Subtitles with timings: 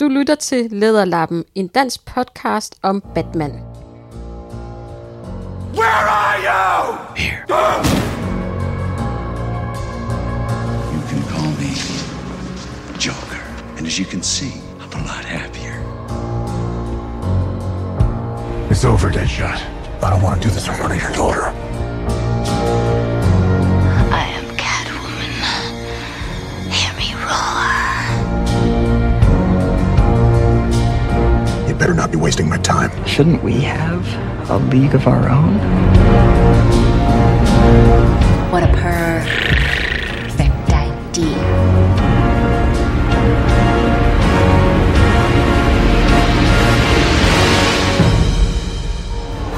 [0.00, 3.52] Du lytter til Lederlappen, en dansk podcast om Batman.
[5.74, 6.96] Where are you?
[7.16, 7.44] Here.
[10.92, 11.72] You can call me
[12.98, 13.42] Joker.
[13.78, 15.76] And as you can see, I'm a lot happier.
[18.70, 19.60] It's over, Deadshot.
[20.02, 21.65] I don't want to do this in front of your daughter.
[31.86, 32.90] Better not be wasting my time.
[33.06, 35.54] Shouldn't we have a league of our own?
[38.50, 39.62] What a perfect
[40.72, 41.36] idea.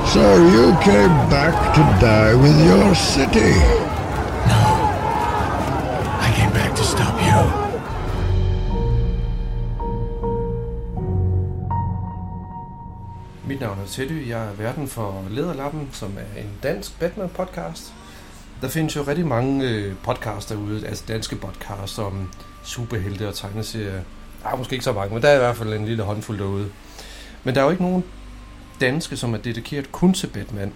[0.06, 3.98] So you came back to die with your city.
[13.88, 17.93] Teddy, jeg er verden for Lederlappen, som er en dansk Batman-podcast.
[18.62, 22.30] Der findes jo rigtig mange øh, podcasts derude, altså danske podcasts om
[22.65, 24.01] superhelte og tegneserier.
[24.45, 26.68] Ah, måske ikke så mange, men der er i hvert fald en lille håndfuld derude.
[27.45, 28.04] Men der er jo ikke nogen
[28.80, 30.73] danske, som er dedikeret kun til Batman.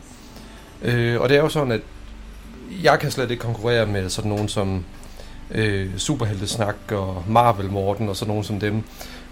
[0.82, 1.80] Øh, og det er jo sådan, at
[2.82, 4.84] jeg kan slet ikke konkurrere med sådan nogen som
[5.54, 8.82] øh, Superheltesnak og Marvel Morten og sådan nogen som dem.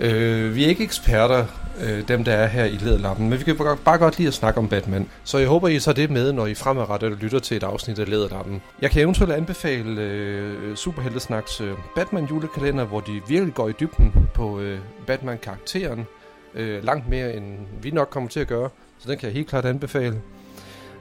[0.01, 1.47] Øh, vi er ikke eksperter,
[1.81, 4.59] øh, dem der er her i Lederlappen, men vi kan bare, godt lide at snakke
[4.59, 5.09] om Batman.
[5.25, 8.09] Så jeg håber, I tager det med, når I fremadrettet lytter til et afsnit af
[8.09, 8.63] Lederlappen.
[8.83, 14.13] Jeg kan eventuelt anbefale øh, Superheltesnaks øh, Batman julekalender, hvor de virkelig går i dybden
[14.35, 16.07] på øh, Batman-karakteren.
[16.55, 19.49] Øh, langt mere end vi nok kommer til at gøre, så den kan jeg helt
[19.49, 20.21] klart anbefale.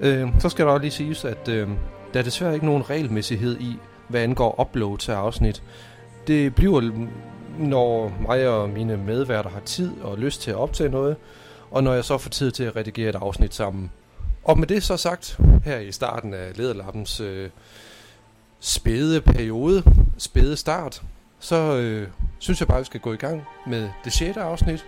[0.02, 1.67] Øh, så skal der også lige siges, at øh,
[2.14, 3.78] der er desværre ikke nogen regelmæssighed i,
[4.10, 5.64] hvad angår upload til afsnit.
[6.28, 6.92] Det bliver,
[7.60, 11.16] når mig og mine medværter har tid og lyst til at optage noget,
[11.72, 13.92] og når jeg så får tid til at redigere et afsnit sammen.
[14.44, 17.50] Og med det så sagt, her i starten af Lederlappens øh,
[18.59, 19.84] spæde periode,
[20.18, 21.02] spæde start,
[21.40, 22.08] så øh,
[22.40, 24.86] synes jeg bare, at vi skal gå i gang med det sjette afsnit.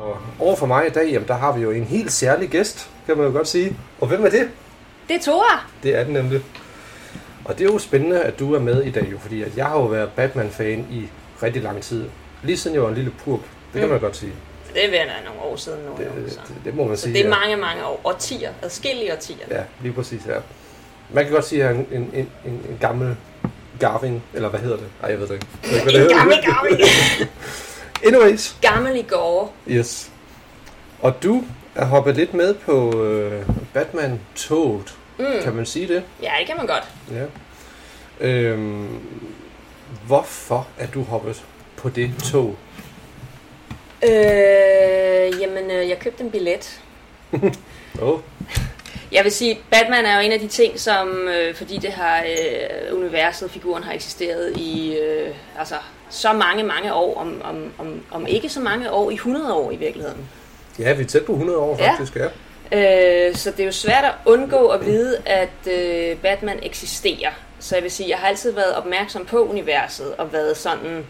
[0.00, 2.90] Og over for mig i dag, jamen, der har vi jo en helt særlig gæst,
[3.06, 3.76] kan man jo godt sige.
[4.00, 4.48] Og hvem er det?
[5.08, 5.66] Det er Tora.
[5.82, 6.40] Det er den nemlig.
[7.44, 9.66] Og det er jo spændende, at du er med i dag, jo, fordi at jeg
[9.66, 11.08] har jo været Batman-fan i
[11.42, 12.08] rigtig lang tid.
[12.42, 13.40] Lige siden jeg var en lille purk.
[13.72, 14.32] Det kan man godt sige.
[14.74, 15.90] Det er ved at være nogle år siden nu.
[16.04, 17.14] Det, det, det, det må man så sige.
[17.14, 17.30] det er ja.
[17.30, 18.00] mange, mange år.
[18.04, 18.50] Årtier.
[18.62, 19.46] Adskillige årtier.
[19.50, 20.34] Ja, lige præcis, ja.
[21.10, 23.16] Man kan godt sige, at jeg er en, en, en, en, en gammel
[23.80, 24.86] Garvin, eller hvad hedder det?
[25.02, 25.46] Nej, jeg ved det ikke.
[25.62, 26.84] Jeg ved ikke, hvad det En gammel, gammel.
[28.06, 29.54] Anyways, gammel i går.
[29.68, 30.10] yes.
[31.00, 31.44] Og du
[31.76, 35.24] er hoppet lidt med på øh, Batman-toget, mm.
[35.42, 36.02] kan man sige det?
[36.22, 36.84] Ja, det kan man godt.
[37.10, 37.24] Ja.
[38.20, 38.98] Øhm,
[40.06, 41.44] hvorfor er du hoppet
[41.76, 42.56] på det tog?
[44.04, 46.80] Øh, jamen, øh, jeg købte en billet.
[48.02, 48.20] Oh,
[49.12, 52.18] Jeg vil sige, Batman er jo en af de ting, som, øh, fordi det har,
[52.18, 55.74] øh, universet, figuren har eksisteret i, øh, altså,
[56.10, 59.70] så mange, mange år, om, om, om, om ikke så mange år, i 100 år
[59.70, 60.28] i virkeligheden.
[60.78, 61.90] Ja, vi er tæt på 100 år Ja.
[61.90, 62.24] faktisk, ja.
[62.72, 67.30] Øh, så det er jo svært at undgå at vide, at øh, Batman eksisterer.
[67.60, 71.04] Så jeg vil sige, jeg har altid været opmærksom på universet og været sådan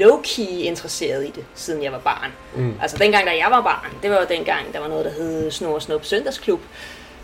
[0.00, 2.32] low-key interesseret i det, siden jeg var barn.
[2.56, 2.74] Mm.
[2.82, 5.50] Altså dengang, da jeg var barn, det var jo dengang, der var noget, der hed
[5.50, 6.60] Snor og Snup Søndagsklub,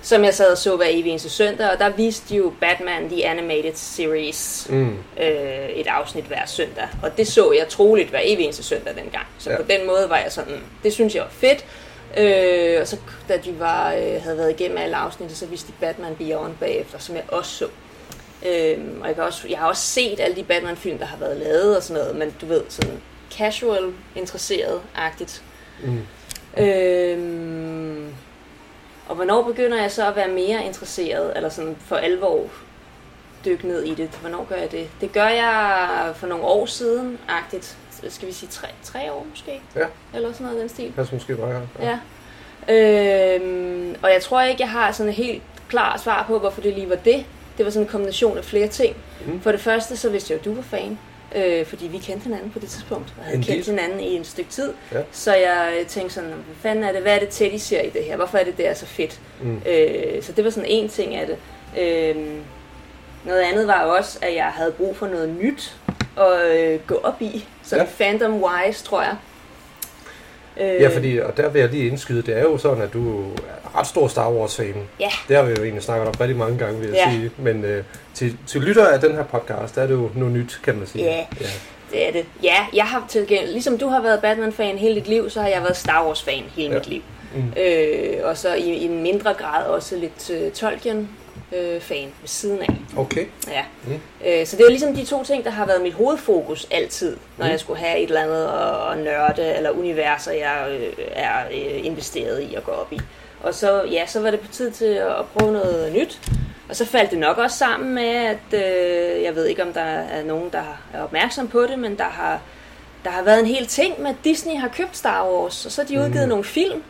[0.03, 3.09] som jeg sad og så hver evig eneste søndag, og der viste de jo Batman
[3.09, 4.97] The Animated Series Mm.
[5.21, 6.89] øh, et afsnit hver søndag.
[7.03, 9.27] Og det så jeg troligt hver evig eneste søndag dengang.
[9.39, 9.57] Så Ja.
[9.57, 11.65] på den måde var jeg sådan, det synes jeg var fedt.
[12.19, 12.97] Øh, og så
[13.29, 16.99] da de var, øh, havde været igennem alle afsnit, så viste de Batman Beyond bagefter,
[16.99, 17.65] som jeg også så.
[18.47, 21.37] Øh, og jeg, kan også, jeg har også set alle de Batman-film, der har været
[21.37, 23.01] lavet og sådan noget, men du ved, sådan
[23.39, 25.43] casual interesseret-agtigt.
[25.83, 26.01] Mm.
[26.63, 27.19] Øh,
[29.13, 32.47] og hvornår begynder jeg så at være mere interesseret, eller sådan for alvor
[33.45, 34.09] dykke ned i det?
[34.21, 34.91] Hvornår gør jeg det?
[35.01, 37.77] Det gør jeg for nogle år siden, agtigt.
[38.09, 39.61] Skal vi sige tre, tre år måske?
[39.77, 39.87] Ja.
[40.15, 40.93] Eller sådan noget den stil.
[40.97, 41.99] Pas måske bare her.
[42.69, 42.75] Ja.
[42.75, 46.75] Øhm, og jeg tror ikke, jeg har sådan et helt klart svar på, hvorfor det
[46.75, 47.25] lige var det.
[47.59, 48.97] Det var sådan en kombination af flere ting.
[49.27, 49.41] Mm.
[49.41, 50.99] For det første, så vidste jeg jo, du var fan.
[51.35, 53.55] Øh, fordi vi kendte hinanden på det tidspunkt, og havde Indeed.
[53.55, 54.73] kendt hinanden i en stykke tid.
[54.93, 54.99] Ja.
[55.13, 57.91] Så jeg øh, tænkte sådan, hvad fanden er det, hvad er det Teddy ser i
[57.91, 58.17] det her?
[58.17, 59.21] Hvorfor er det, det er så fedt?
[59.43, 59.63] Mm.
[59.69, 61.37] Øh, så det var sådan en ting af det.
[61.81, 62.17] Øh,
[63.25, 65.77] noget andet var også, at jeg havde brug for noget nyt
[66.21, 67.45] at øh, gå op i.
[67.63, 68.05] Sådan Ja.
[68.05, 68.11] ja.
[68.11, 69.17] fandom-wise, tror jeg.
[70.61, 73.23] Øh, Ja, fordi, og der vil jeg lige indskyde, det er jo sådan, at du
[73.25, 74.75] er ret stor Star Wars-fan.
[75.01, 75.09] Ja.
[75.29, 77.13] Det har vi jo egentlig snakket om rigtig mange gange, vil jeg Ja.
[77.13, 77.31] sige.
[77.39, 77.85] Men øh,
[78.15, 80.87] til, til lytter af den her podcast, der er det jo noget nyt, kan man
[80.87, 81.05] sige.
[81.05, 81.17] Ja.
[81.41, 81.47] ja.
[81.93, 82.25] Det er det.
[82.43, 85.49] Ja, jeg har til gengæld, ligesom du har været Batman-fan hele dit liv, så har
[85.49, 86.75] jeg været Star Wars-fan hele Ja.
[86.79, 87.03] mit liv.
[87.35, 87.53] Mm.
[87.63, 90.53] Øh, og så i, i en mindre grad også lidt uh,
[91.53, 92.77] Tolkien-fan ved siden af.
[92.97, 93.27] Okay.
[93.49, 93.65] Ja.
[93.87, 94.01] Mm.
[94.27, 97.45] Øh, så det er ligesom de to ting, der har været mit hovedfokus altid, når
[97.47, 97.51] mm.
[97.51, 101.87] jeg skulle have et eller andet at, at nørde, eller universer, jeg øh, er øh,
[101.87, 103.01] investeret i at gå op i.
[103.43, 106.21] Og så, ja, så var det på tid til at, at prøve noget nyt.
[106.69, 109.81] Og så faldt det nok også sammen med, at øh, jeg ved ikke, om der
[109.81, 112.41] er nogen, der er opmærksom på det, men der har,
[113.05, 115.83] der har været en hel ting med, at Disney har købt Star Wars, og så
[115.83, 116.29] har de udgivet mm.
[116.29, 116.83] nogle film,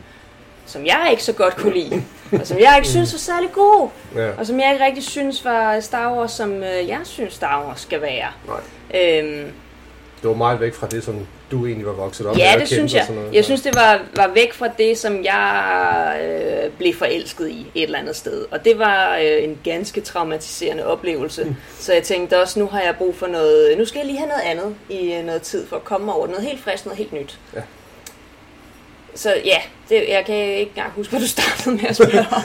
[0.65, 2.03] som jeg ikke så godt kunne lide,
[2.39, 3.89] og som jeg ikke synes var særlig gode.
[4.15, 4.29] Ja.
[4.37, 7.79] Og som jeg ikke rigtig synes var Star Wars, som øh, jeg synes Star Wars
[7.81, 8.27] skal være.
[8.47, 9.01] Nej.
[9.01, 9.51] Øhm,
[10.21, 12.67] Det var meget væk fra det, som du egentlig var vokset op med ja, det
[12.67, 13.05] synes jeg.
[13.09, 13.33] noget.
[13.33, 17.83] Jeg synes, det var, var væk fra det, som jeg øh, blev forelsket i et
[17.83, 18.45] eller andet sted.
[18.51, 21.43] Og det var øh, en ganske traumatiserende oplevelse.
[21.43, 21.55] Mm.
[21.79, 23.77] Så jeg tænkte også, nu har jeg brug for noget...
[23.77, 26.27] Nu skal jeg lige have noget andet i øh, noget tid for at komme over.
[26.27, 27.39] Noget helt frisk, noget helt nyt.
[27.55, 27.61] Ja.
[29.15, 29.57] Så ja,
[29.89, 32.41] det, jeg kan ikke engang huske, hvad du startede med at spørge om.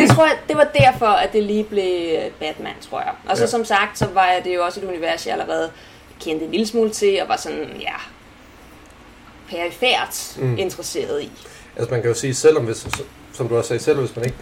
[0.00, 3.12] det tror jeg, det var derfor, at det lige blev øh, Batman, tror jeg.
[3.28, 3.46] Og så Ja.
[3.48, 5.70] som sagt, så var det jo også et univers, jeg allerede
[6.20, 7.94] kendte en lille smule til, og var sådan, ja,
[9.50, 10.58] perifært mm.
[10.58, 11.30] interesseret i.
[11.76, 12.86] Altså man kan jo sige, selvom hvis,
[13.32, 14.36] som du også sagde, selv hvis man ikke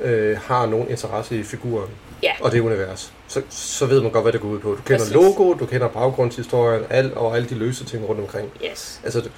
[0.00, 1.88] øh, har nogen interesse i figuren
[2.22, 2.32] Ja.
[2.40, 4.68] og det univers, så, så ved man godt, hvad det går ud på.
[4.70, 5.14] Du kender Præcis.
[5.14, 8.50] logoet, du kender baggrundshistorien, alt, og alle de løse ting rundt omkring.
[8.70, 9.00] Yes.
[9.04, 9.28] Altså,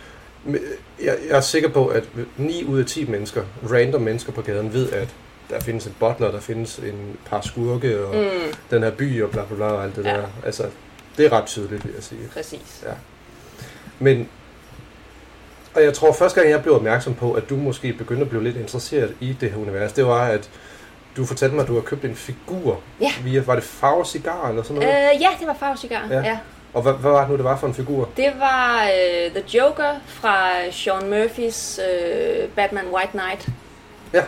[1.02, 2.04] jeg, jeg er sikker på, at
[2.36, 3.42] 9 ud af 10 mennesker,
[3.72, 5.08] random mennesker på gaden, ved, at
[5.50, 8.54] der findes en butler, der findes en par skurke, og mm.
[8.70, 10.10] den her by, og bla bla bla, og alt det Ja.
[10.16, 10.24] der.
[10.44, 10.64] Altså,
[11.16, 12.20] det er ret tydeligt, vil jeg sige.
[12.34, 12.82] Præcis.
[12.86, 12.92] Ja.
[13.98, 14.28] Men,
[15.74, 18.44] og jeg tror, første gang jeg blev opmærksom på, at du måske begyndte at blive
[18.44, 20.50] lidt interesseret i det her univers, det var, at
[21.16, 23.12] du fortalte mig, at du har købt en figur Ja.
[23.24, 25.20] via, var det Farve Cigar eller sådan Øh, noget?
[25.20, 26.06] ja, det var farvecigar.
[26.10, 26.16] Ja.
[26.16, 26.22] Ja.
[26.28, 26.38] ja.
[26.74, 28.08] Og hvad, hvad var det nu, det var for en figur?
[28.16, 33.48] Det var øh, The Joker fra Sean Murphys øh, Batman White Knight.
[34.12, 34.22] Ja,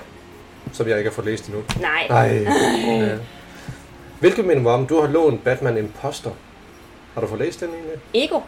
[0.73, 1.63] som jeg ikke har fået læst endnu.
[1.81, 2.07] Nej.
[2.09, 2.47] Nej.
[3.07, 3.17] ja.
[4.21, 6.31] Hvilket minder mig om, du har lånt Batman Imposter.
[7.15, 7.99] Har du fået læst den egentlig?
[8.15, 8.41] Ego.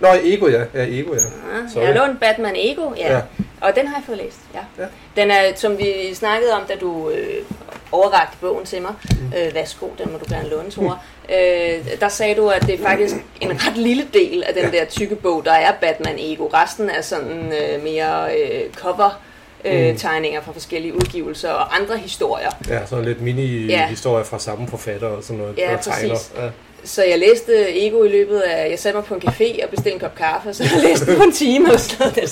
[0.00, 0.64] Nå, Ego, ja.
[0.74, 1.20] Ja, Ego, ja.
[1.20, 1.84] Ja, Sorry.
[1.84, 3.12] jeg har lånt Batman Ego, ja.
[3.12, 3.16] Ja.
[3.16, 3.22] ja.
[3.60, 4.82] Og den har jeg fået læst, ja.
[4.82, 4.88] Ja.
[5.16, 7.44] Den er, som vi snakkede om, da du øh,
[7.92, 8.92] overrakte bogen til mig.
[9.10, 9.32] Mm.
[9.38, 10.98] Øh, værsgo, den må du gerne låne, Tore.
[11.28, 14.84] Øh, der sagde du, at det er faktisk en ret lille del af den der
[14.84, 16.46] tykke bog, der er Batman Ego.
[16.46, 19.22] Resten er sådan øh, mere øh, cover
[19.64, 19.96] øh, Mm.
[19.98, 22.50] tegninger fra forskellige udgivelser og andre historier.
[22.68, 25.58] Ja, sådan lidt mini-historie fra samme forfatter og sådan noget.
[25.58, 26.10] Ja, og tegner.
[26.14, 26.32] præcis.
[26.36, 26.48] Ja.
[26.84, 28.70] Så jeg læste Ego i løbet af...
[28.70, 31.16] Jeg satte mig på en café og bestilte en kop kaffe, og så jeg læste
[31.16, 32.30] på en time eller sådan noget.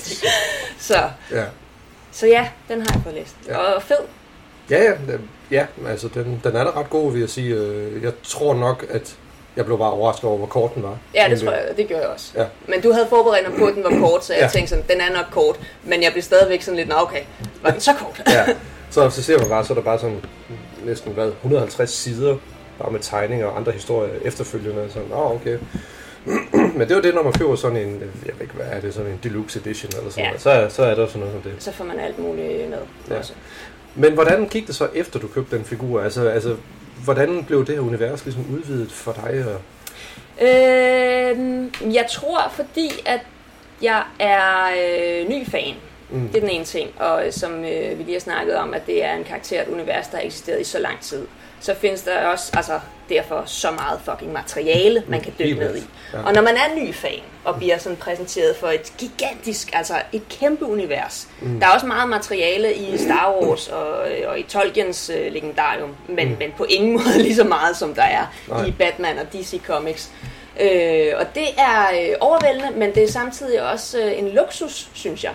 [0.78, 0.94] Så,
[1.32, 1.44] Ja.
[2.12, 3.34] så ja, den har jeg fået læst.
[3.48, 3.56] Ja.
[3.56, 3.96] Og fed.
[4.70, 4.90] Ja, ja,
[5.50, 7.54] ja, altså den, den er da ret god, vil jeg sige.
[7.54, 9.16] Øh, Jeg tror nok, at
[9.56, 10.98] jeg blev bare overrasket over, hvor kort den var.
[11.14, 12.32] Ja, det tror jeg, det gjorde jeg også.
[12.36, 12.44] Ja.
[12.68, 14.48] Men du havde forberedt mig på, at den var kort, så jeg Ja.
[14.48, 15.60] tænkte sådan, den er nok kort.
[15.84, 17.20] Men jeg blev stadigvæk sådan lidt, nå okay,
[17.62, 18.22] var den så kort?
[18.28, 18.46] Ja,
[18.90, 20.20] så, så ser man bare, så er der bare sådan
[20.84, 22.36] næsten hvad, 150 sider,
[22.80, 24.86] bare med tegninger og andre historier efterfølgende.
[24.92, 25.58] Sådan, åh, okay.
[26.76, 27.92] Men det jo det, når man køber sådan en,
[28.26, 30.28] jeg ved ikke, hvad er det, sådan en deluxe edition eller sådan Ja.
[30.28, 31.62] noget, så, så er der sådan noget som det.
[31.62, 32.78] Så får man alt muligt med
[33.10, 33.18] Ja.
[33.18, 33.32] også.
[33.94, 36.02] Men hvordan gik det så efter, du købte den figur?
[36.02, 36.56] Altså, altså
[37.04, 39.44] hvordan blev det her univers ligesom udvidet for dig?
[39.46, 39.60] Og,
[40.42, 41.38] Øh,
[41.94, 43.20] jeg tror, fordi at
[43.82, 45.74] jeg er øh, ny fan.
[46.10, 46.28] Mm.
[46.28, 46.90] Det er den ene ting.
[47.00, 49.68] Og øh, som øh, vi lige har snakket om, at det er en karakter, et
[49.68, 51.26] univers, der har eksisteret i så lang tid.
[51.60, 55.82] Så findes der også altså, derfor så meget fucking materiale, man kan dykke ned i.
[56.12, 56.22] Ja.
[56.22, 60.28] Og når man er ny fan og bliver sådan præsenteret for et gigantisk, altså et
[60.28, 61.28] kæmpe univers.
[61.40, 61.60] Mm.
[61.60, 63.88] Der er også meget materiale i Star Wars og,
[64.26, 66.36] og i Tolkiens øh, legendarium, men, mm.
[66.38, 68.64] men på ingen måde lige så meget, som der er Nej.
[68.64, 70.10] i Batman og DC Comics.
[70.60, 75.24] Øh, og det er øh, overvældende, men det er samtidig også øh, en luksus, synes
[75.24, 75.32] jeg.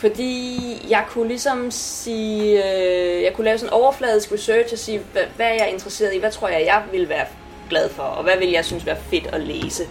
[0.00, 5.00] Fordi jeg kunne ligesom sige, øh, jeg kunne lave sådan en overfladisk research og sige,
[5.12, 7.26] hvad, hvad er jeg interesseret i, hvad tror jeg, jeg vil være
[7.70, 9.84] glad for, og hvad vil jeg synes være fedt at læse.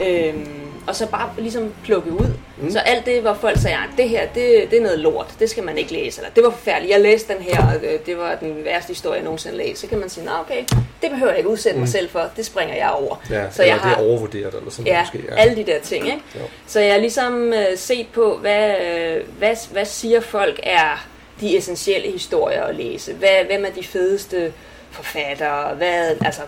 [0.00, 0.28] Ja.
[0.28, 2.26] Øhm, og så bare ligesom plukke ud.
[2.58, 2.70] Mm.
[2.70, 5.50] Så alt det, hvor folk sagde, at det her, det, det er noget lort, det
[5.50, 8.18] skal man ikke læse, eller det var forfærdeligt, jeg læste den her, og øh, det
[8.18, 10.64] var den værste historie, jeg nogensinde læste, så kan man sige, nej okay,
[11.02, 11.80] det behøver jeg ikke udsætte mm.
[11.80, 13.16] mig selv for, det springer jeg over.
[13.30, 15.40] ja, så jeg det har, er overvurderet eller sådan Ja, noget måske.
[15.40, 16.22] alle de der ting, ikke?
[16.34, 16.40] Jo.
[16.66, 21.06] Så jeg har ligesom øh, set på, hvad, øh, hvad, hvad siger folk er
[21.40, 23.12] de essentielle historier at læse?
[23.12, 24.52] Hvad, hvem er de fedeste
[24.90, 25.74] forfattere?
[25.74, 26.42] Hvad, altså,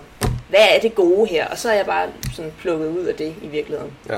[0.49, 1.47] hvad er det gode her?
[1.47, 3.93] Og så er jeg bare sådan plukket ud af det i virkeligheden.
[4.09, 4.17] Ja.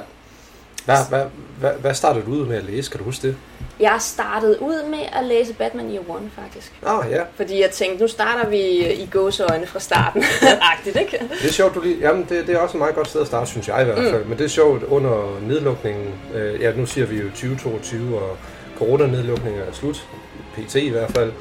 [0.85, 1.25] Hvad, hvad,
[1.61, 2.91] hvad, hvad startede du ud med at læse?
[2.91, 3.37] Kan du huske det?
[3.81, 6.73] Jeg startede ud med at læse Batman Year One, faktisk.
[6.87, 7.23] Ah, ja.
[7.37, 8.61] Fordi jeg tænkte, nu starter vi
[8.93, 10.25] i gåseøjne fra starten.
[10.73, 11.19] Agtigt, ikke?
[11.43, 11.99] Det er sjovt, du lige...
[12.01, 13.99] Jamen, det, det er også et meget godt sted at starte, synes jeg i hvert
[13.99, 14.23] fald.
[14.23, 14.29] Mm.
[14.29, 16.15] Men det er sjovt, under nedlukningen...
[16.35, 18.37] Øh, ja, nu siger vi jo 2022, og
[18.79, 20.07] coronanedlukningen er slut.
[20.55, 21.33] PT i hvert fald.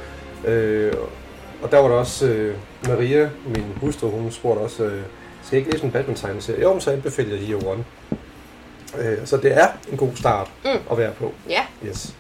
[0.46, 0.94] Øh,
[1.64, 2.28] og der var der også...
[2.28, 2.56] Øh,
[2.88, 4.84] Maria, min hustru, hun spurgte også...
[4.84, 5.02] Øh,
[5.44, 6.62] skal jeg ikke læse en Batman-tegneserie?
[6.62, 7.86] Jo, så anbefaler jeg Year One.
[9.00, 10.70] Øh, så det er en god start Mm.
[10.92, 11.34] at være på.
[11.50, 12.16] Ja, Yes.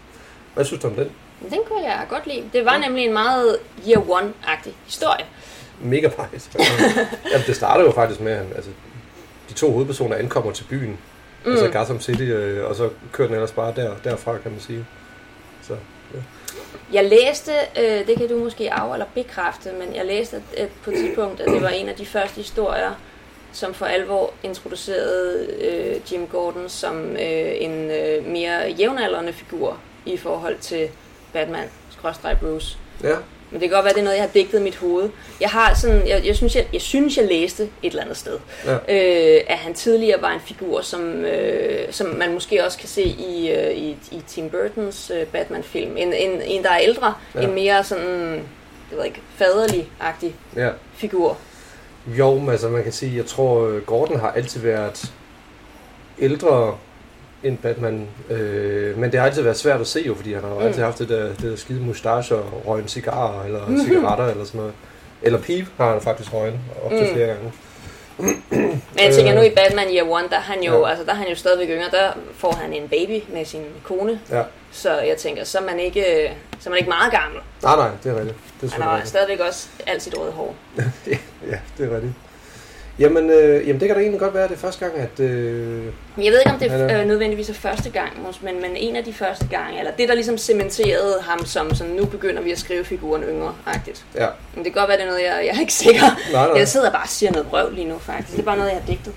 [0.53, 1.09] Hvad synes du om den?
[1.49, 2.43] den kunne jeg godt lide.
[2.53, 3.57] Det var nemlig en meget
[3.89, 5.25] Year One-agtig historie.
[5.81, 6.49] Mega fejs.
[7.31, 8.71] Jamen, det starter jo faktisk med, at altså,
[9.49, 10.97] de to hovedpersoner ankommer til byen,
[11.45, 11.51] mm.
[11.51, 14.85] altså Gotham City, øh, og så kører den ellers bare der, derfra, kan man sige.
[15.61, 15.79] Så, ja.
[16.93, 20.69] Jeg læste, øh, det kan du måske af- eller bekræfte, men jeg læste at, at
[20.83, 22.91] på et tidspunkt, at det var en af de første historier,
[23.51, 30.17] som for alvor introducerede øh, Jim Gordon som øh, en øh, mere jævnaldrende figur i
[30.17, 30.89] forhold til
[31.33, 32.77] Batman, skråstreg Bruce.
[33.03, 33.15] ja.
[33.55, 35.09] Men det kan godt være, det er noget, jeg har digtet i mit hoved.
[35.41, 38.39] Jeg har sådan, jeg, jeg, synes, jeg, jeg synes, jeg læste et eller andet sted,
[38.65, 38.73] Ja.
[38.73, 43.01] øh, at han tidligere var en figur, som, øh, som man måske også kan se
[43.03, 45.97] i, øh, i, i Tim Burtons øh, Batman-film.
[45.97, 47.41] En, en, en, der er ældre, Ja.
[47.41, 48.31] en mere sådan,
[48.89, 50.69] det ved ikke, faderlig-agtig ja.
[50.95, 51.37] figur.
[52.07, 55.11] Jo, men altså man kan sige, jeg tror, øh, Gordon har altid været
[56.19, 56.77] ældre
[57.45, 58.07] end Batman.
[58.29, 60.81] Øh, men det har altid været svært at se jo, fordi han har jo altid
[60.83, 64.57] haft det der, det der skide mustache og røget en cigar, eller cigaretter, eller sådan
[64.59, 64.73] noget.
[65.21, 66.53] Eller pip har han faktisk røget
[66.85, 67.13] op til Mm.
[67.13, 67.51] flere gange.
[68.19, 69.39] Men jeg tænker Øh.
[69.39, 70.89] nu i Batman Year One, der er han jo, Ja.
[70.89, 74.19] altså, der er han jo stadigvæk yngre, der får han en baby med sin kone.
[74.31, 74.41] Ja.
[74.71, 77.39] Så jeg tænker, så er man ikke, så er man ikke meget gammel.
[77.63, 78.35] Nej, nej, det er rigtigt.
[78.61, 80.55] Det er Han har stadigvæk også alt sit røde hår.
[81.51, 82.13] ja, det er rigtigt.
[82.99, 85.19] Jamen, øh, jamen, det kan da egentlig godt være, at det er første gang, at...
[85.19, 85.83] Øh,
[86.17, 88.11] Jeg ved ikke, om det er- øh, nødvendigvis er første gang,
[88.41, 91.93] men, men en af de første gange, eller det, der ligesom cementerede ham som, sådan,
[91.93, 94.05] nu begynder vi at skrive figuren yngre-agtigt.
[94.15, 96.01] ja, Men det kan godt være, det er noget, jeg, jeg er ikke sikker.
[96.33, 96.57] Nej, nej.
[96.57, 98.31] Jeg sidder bare og siger noget røv lige nu, faktisk.
[98.31, 99.13] Det er bare noget, jeg har digtet.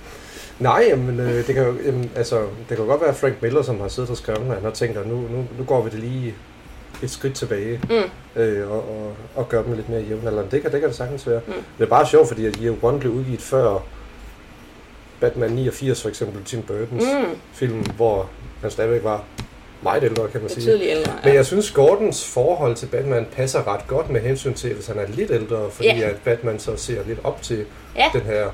[0.59, 3.63] Nej, jamen, øh, det kan jo jamen, altså, det kan jo godt være Frank Miller,
[3.63, 5.91] som har siddet og skrevet, at han har tænkt, at nu, nu, nu går vi
[5.91, 6.35] det lige
[7.03, 8.41] et skridt tilbage Mm.
[8.43, 10.51] øh, og, og, og gør dem lidt mere jævnaldrende.
[10.51, 11.41] Det kan, det kan det sagtens være.
[11.47, 11.53] Mm.
[11.79, 13.79] Det er bare sjovt, fordi at Year One blev udgivet før
[15.21, 17.37] Batman 89, for eksempel Tim Burtons Mm.
[17.53, 18.29] film, hvor
[18.63, 19.25] han stadigvæk var
[19.83, 20.73] meget ældre, kan man sige.
[20.91, 21.13] Ældre.
[21.25, 21.35] Men Ja.
[21.35, 25.07] jeg synes, Gordons forhold til Batman passer ret godt med hensyn til, hvis han er
[25.09, 26.09] lidt ældre, fordi Ja.
[26.09, 27.65] at Batman så ser lidt op til
[27.97, 28.05] Ja.
[28.13, 28.47] den her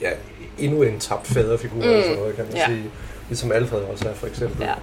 [0.00, 0.10] ja,
[0.58, 1.82] endnu en tabt faderfigur, mm.
[1.82, 2.66] eller sådan noget, kan man Ja.
[2.66, 2.84] sige.
[3.28, 4.62] Ligesom Alfred også er, for eksempel.
[4.66, 4.74] Ja.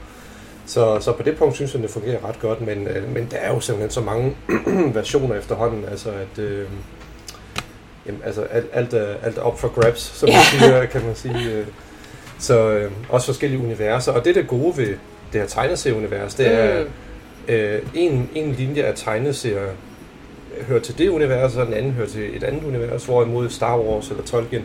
[0.65, 3.37] Så, så på det punkt synes jeg, det fungerer ret godt, men, øh, men der
[3.37, 4.35] er jo simpelthen så mange
[4.93, 6.43] versioner efterhånden, altså at...
[6.43, 6.65] Øh,
[8.07, 11.15] jamen, altså alt, alt, er, alt er op for grabs, som man siger, kan man
[11.15, 11.51] sige.
[11.51, 11.65] øh.
[12.39, 14.87] Så øh, også forskellige universer, og det er det gode ved
[15.33, 17.53] det her tegneserieunivers, det er, Mm.
[17.53, 19.61] øh, en, en linje af tegneserier
[20.67, 24.09] hører til det univers, og den anden hører til et andet univers, hvorimod Star Wars
[24.09, 24.63] eller Tolkien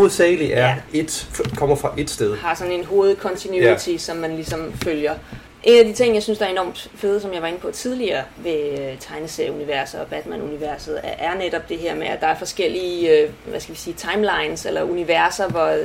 [0.00, 0.76] hovedsageligt er Ja.
[0.92, 2.36] et, kommer fra et sted.
[2.36, 3.98] har sådan en hovedcontinuity, ja.
[3.98, 5.14] som man ligesom følger.
[5.62, 7.70] En af de ting, jeg synes, der er enormt fede, som jeg var inde på
[7.70, 12.38] tidligere ved øh, tegneserieuniverset og Batman-universet, er, er netop det her med, at der er
[12.38, 15.76] forskellige, øh, hvad skal vi sige, timelines eller universer, hvor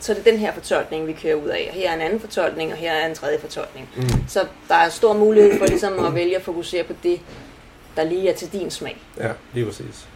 [0.00, 2.20] så er det den her fortolkning, vi kører ud af, og her er en anden
[2.20, 3.88] fortolkning, og her er en tredje fortolkning.
[3.96, 4.02] Mm.
[4.28, 7.20] Så der er stor mulighed for ligesom at vælge at fokusere på det,
[7.96, 8.96] der lige er til din smag.
[9.20, 10.06] Ja, lige præcis.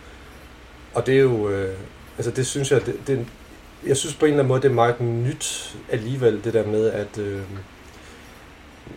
[0.95, 1.75] Og det er jo, øh,
[2.18, 3.26] altså det synes jeg, det, det,
[3.87, 6.90] jeg synes på en eller anden måde, det er meget nyt alligevel, det der med,
[6.90, 7.40] at øh,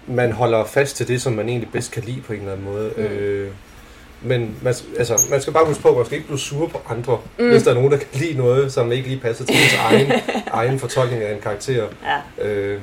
[0.08, 2.66] man holder fast til det, som man egentlig bedst kan lide på en eller anden
[2.66, 2.92] måde.
[2.98, 3.04] Mm.
[3.04, 3.52] Øh,
[4.22, 6.82] men man, altså, man skal bare huske på, at man skal ikke blive sur på
[6.90, 7.50] andre, mm.
[7.50, 10.12] hvis der er nogen, der kan lide noget, som ikke lige passer til ens egen,
[10.52, 11.88] egen fortolkning af en karakter.
[12.40, 12.48] Ja.
[12.48, 12.82] Øh,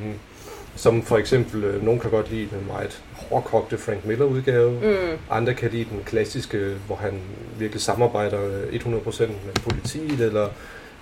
[0.79, 4.71] som for eksempel, øh, nogen kan godt lide den meget hårdkogte Frank Miller udgave.
[4.71, 5.19] Mm.
[5.31, 7.13] Andre kan lide den klassiske, hvor han
[7.59, 8.39] virkelig samarbejder
[8.73, 10.49] øh, 100% med politiet, eller,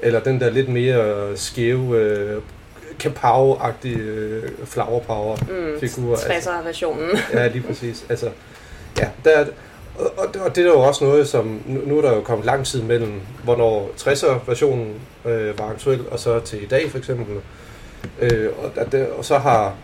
[0.00, 2.42] eller den der lidt mere skæve, øh,
[3.04, 5.80] kapow-agtige øh, flower power Mm.
[5.80, 6.16] figur.
[6.16, 7.10] 60'er-versionen.
[7.34, 8.04] ja, lige præcis.
[8.08, 8.28] Altså,
[8.98, 9.46] ja, der, er-
[9.98, 12.66] og, og, det er jo også noget, som nu, nu er der jo kommet lang
[12.66, 13.12] tid mellem,
[13.44, 17.36] hvornår 60'er-versionen øh, var aktuel, og så til i dag for eksempel.
[18.20, 19.74] Øh, og, og, der, og så har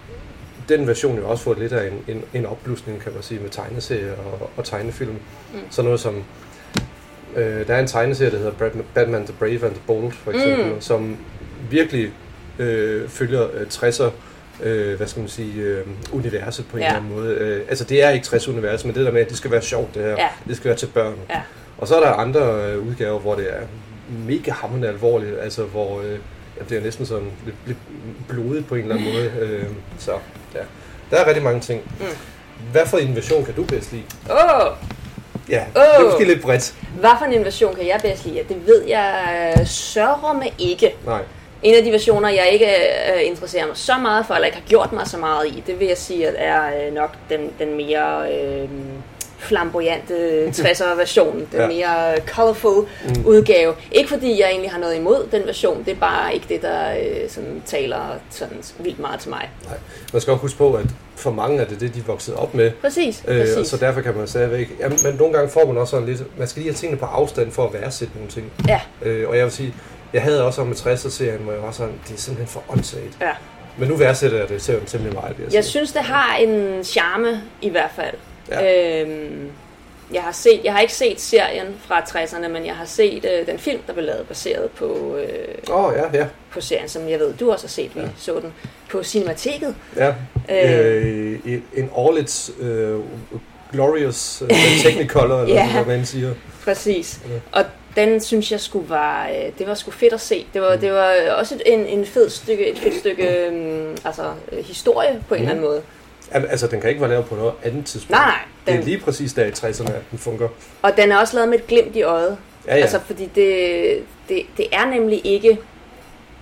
[0.69, 3.51] den version jo også fået lidt af en, en, en opblusning, kan man sige, med
[3.51, 5.11] tegneserier og, og tegnefilm.
[5.11, 5.59] Mm.
[5.71, 6.23] Sådan noget som,
[7.37, 10.75] øh, der er en tegneserie, der hedder Batman, the Brave and the Bold, for eksempel,
[10.75, 10.81] mm.
[10.81, 11.17] som
[11.71, 12.11] virkelig
[12.59, 14.11] øh, følger øh, 60'er
[14.63, 16.89] øh, hvad skal man sige, øh, universet på en Ja.
[16.89, 17.35] eller anden måde.
[17.35, 19.63] Øh, altså det er ikke 60 univers, men det der med, at det skal være
[19.63, 20.11] sjovt det her.
[20.11, 20.29] Ja.
[20.49, 21.15] Det skal være til børn.
[21.31, 21.41] Ja.
[21.79, 22.41] Og så er der andre
[22.73, 23.61] øh, udgaver, hvor det er
[24.27, 26.19] mega hammerende alvorligt, altså hvor øh,
[26.69, 27.79] det er næsten sådan lidt, lidt
[28.29, 29.33] blodigt på en eller anden måde.
[29.41, 29.65] Øh,
[29.99, 30.13] så
[30.55, 30.61] ja,
[31.11, 31.83] der er rigtig mange ting.
[32.01, 32.07] Mm.
[32.73, 34.05] Hvad for en version kan du bedst lide?
[34.31, 34.73] Åh, oh,
[35.49, 36.75] Ja, det er måske lidt bredt.
[37.01, 38.45] hvad for en version kan jeg bedst lide?
[38.49, 40.95] Det ved jeg sørger med ikke.
[41.07, 41.23] Nej.
[41.63, 44.67] En af de versioner, jeg ikke øh, interesserer mig så meget for, eller ikke har
[44.69, 47.77] gjort mig så meget i, det vil jeg sige, at er øh, nok den, den
[47.77, 48.69] mere øh,
[49.43, 51.49] flamboyante 60'er version.
[51.53, 51.67] Den Ja.
[51.67, 53.27] mere colorful mm.
[53.27, 53.75] udgave.
[53.93, 56.91] Ikke fordi jeg egentlig har noget imod den version, det er bare ikke det, der
[56.93, 57.99] øh, sådan, taler
[58.31, 59.51] sådan vildt meget til mig.
[59.67, 59.77] Nej.
[60.13, 62.71] Man skal også huske på, at for mange er det det, de vokset op med.
[62.81, 63.69] Præcis, Øh, og præcis.
[63.71, 64.69] så derfor kan man stadigvæk...
[64.81, 66.39] Ja, men nogle gange får man også sådan lidt...
[66.39, 68.53] Man skal lige have tingene på afstand for at værdsætte nogle ting.
[68.69, 69.75] Ja, Øh, og jeg vil sige,
[70.13, 73.17] jeg havde også om med 60'er-serien, hvor jeg var sådan, det er simpelthen for åndssvagt.
[73.21, 73.31] ja.
[73.77, 77.43] Men nu værdsætter jeg det selv temmelig meget, jeg, Jeg synes, det har en charme
[77.63, 78.15] i hvert fald.
[78.51, 79.01] Ja.
[79.03, 79.51] Øhm,
[80.15, 83.47] jeg har set, jeg har ikke set serien fra 60'erne, men jeg har set øh,
[83.47, 86.27] den film, der blev lavet baseret på, øh, Åh, oh, ja, ja.
[86.51, 87.95] på serien, som jeg ved, du også har set.
[87.97, 88.07] Vi Ja.
[88.19, 88.53] så den
[88.91, 89.75] på Cinemateket.
[89.97, 90.15] ja.
[90.51, 91.33] Øh.
[91.45, 92.99] Øh, en all its øh,
[93.73, 95.73] glorious øh, technicolor, eller Ja.
[95.83, 96.35] hvad man siger.
[96.65, 97.21] Præcis.
[97.29, 97.59] Ja.
[97.61, 97.65] Og
[97.97, 100.47] den synes jeg skulle var, øh, det var sgu fedt at se.
[100.55, 104.23] Det var, det var også et, en, en fed stykke, et fedt stykke um, altså,
[104.53, 105.49] øh, historie på en Mhm.
[105.49, 105.83] eller anden måde.
[106.35, 108.11] Al- Altså, den kan ikke være lavet på noget andet tidspunkt.
[108.11, 108.39] Nej, nej.
[108.67, 110.49] Det er Den, lige præcis der i 60'erne, at den fungerer.
[110.83, 112.37] og den er også lavet med et glimt i øjet.
[112.67, 112.81] Ja, ja.
[112.81, 115.59] Altså, fordi det, det, det er nemlig ikke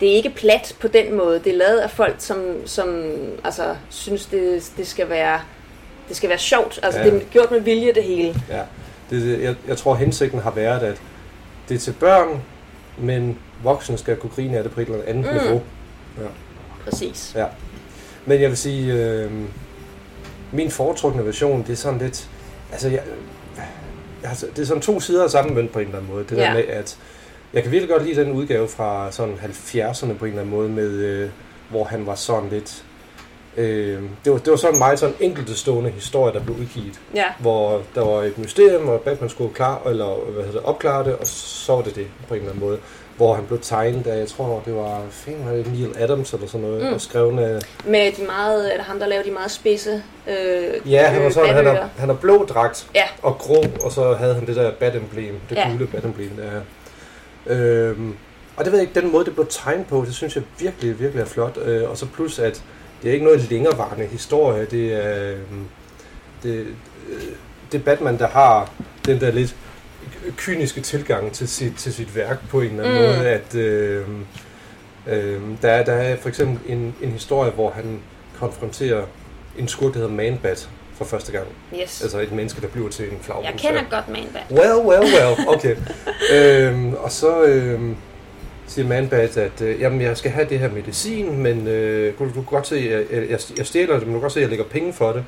[0.01, 1.39] det er ikke plat på den måde.
[1.45, 3.05] Det er lavet af folk, som, som
[3.45, 5.41] altså, synes, det, det, skal være,
[6.09, 6.81] det skal være sjovt.
[6.83, 7.07] Altså, Ja.
[7.07, 7.15] ja.
[7.15, 8.35] det er gjort med vilje, det hele.
[8.51, 8.61] ja.
[9.11, 11.03] Det, jeg, jeg tror, hensigten har været, at
[11.69, 12.43] det er til børn,
[12.99, 15.39] men voksne skal kunne grine af det på et eller andet Mm.
[15.43, 15.63] niveau.
[16.85, 17.33] Præcis.
[17.37, 17.45] Ja.
[18.27, 19.31] Men jeg vil sige, øh,
[20.53, 22.29] min foretrukne version, det er sådan lidt,
[22.73, 23.03] altså jeg,
[24.25, 26.25] altså, det er sådan to sider af samme mønt på en eller anden måde.
[26.29, 26.55] Det der Ja.
[26.55, 26.99] med, at
[27.53, 30.69] jeg kan virkelig godt lide den udgave fra sådan 70'erne på en eller anden måde,
[30.69, 31.31] med, øh,
[31.71, 32.85] hvor han var sådan lidt,
[33.57, 37.25] øh, det, var, det var sådan meget sådan enkeltstående historie, der blev udgivet, Ja.
[37.39, 41.15] hvor der var et mysterium, og Batman skulle klar, eller hvad hedder det, opklare det,
[41.17, 42.79] og så var det det på en eller anden måde.
[43.17, 46.47] Hvor han blev tegnet af, jeg tror, det var fanden, var det Neil Adams eller
[46.47, 46.93] sådan noget, Mm.
[46.93, 47.35] og skrevet
[47.87, 51.55] Med de meget, eller ham, der laver de meget spidse øh, Ja, han var sådan,
[51.55, 53.03] han har, han har blå dragt Ja.
[53.23, 55.71] og grå, og så havde han det der bat-emblem, det Ja.
[55.71, 56.61] gule bat-emblem der.
[57.47, 58.15] Øhm,
[58.57, 61.01] og det ved jeg ikke, den måde det blev tegnet på, det synes jeg virkelig,
[61.01, 61.59] virkelig er flot.
[61.65, 62.63] Øh, og så plus, at
[63.03, 65.65] det er ikke noget længerevarende historie, det er, øhm,
[66.43, 66.67] det,
[67.11, 67.23] øh,
[67.73, 68.71] det er Batman, der har
[69.07, 69.57] den der lidt
[70.37, 73.17] kyniske tilgang til sit, til sit værk på en eller anden Mm.
[73.19, 74.07] måde, at øh,
[75.07, 78.01] øh, der, er, der er for eksempel en, en historie, hvor han
[78.39, 79.03] konfronterer
[79.59, 81.47] en skurk, der hedder Man-Bat for første gang.
[81.83, 82.03] Yes.
[82.03, 83.63] Altså et menneske, der bliver til en flagermus.
[83.65, 84.59] Jeg kender godt Man Bat.
[84.59, 85.49] Well, well, well.
[85.49, 85.77] Okay.
[86.69, 87.97] øhm, og så øhm,
[88.71, 92.33] siger Manbat, at øh, jamen, jeg skal have det her medicin, men øh, du, du
[92.33, 94.43] kan godt se, at jeg, jeg, jeg stjæler det, men du kan godt se, at
[94.43, 95.25] jeg lægger penge for det.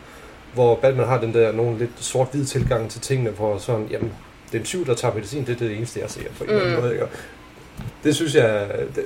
[0.54, 4.12] Hvor Batman har den der nogle lidt sort-hvid tilgang til tingene, hvor sådan, jamen,
[4.46, 6.50] det er en tyv, der tager medicin, det er det eneste, jeg ser på en
[6.50, 6.82] eller anden Mm.
[6.82, 6.92] måde.
[6.92, 7.06] Ikke?
[8.04, 9.04] Det synes jeg, det,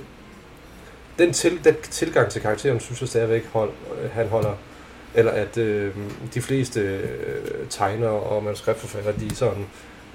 [1.18, 3.70] den, til, den tilgang til karakteren, synes jeg stadigvæk, hold,
[4.02, 4.52] øh, han holder
[5.14, 5.90] eller at øh,
[6.34, 7.00] de fleste øh,
[7.70, 9.66] tegnere og manuskriptforfattere, de sådan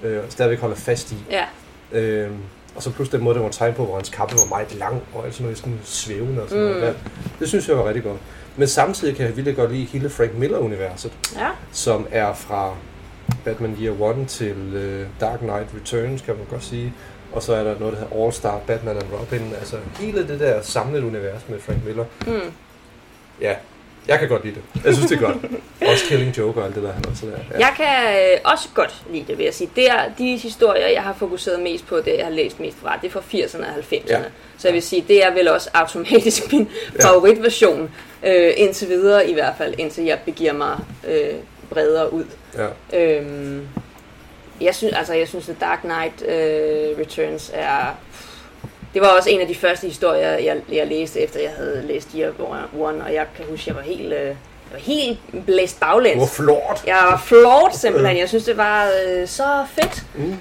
[0.02, 1.16] øh, stadigvæk holder fast i.
[1.30, 1.44] Ja.
[1.92, 2.30] Øh,
[2.76, 5.02] og så pludselig den måde, den var tegnet på, hvor hans kappe var meget lang,
[5.14, 6.70] og alt sådan noget sådan svævende og sådan Mm.
[6.70, 6.82] noget.
[6.82, 6.92] Der.
[7.38, 8.18] Det synes jeg var rigtig godt.
[8.56, 11.48] Men samtidig kan jeg virkelig godt lide hele Frank Miller-universet, Ja.
[11.72, 12.74] som er fra
[13.44, 16.92] Batman Year 1 til øh, Dark Knight Returns, kan man godt sige.
[17.32, 19.52] Og så er der noget, der hedder All Star Batman and Robin.
[19.58, 22.04] Altså hele det der samlede univers med Frank Miller.
[22.26, 22.32] Mm.
[23.40, 23.54] Ja,
[24.08, 24.84] jeg kan godt lide det.
[24.84, 25.36] Jeg synes, det er godt.
[25.86, 27.32] Også Killing Joke og alt det der, han også der.
[27.52, 27.58] Ja.
[27.66, 29.70] Jeg kan øh, også godt lide det, vil jeg sige.
[29.76, 32.98] Det er, de historier, jeg har fokuseret mest på, det jeg har læst mest fra,
[33.02, 34.02] det er fra 80'erne og 90'erne.
[34.08, 34.18] Ja.
[34.18, 34.24] Ja.
[34.58, 37.08] Så jeg vil sige, det er vel også automatisk min Ja.
[37.08, 37.90] favoritversion,
[38.26, 41.28] øh, indtil videre i hvert fald, indtil jeg begiver mig øh,
[41.70, 42.24] bredere ud.
[42.92, 42.98] ja.
[43.00, 43.68] Øhm,
[44.60, 47.98] jeg synes, altså, jeg synes, at Dark Knight øh, Returns er...
[48.94, 52.08] Det var også en af de første historier, jeg, jeg læste, efter jeg havde læst
[52.16, 52.32] Year
[52.80, 54.34] One, og jeg kan huske, jeg var helt, øh, jeg
[54.72, 56.20] var helt blæst baglæns.
[56.20, 56.82] Var flot.
[56.86, 58.18] Jeg var flot simpelthen.
[58.18, 60.02] Jeg synes, det var øh, så fedt.
[60.14, 60.36] Mm.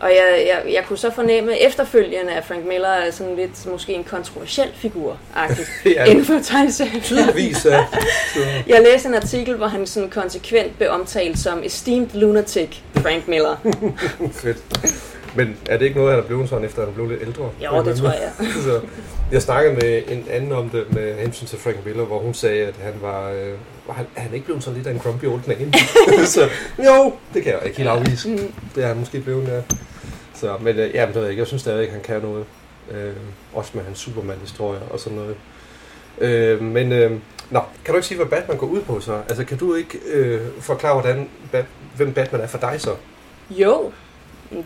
[0.00, 3.92] Og jeg, jeg, jeg kunne så fornemme efterfølgende, at Frank Miller er sådan lidt måske
[3.94, 5.18] en kontroversiel figur
[5.84, 6.04] Ja.
[6.04, 7.00] inden for tegneserien.
[7.00, 7.84] Tydeligvis, ja.
[8.66, 13.56] Jeg læste en artikel, hvor han sådan konsekvent blev omtalt som esteemed lunatic Frank Miller.
[14.42, 14.58] fedt.
[15.36, 17.50] Men er det ikke noget, han er blevet sådan, efter han blev lidt ældre?
[17.64, 18.32] Jo, det tror jeg.
[18.66, 18.80] så,
[19.32, 22.66] jeg snakkede med en anden om det med hensyn til Frank Miller, hvor hun sagde,
[22.66, 23.30] at han var...
[23.30, 23.52] Øh,
[23.86, 25.72] var han, er han ikke blevet sådan lidt af en grumpy old man?
[26.26, 28.28] så jo, det kan jeg ikke helt afvise.
[28.28, 28.52] Mm.
[28.74, 29.60] Det er han måske blevet, ja.
[30.34, 31.40] Så, men øh, ja, men det ved jeg ikke.
[31.40, 32.44] Jeg synes stadig, han kan noget.
[32.90, 33.12] Øh,
[33.54, 35.36] også med hans Superman-historier og sådan noget.
[36.18, 37.10] Øh, men, øh,
[37.50, 39.20] nå, kan du ikke sige, hvad Batman går ud på så?
[39.28, 41.64] Altså, kan du ikke øh, forklare, hvordan, Bat,
[41.96, 42.90] hvem Batman er for dig så,
[43.50, 43.92] Jo,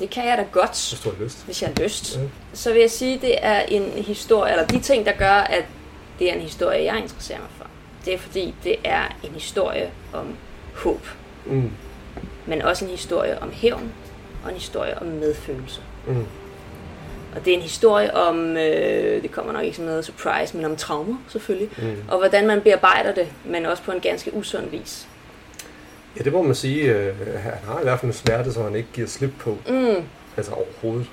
[0.00, 1.44] det kan jeg da godt, hvis du har lyst?
[1.44, 2.16] hvis jeg har lyst.
[2.16, 2.20] Ja.
[2.52, 5.64] Så vil jeg sige, det er en historie, eller de ting, der gør, at
[6.18, 7.66] det er en historie, jeg interesserer mig for.
[8.04, 10.26] Det er fordi, det er en historie om
[10.74, 11.06] håb,
[11.46, 11.70] Mm,
[12.46, 13.92] men også en historie om hævn,
[14.44, 15.80] og en historie om medfølelse.
[16.06, 16.26] mm,
[17.36, 20.64] Og det er en historie om, øh, det kommer nok ikke som noget surprise, men
[20.66, 21.96] om traumer selvfølgelig, mm.
[22.08, 25.06] og hvordan man bearbejder det, men også på en ganske usund vis.
[26.18, 26.82] Ja, det må man sige.
[26.94, 29.58] Øh, han har i hvert fald en smerte, som han ikke giver slip på.
[29.68, 30.04] Mm.
[30.36, 31.06] Altså overhovedet.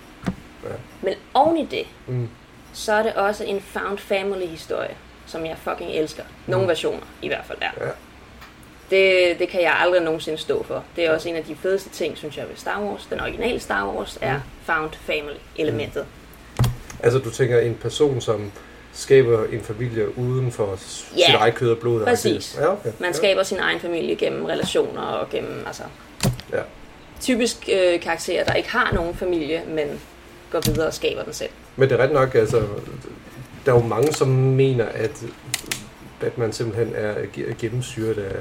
[1.02, 2.30] Men oven i det, Mm.
[2.74, 6.24] så er det også en found family historie, som jeg fucking elsker.
[6.48, 6.70] Nogle Mm.
[6.70, 7.86] versioner i hvert fald der.
[7.86, 7.92] Ja.
[8.90, 10.84] Det, det kan jeg aldrig nogensinde stå for.
[10.96, 13.08] Det er også en af de fedeste ting, synes jeg, ved Star Wars.
[13.10, 16.06] Den originale Star Wars er found family elementet.
[17.04, 18.52] Altså, du tænker en person, som
[18.98, 20.66] skaber en familie uden for
[21.18, 22.04] Ja, sit eget kød og blod.
[22.06, 22.58] præcis.
[22.60, 22.92] Ja, okay.
[23.00, 25.84] Man skaber sin egen familie gennem relationer og gennem, altså...
[26.54, 26.62] Ja.
[27.22, 29.88] Typisk øh, karakterer, der ikke har nogen familie, men
[30.52, 31.50] går videre og skaber den selv.
[31.76, 32.60] Men det er ret nok, altså,
[33.66, 35.24] der er jo mange, som mener, at
[36.20, 38.36] Batman simpelthen er ge- gennemsyret af,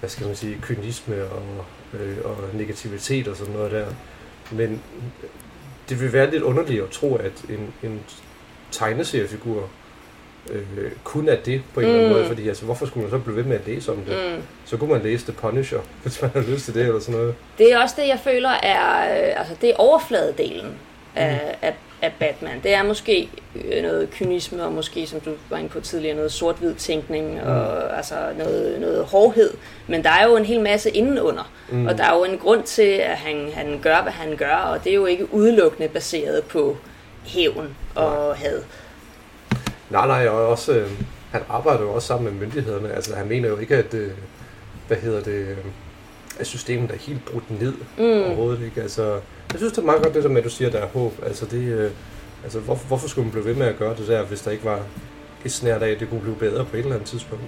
[0.00, 1.42] hvad skal man sige, kynisme og,
[2.00, 3.86] øh, og negativitet og sådan noget der.
[4.50, 4.82] Men
[5.88, 8.00] det vil være lidt underligt at tro, at en, en
[8.74, 9.68] tegneseriefigur
[10.50, 10.62] øh,
[11.04, 12.16] kun er det på en eller anden Mm.
[12.18, 14.16] måde, fordi altså, hvorfor skulle man så blive ved med at læse om det?
[14.36, 14.42] Mm.
[14.64, 17.34] Så kunne man læse The Punisher, hvis man har lyst til det eller sådan noget.
[17.58, 20.72] Det er også det, jeg føler er, øh, altså det er overfladedelen
[21.16, 22.60] af, af, af Batman.
[22.62, 23.28] Det er måske
[23.64, 27.96] øh, noget kynisme, og måske, som du var inde på tidligere, noget sort-hvid tænkning, og
[27.96, 29.50] altså noget, noget hårdhed.
[29.86, 31.86] Men der er jo en hel masse indenunder, mm.
[31.86, 34.84] og der er jo en grund til, at han, han gør, hvad han gør, og
[34.84, 36.76] det er jo ikke udelukkende baseret på
[37.24, 38.62] hævn og had.
[39.90, 40.90] Nej, nej, og også, øh,
[41.30, 42.92] han arbejder jo også sammen med myndighederne.
[42.92, 44.10] Altså, han mener jo ikke, at, øh,
[44.86, 45.56] hvad hedder det, øh,
[46.38, 48.04] at systemet er helt brudt ned mm.
[48.04, 48.64] overhovedet.
[48.64, 48.82] Ikke?
[48.82, 49.12] Altså,
[49.52, 50.86] jeg synes, det er meget godt det der med, at du siger, at der er
[50.86, 51.12] håb.
[51.22, 51.90] Altså, det, øh,
[52.44, 54.64] altså hvorfor, hvorfor skulle man blive ved med at gøre det der, hvis der ikke
[54.64, 54.80] var
[55.44, 57.44] et snært af, at det kunne blive bedre på et eller andet tidspunkt?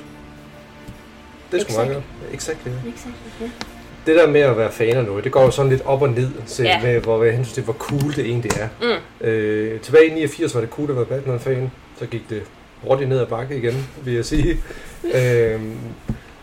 [1.53, 2.05] Det er sgu meget Exakt.
[2.23, 2.35] godt.
[2.35, 2.91] Exakt, ja.
[2.91, 3.67] Exakt.
[4.07, 6.09] Det der med at være fan af noget, det går jo sådan lidt op og
[6.09, 6.81] ned, så Ja.
[6.83, 8.69] med, hvor jeg synes, det hvor cool det egentlig er.
[9.21, 9.27] Mm.
[9.27, 11.71] Øh, tilbage i 89 var det cool at være Batman-fan.
[11.99, 12.43] Så gik det
[12.83, 14.59] hurtigt ned ad bakke igen, vil jeg sige.
[15.17, 15.61] øh,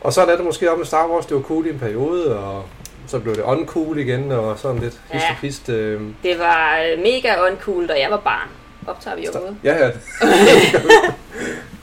[0.02, 2.40] og så er det måske om med Star Wars, det var cool i en periode,
[2.40, 2.66] og
[3.08, 5.30] så blev det uncool igen, og sådan lidt hist Ja.
[5.32, 5.70] og pist.
[5.70, 8.48] Øh, Det var øh, mega uncool, da jeg var barn.
[8.88, 9.58] Optager vi overhovedet?
[9.64, 9.92] ja, ja.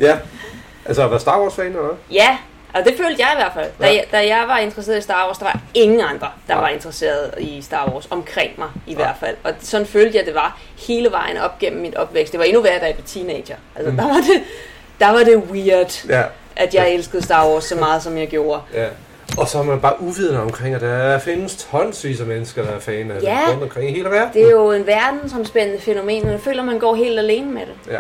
[0.09, 0.19] ja.
[0.85, 1.97] Altså at være Star Wars-fan, eller?
[2.13, 2.39] Ja,
[2.75, 3.71] og det følte jeg i hvert fald.
[3.81, 3.93] Da, Ja.
[3.95, 6.61] jeg, da jeg var interesseret i Star Wars, der var ingen andre, der Nej.
[6.63, 9.37] var interesseret i Star Wars omkring mig i hvert fald.
[9.45, 12.33] Og sådan følte jeg, det var hele vejen op gennem min opvækst.
[12.33, 13.57] Det var endnu værre, da jeg var teenager.
[13.77, 13.97] Altså, Mm.
[13.97, 14.43] der, var det,
[15.01, 16.23] der var det weird, Ja.
[16.57, 18.61] at jeg elskede Star Wars så meget, som jeg gjorde.
[18.75, 18.87] ja.
[19.39, 22.79] Og så er man bare uvidende omkring, at der findes tonsvis af mennesker, der er
[22.81, 23.39] fan af Ja.
[23.47, 24.33] det rundt omkring i hele verden.
[24.35, 27.93] Det er jo en verdensomspændende fænomen, og jeg føler, man går helt alene med det.
[27.93, 27.99] Ja.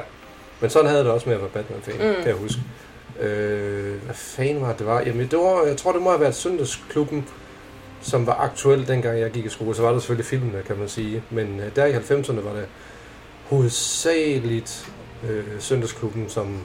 [0.60, 2.14] Men sådan havde det også med at være Batman-fan, mm.
[2.14, 2.58] kan jeg huske.
[3.20, 5.00] Øh, hvad fanden var det, det var?
[5.00, 7.26] Jamen, det var, jeg tror, det må have været Søndagsklubben,
[8.02, 9.74] som var aktuel dengang jeg gik i skole.
[9.74, 11.22] Så var der selvfølgelig filmene, kan man sige.
[11.30, 12.66] Men øh, der i 90'erne var det
[13.48, 14.88] hovedsageligt
[15.30, 16.58] øh, Søndagsklubben, som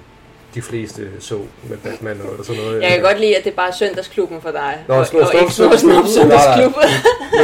[0.56, 1.38] de fleste så
[1.70, 2.82] med Batman og sådan noget.
[2.82, 4.84] Jeg kan godt lide, at det er bare søndagsklubben for dig.
[4.88, 6.74] Nå, og, snor- snor- snor, snor, søndagsklub.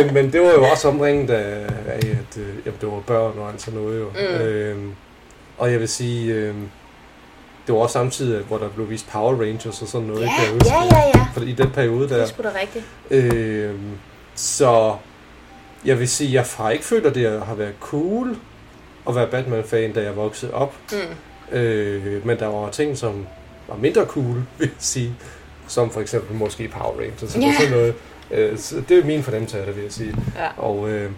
[0.06, 3.38] men, men det var jo også omringet af, af at øh, jamen, det var børn
[3.40, 4.06] og alt sådan noget jo.
[4.10, 4.42] Mm.
[4.46, 4.92] Øhm,
[5.58, 6.56] og jeg vil sige, øh,
[7.68, 10.46] det var også samtidig, hvor der blev vist Power Rangers og sådan noget, Ja, kan
[10.46, 10.70] jeg huske.
[10.70, 11.26] ja, ja, ja.
[11.34, 12.26] For i den periode Det er der.
[12.26, 12.86] sgu da rigtigt.
[13.12, 13.76] Øh,
[14.36, 14.96] så
[15.86, 18.36] jeg vil sige, jeg har ikke følt, at det har været cool
[19.10, 20.76] at være Batman-fan, da jeg voksede op.
[20.92, 21.58] Mm.
[21.58, 23.26] Øh, men der var ting, som
[23.68, 25.16] var mindre cool, vil jeg sige.
[25.68, 27.54] Som for eksempel måske Power Rangers Ja.
[27.60, 27.94] sådan noget.
[28.32, 30.16] Øh, så det er min fornemmelse af det, vil jeg sige.
[30.38, 30.48] Ja.
[30.64, 31.12] Og øh,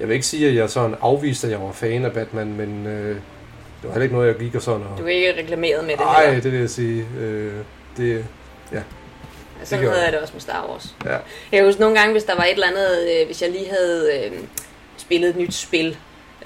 [0.00, 2.86] jeg vil ikke sige, at jeg sådan afviste, at jeg var fan af Batman, men
[2.86, 3.16] øh,
[3.82, 4.98] det var heller ikke noget, jeg gik og sådan og...
[4.98, 7.06] Du er ikke reklameret med det Nej, det vil jeg sige.
[7.20, 7.52] Øh,
[7.96, 8.24] det,
[9.64, 10.12] Sådan gjorde havde jeg.
[10.12, 10.94] det også med Star Wars.
[11.04, 11.10] ja.
[11.10, 11.20] Jeg
[11.52, 14.10] kan huske nogle gange, hvis der var et eller andet, øh, hvis jeg lige havde
[14.24, 14.32] øh,
[14.96, 15.96] spillet et nyt spil,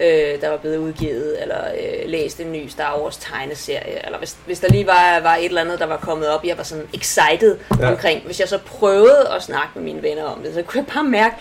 [0.00, 4.36] øh, der var blevet udgivet, eller øh, læst en ny Star Wars tegneserie, eller hvis,
[4.46, 6.88] hvis der lige var, var et eller andet, der var kommet op, jeg var sådan
[6.94, 7.86] excited Ja.
[7.86, 7.92] ja.
[7.92, 8.22] omkring.
[8.26, 11.04] Hvis jeg så prøvede at snakke med mine venner om det, så kunne jeg bare
[11.04, 11.34] mærke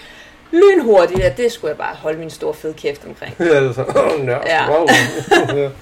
[0.52, 3.36] lynhurtigt, at det skulle jeg bare holde min store fede kæft omkring.
[3.40, 4.70] Ja, det er så, oh, no, Ja.
[4.78, 4.88] wow.
[5.58, 5.70] ja.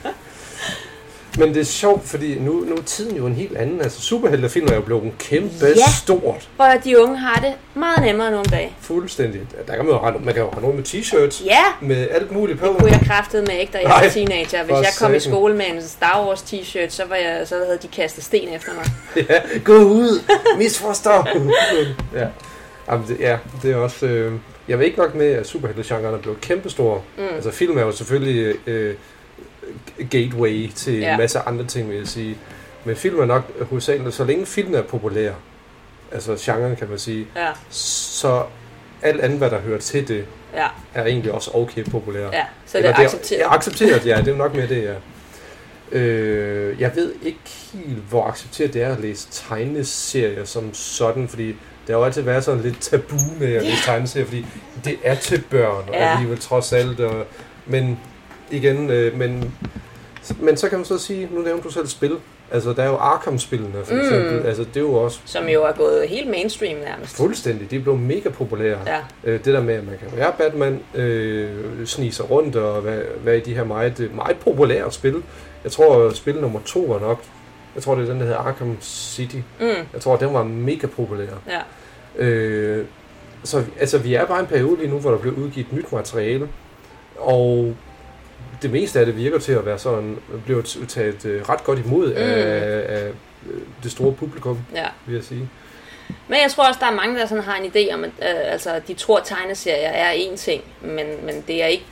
[1.37, 3.81] Men det er sjovt, fordi nu, nu er tiden jo en helt anden.
[3.81, 5.91] Altså, superheltefilm er jo blevet en kæmpe Ja.
[6.03, 6.49] stort.
[6.55, 8.75] Hvor de unge har det meget nemmere nogle dage.
[8.81, 9.41] Fuldstændig.
[9.67, 11.45] Der kan man jo rende, man kan jo rende rundt med t-shirts.
[11.45, 12.67] Ja, Med alt muligt på.
[12.67, 14.63] det kunne jeg kraftet med ikke, da jeg Nej, var teenager.
[14.63, 15.33] Hvis jeg kom i satan.
[15.33, 18.71] skole med en Star Wars t-shirt, så, var jeg, så havde de kastet sten efter
[18.73, 18.85] mig.
[19.29, 20.23] Ja, gå ud!
[20.57, 21.11] Misforstå!
[22.19, 22.27] ja.
[22.91, 24.05] Jamen, det, ja, det er også...
[24.05, 24.33] Øh,
[24.67, 27.03] jeg ved ikke nok med, at superheltegenren er blevet kæmpestor.
[27.17, 27.23] Mm.
[27.35, 28.95] Altså, film er jo selvfølgelig øh,
[30.09, 31.11] gateway til Ja.
[31.11, 32.37] en masse andre ting, vil jeg sige.
[32.85, 35.31] Men film er nok hovedsageligt, så længe film er populær,
[36.11, 38.43] altså genren kan man sige, Ja, så
[39.01, 42.29] alt andet, hvad der hører til det, ja, er egentlig også okay populær.
[42.33, 42.43] ja.
[42.65, 43.39] Så det Eller er accepteret.
[43.39, 44.17] Ja, accepteret, ja.
[44.25, 44.93] Det er nok med det, ja.
[45.91, 47.39] Øh, jeg ved ikke
[47.73, 51.55] helt, hvor accepteret det er at læse tegneserier som sådan, fordi
[51.87, 54.45] der har jo altid været sådan lidt tabu med at læse tegneserier, fordi
[54.85, 56.11] det er til børn, og Ja.
[56.13, 56.99] alligevel trods alt.
[56.99, 57.25] Og,
[57.65, 57.99] men
[58.51, 59.53] igen, øh, men,
[60.39, 62.17] men så kan man så sige, nu nævnte du selv spil,
[62.51, 63.99] altså der er jo Arkham-spillene for Mm.
[63.99, 67.15] eksempel, altså det er jo også Som jo er gået helt mainstream nærmest.
[67.17, 68.77] fuldstændig, de er blevet mega populære.
[68.87, 72.85] Ja, Øh, det der med, at man kan være Batman, øh, snige sig rundt og
[72.85, 75.23] være, være i de her meget, meget populære spil.
[75.63, 77.21] Jeg tror, at spil nummer to var nok,
[77.75, 79.35] jeg tror, det er den, der hedder Arkham City.
[79.59, 81.25] mm, Jeg tror, den var mega populær.
[81.47, 81.59] ja.
[82.15, 82.85] Øh,
[83.43, 86.49] så altså, vi er bare en periode lige nu, hvor der bliver udgivet nyt materiale,
[87.17, 87.75] og
[88.61, 92.07] det meste af det virker til at være sådan, bliver taget øh, ret godt imod
[92.07, 92.17] mm.
[92.17, 93.07] af, af
[93.49, 94.85] øh, det store publikum, ja.
[95.05, 95.49] vil jeg sige.
[96.27, 98.51] Men jeg tror også, der er mange, der sådan har en idé om, at øh,
[98.51, 101.85] altså, de tror, at tegneserier er én ting, men, men det er ikke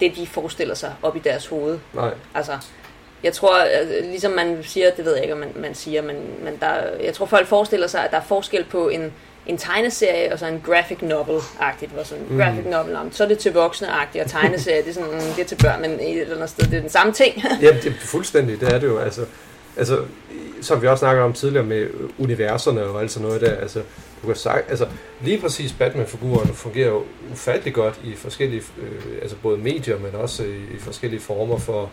[0.00, 1.78] det, de forestiller sig op i deres hoved.
[1.94, 2.14] Nej.
[2.34, 2.52] Altså,
[3.24, 6.16] jeg tror, øh, ligesom man siger, det ved jeg ikke, om man, man siger, men,
[6.44, 9.12] men der, jeg tror, folk forestiller sig, at der er forskel på en,
[9.46, 11.92] en tegneserie og så en graphic novel-agtigt.
[11.92, 12.38] Hvor sådan, mm.
[12.38, 15.38] graphic novel, om, så er det til voksne-agtigt, og tegneserie, det er, sådan, mm, det
[15.38, 17.42] er til børn, men et eller andet sted, det er den samme ting.
[17.62, 18.98] Ja, det er fuldstændig, det er det jo.
[18.98, 19.24] Altså,
[19.76, 19.98] altså,
[20.60, 21.86] som vi også snakkede om tidligere med
[22.18, 23.82] universerne og alt sådan noget der, altså,
[24.22, 24.86] du kan sagt, altså,
[25.20, 27.02] lige præcis Batman-figurerne fungerer jo
[27.32, 31.90] ufattelig godt i forskellige, øh, altså både medier, men også i, i forskellige former for,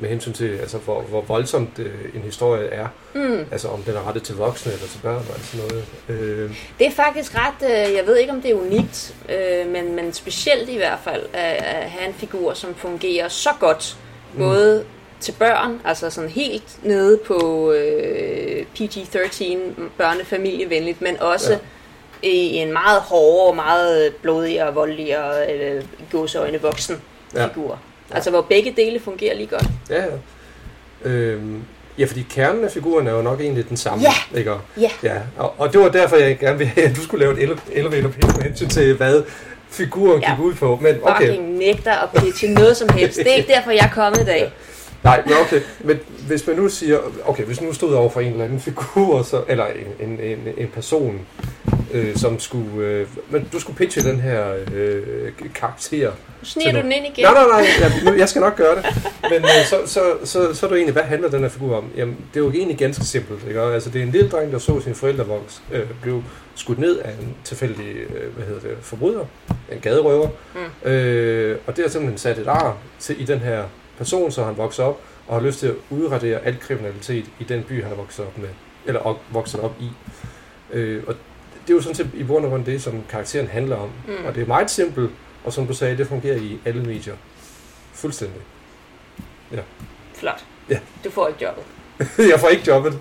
[0.00, 2.86] med hensyn til, altså, hvor, hvor voldsomt øh, en historie er.
[3.14, 3.44] Mm.
[3.52, 5.84] Altså, om den er rettet til voksne eller til børn alt sådan noget.
[6.08, 9.94] Øh, Det er faktisk ret, øh, jeg ved ikke om det er unikt, øh, men,
[9.96, 13.96] men specielt i hvert fald at, at have en figur, som fungerer så godt,
[14.38, 14.84] både
[15.20, 19.56] til børn, altså sådan helt nede på øh, PG-13,
[19.98, 22.28] børnefamilievenligt, men også Ja.
[22.28, 27.02] i en meget hårdere, meget blodig og voldelig og øh, gåseøjne voksen
[27.34, 27.46] Ja.
[27.46, 27.78] figur.
[28.10, 29.64] Altså hvor begge dele fungerer lige godt.
[29.90, 30.10] ja, ja.
[31.04, 31.62] Øhm,
[31.98, 34.38] ja, fordi kernen af figuren er jo nok egentlig den samme, Ja.
[34.38, 34.52] ikke?
[34.52, 34.90] Og- Ja.
[35.02, 37.48] Ja, og, og det var derfor, jeg gerne ville have, at du skulle lave et
[37.50, 39.22] ele- elevator pitch med hensyn til, hvad
[39.70, 40.30] figuren Ja.
[40.30, 40.78] gik ud på.
[40.82, 43.18] Men okay, Fucking nægter at pitche noget som helst.
[43.18, 44.52] Det er ikke derfor, jeg er kommet i dag.
[45.04, 45.60] Nej, men okay.
[45.80, 49.22] Men hvis man nu siger, okay, hvis nu stod over for en eller anden figur,
[49.22, 51.20] så, eller en, en, en, en person,
[51.92, 56.12] øh, som skulle, øh, men du skulle pitche den her øh, karakter.
[56.42, 57.24] Sniger du den ind igen.
[57.24, 58.84] Nej, nej, nej, jeg, nu, jeg skal nok gøre det.
[59.22, 61.84] Men øh, så, så, så, så er det egentlig, hvad handler den her figur om?
[61.96, 63.48] Jamen, det er jo egentlig ganske simpelt.
[63.48, 63.60] Ikke?
[63.60, 65.24] Altså, det er en lille dreng, der så sine forældre
[65.72, 66.22] øh, blev
[66.54, 69.24] skudt ned af en tilfældig øh, hvad hedder det, forbryder,
[69.72, 70.28] en gaderøver.
[70.54, 70.90] Mm.
[70.90, 73.64] Øh, og det har simpelthen sat et ar til, i den her
[73.98, 77.62] person, så han vokser op og har lyst til at udradere al kriminalitet i den
[77.62, 78.48] by, han er vokset op med,
[78.86, 79.90] eller vokset op i.
[80.72, 81.14] Øh, og
[81.66, 83.90] det er jo sådan set i bund og grund det, som karakteren handler om.
[84.08, 84.24] Mm.
[84.26, 85.10] Og det er meget simpelt,
[85.44, 87.14] og som du sagde, det fungerer i alle medier.
[87.92, 88.40] Fuldstændig.
[90.14, 90.44] Flot.
[90.70, 90.78] Ja.
[91.04, 91.64] Du får ikke jobbet.
[92.32, 92.98] jeg får ikke jobbet.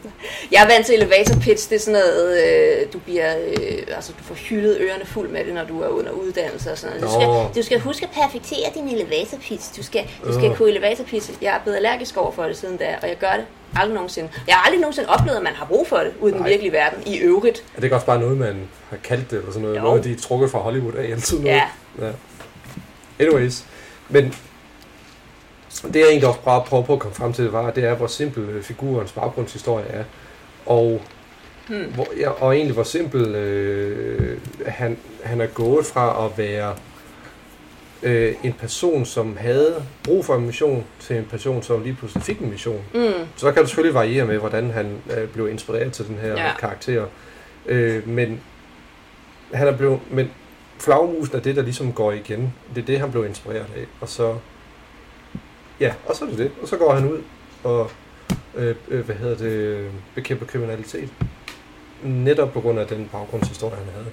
[0.52, 1.70] Jeg er vant til elevator pitch.
[1.70, 5.46] Det er sådan noget, øh, du bliver, øh, altså du får hyldet ørerne fuld med
[5.46, 7.16] det, når du er under uddannelse og sådan noget.
[7.16, 7.50] Du Nå.
[7.52, 9.78] skal, du skal huske at perfektere din elevator pitch.
[9.78, 10.58] Du skal, du skal Øh.
[10.58, 11.30] kunne elevator pitch.
[11.42, 14.30] Jeg er blevet allergisk over for det siden da, og jeg gør det aldrig nogensinde.
[14.48, 16.72] Jeg har aldrig nogensinde oplevet, at man har brug for det ude i den virkelige
[16.72, 17.58] verden i øvrigt.
[17.58, 18.56] Er det ikke også bare noget, man
[18.90, 19.78] har kaldt det, eller sådan noget?
[19.78, 19.82] Jo.
[19.82, 21.56] Noget, de er trukket fra Hollywood af altid noget?
[21.56, 21.64] Ja.
[22.06, 22.12] ja.
[23.20, 23.64] Anyways.
[24.10, 24.34] Men
[25.84, 28.08] det jeg egentlig også bare prøver på at komme frem til, var, det er, hvor
[28.08, 30.04] simpel øh, figurens baggrundshistorie er.
[30.66, 31.02] Og,
[31.68, 31.94] hmm.
[31.94, 36.76] hvor, ja, og egentlig, hvor simpel øh, han, han er gået fra at være
[38.04, 42.24] øh, en person, som havde brug for en mission, til en person, som lige pludselig
[42.24, 42.82] fik en mission.
[42.94, 43.28] Mm.
[43.36, 46.58] Så kan det selvfølgelig variere med, hvordan han øh, blev inspireret til den her ja.
[46.60, 47.06] karakter.
[47.66, 48.42] Øh, men
[49.54, 50.32] han er blevet, men
[50.80, 52.54] flagmusen er det, der ligesom går igen.
[52.76, 53.86] Det er det, han blev inspireret af.
[54.02, 54.36] Og så,
[55.80, 56.52] ja, og så er det det.
[56.62, 57.22] Og så går han ud
[57.64, 57.92] og,
[58.56, 61.10] øh, øh, hvad hedder det, bekæmper kriminalitet.
[62.04, 64.08] Netop på grund af den baggrundshistorie, han havde.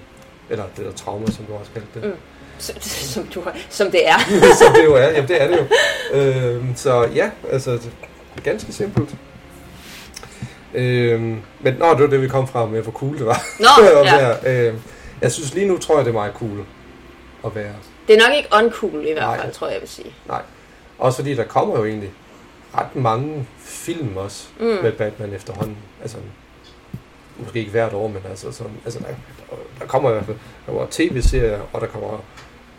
[0.49, 2.03] Eller det der trauma, som du også kaldte det.
[2.03, 2.15] Mm.
[2.57, 2.75] Som,
[3.13, 4.17] som, du har, som det er.
[4.63, 5.09] som det jo er.
[5.09, 5.65] Jamen, det er det jo.
[6.17, 7.79] Øh, så ja, altså,
[8.43, 9.15] Ganske simpelt.
[10.73, 13.43] Øhm, men nå, det var det, vi kom fra med, hvor cool det var.
[13.59, 13.67] Nå,
[13.99, 14.17] at ja.
[14.17, 14.67] være.
[14.67, 14.81] Øhm,
[15.21, 16.65] jeg synes lige nu, tror jeg, det er meget cool
[17.45, 17.73] at være.
[18.07, 19.41] Det er nok ikke uncool i hvert Nej.
[19.41, 20.13] fald, tror jeg, jeg vil sige.
[20.27, 20.41] Nej.
[21.03, 22.11] Også fordi der kommer jo egentlig
[22.77, 24.65] ret mange film også mm.
[24.65, 25.77] med Batman efterhånden.
[26.01, 26.17] Altså,
[27.37, 29.05] måske ikke hvert år, men altså, sådan, altså der,
[29.79, 32.23] der kommer i hvert fald der kommer tv-serier, og der kommer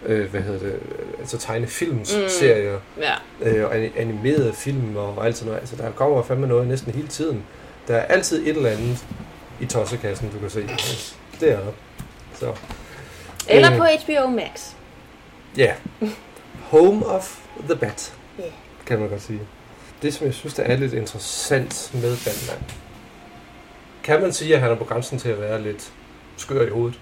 [0.07, 3.15] øh, hvad hedder det, øh, altså tegnefilmsserier, Ja.
[3.43, 5.61] øh, og ani- animerede film og alt sådan noget.
[5.61, 7.45] Altså, der kommer fandme noget næsten hele tiden.
[7.89, 9.07] Der er altid et eller andet
[9.61, 10.69] i tossekassen, du kan se.
[11.41, 11.73] Det er der.
[12.35, 12.53] Så,
[13.49, 13.79] Eller Øh.
[13.79, 14.71] på HBO Max.
[15.57, 15.75] ja.
[16.71, 18.45] Home of the Bat, Ja.
[18.87, 19.41] kan man godt sige.
[20.03, 22.65] Det, som jeg synes, der er lidt interessant med Batman,
[24.05, 25.93] kan man sige, at han er på grænsen til at være lidt
[26.37, 26.99] skør i hovedet?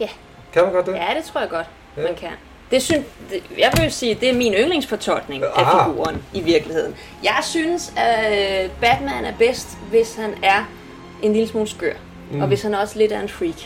[0.00, 0.08] Ja.
[0.52, 0.92] Kan man godt det?
[0.94, 1.66] Ja, det tror jeg godt,
[1.96, 2.02] Ja.
[2.02, 2.30] man kan.
[2.70, 5.86] Det synes, det, jeg vil sige, det er min yndlingsfortolkning af Ah.
[5.86, 6.94] figuren i virkeligheden.
[7.22, 10.64] Jeg synes, at Batman er bedst, hvis han er
[11.22, 11.92] en lille smule skør.
[12.30, 12.40] Mm.
[12.42, 13.60] Og hvis han også lidt er en freak.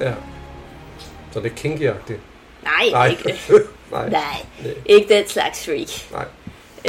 [0.00, 0.12] Ja.
[1.32, 2.18] Så det er kinky-agtigt.
[2.62, 3.08] Nej, Nej.
[3.08, 3.38] ikke,
[3.92, 4.08] Nej.
[4.08, 4.22] nej,
[4.64, 4.74] Nej.
[4.86, 5.88] ikke den slags freak.
[6.12, 6.24] Nej.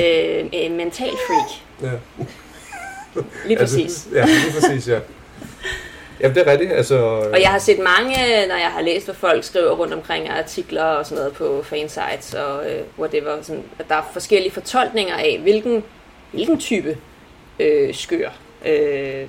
[0.05, 1.49] Øh, en mental freak,
[1.81, 1.97] Ja.
[3.47, 3.81] lige præcis.
[3.81, 4.99] Altså, ja, lige præcis, ja.
[6.19, 6.71] Jamen, det er rigtigt.
[6.71, 6.95] Altså,
[7.33, 8.13] Og jeg har set mange,
[8.47, 12.33] når jeg har læst, hvad folk skriver rundt omkring artikler og sådan noget på fansites
[12.33, 15.83] og øh, whatever, sådan, at der er forskellige fortolkninger af, hvilken,
[16.31, 16.97] hvilken type
[17.59, 18.29] øh, skør
[18.65, 19.27] øh,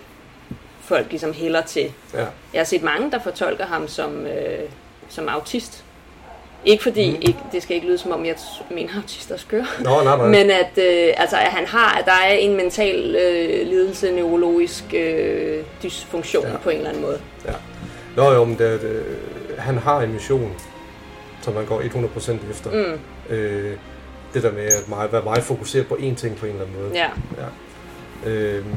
[0.80, 1.92] folk ligesom hælder til.
[2.14, 2.18] Ja.
[2.52, 4.58] Jeg har set mange, der fortolker ham som, øh,
[5.08, 5.83] som autist.
[6.66, 7.16] Ikke fordi, mm.
[7.22, 8.34] ikke, det skal ikke lyde som om, jeg
[8.70, 9.66] mener, autister er skøre.
[9.80, 10.26] Nå, nej, nej.
[10.28, 14.84] Men at, øh, altså, at han har, at der er en mental øh, lidelse, neurologisk
[14.94, 16.56] øh, dysfunktion Ja.
[16.56, 17.20] på en eller anden måde.
[17.46, 17.52] Ja.
[18.16, 19.02] Nå jo, men det, det,
[19.58, 20.52] han har en mission,
[21.42, 22.70] som han går 100% efter.
[22.70, 23.34] Mm.
[23.34, 23.76] Øh,
[24.34, 26.90] det der med at være meget fokuseret på én ting på en eller anden måde.
[26.94, 27.08] Ja.
[27.38, 28.30] Ja.
[28.30, 28.74] Øhm,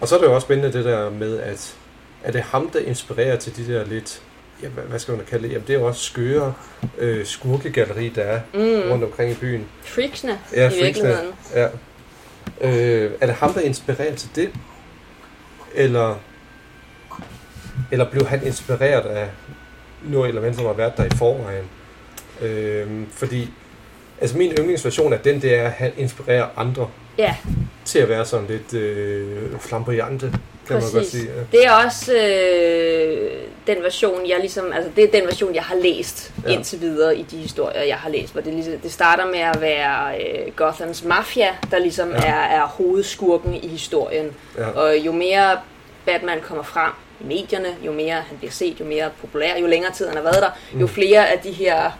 [0.00, 1.76] og så er det jo også spændende det der med, at
[2.22, 4.22] er det ham, der inspirerer til de der lidt,
[4.62, 5.52] ja, hvad, skal man kalde det?
[5.52, 6.54] Jamen, det er jo også skøre
[6.98, 8.90] øh, skurkegalleri, der er mm.
[8.90, 9.66] rundt omkring i byen.
[9.84, 11.08] Freaksene Ja, i freaksene.
[11.08, 11.32] virkeligheden.
[11.54, 11.68] Ja.
[12.60, 14.50] Øh, er det ham, der inspirerer til det?
[15.74, 16.18] Eller,
[17.90, 19.28] eller blev han inspireret af
[20.02, 21.64] noget element, som har været der i forvejen?
[22.42, 23.50] Øh, fordi,
[24.20, 26.88] altså min yndlingsversion af den, det er, at han inspirerer andre
[27.18, 27.36] Ja,
[27.84, 30.32] til at være sådan lidt øh, flamboyante,
[30.66, 31.10] kan man godt præcis.
[31.12, 31.24] sige.
[31.36, 31.58] Ja.
[31.58, 33.30] Det er også øh,
[33.66, 36.52] den version, jeg ligesom, altså det er den version, jeg har læst Ja.
[36.52, 39.60] indtil videre i de historier, jeg har læst, hvor det, ligesom, det starter med at
[39.60, 42.16] være øh, Gothams mafia, der ligesom Ja.
[42.16, 44.30] er, er hovedskurken i historien.
[44.58, 44.68] Ja.
[44.68, 45.58] Og jo mere
[46.06, 49.92] Batman kommer frem i medierne, jo mere han bliver set, jo mere populær, jo længere
[49.92, 50.80] tid han har været der, Mm.
[50.80, 51.90] jo flere af de her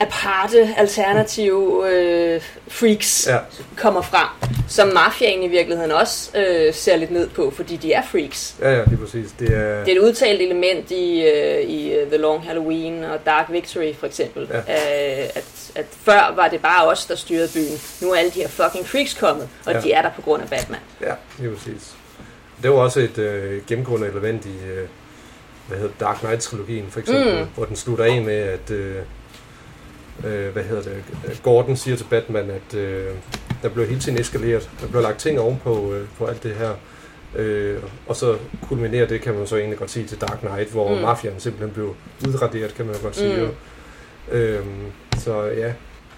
[0.00, 3.38] aparte, alternative øh, freaks Ja.
[3.76, 8.02] kommer frem, som mafiaen i virkeligheden også øh, ser lidt ned på, fordi de er
[8.12, 8.54] freaks.
[8.60, 9.30] ja, ja, lige præcis.
[9.38, 13.26] Det er, Det er et udtalt element i, øh, i øh, The Long Halloween og
[13.26, 14.56] Dark Victory for eksempel, Ja.
[14.68, 15.22] ja.
[15.34, 17.78] at, at før var det bare os, der styrede byen.
[18.02, 19.80] Nu er alle de her fucking freaks kommet, og Ja.
[19.80, 20.80] de er der på grund af Batman.
[21.00, 21.94] Ja, lige præcis.
[22.62, 24.88] Det var også et øh, gennemgående element i øh,
[25.68, 27.38] hvad hedder det, Dark Knight-trilogien, for eksempel.
[27.40, 27.46] Mm.
[27.56, 28.96] hvor den slutter af med, at øh,
[30.26, 33.06] øh, hvad hedder det, Gordon siger til Batman, at øh,
[33.62, 34.70] der blev hele tiden eskaleret.
[34.80, 36.70] Der blev lagt ting ovenpå øh, på alt det her.
[37.36, 38.36] Øh, og så
[38.68, 41.00] kulminerer det, kan man så egentlig godt sige, til Dark Knight, hvor mm.
[41.00, 41.94] Mafiaen simpelthen blev
[42.28, 43.42] udraderet, kan man godt sige.
[43.42, 43.50] Mm.
[44.36, 44.84] Øhm,
[45.18, 45.72] så ja.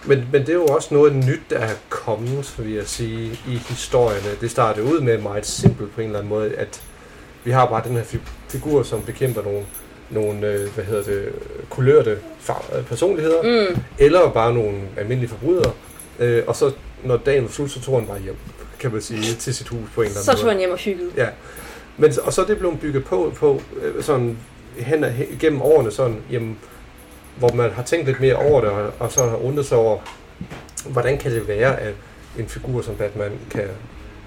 [0.04, 3.56] Men, men det er jo også noget nyt, der er kommet, vil jeg sige, i
[3.56, 4.36] historierne.
[4.40, 6.82] Det startede ud med meget simpelt på en eller anden måde, at
[7.44, 9.64] vi har bare den her fi- figur, som bekæmper nogle,
[10.12, 11.32] nogle øh, hvad hedder det,
[11.70, 12.18] kulørte
[12.88, 13.82] personligheder, mm.
[13.98, 15.72] eller bare nogle almindelige forbrydere.
[16.18, 16.72] Øh, og så,
[17.04, 18.36] når dagen var slut, så tog han bare hjem,
[18.80, 20.40] kan man sige, til sit hus på en eller anden Så måde.
[20.42, 21.10] tog han hjem og hyggede.
[21.16, 21.28] Ja.
[21.96, 24.38] Men, og så er det blevet bygget på, på øh, sådan
[24.76, 26.58] hen, hen, gennem årene, sådan, jamen,
[27.36, 29.98] hvor man har tænkt lidt mere over det, og, og så har undret sig over,
[30.86, 31.94] hvordan kan det være, at
[32.38, 33.68] en figur som Batman kan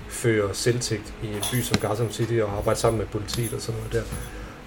[0.09, 3.79] føre selvtægt i en by som Gotham City og arbejde sammen med politiet og sådan
[3.81, 4.01] noget der.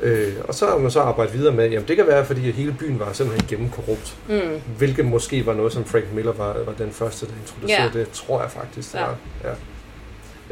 [0.02, 2.54] Øh, og så har man så arbejdet videre med, jamen det kan være, fordi at
[2.54, 4.16] hele byen var simpelthen gennemkorrupt.
[4.28, 4.40] Mm.
[4.78, 7.98] Hvilket måske var noget, som Frank Miller var, var den første, der introducerede Ja.
[7.98, 8.92] det, tror jeg faktisk.
[8.92, 9.04] Det Ja.
[9.04, 9.16] var.
[9.44, 9.50] Ja.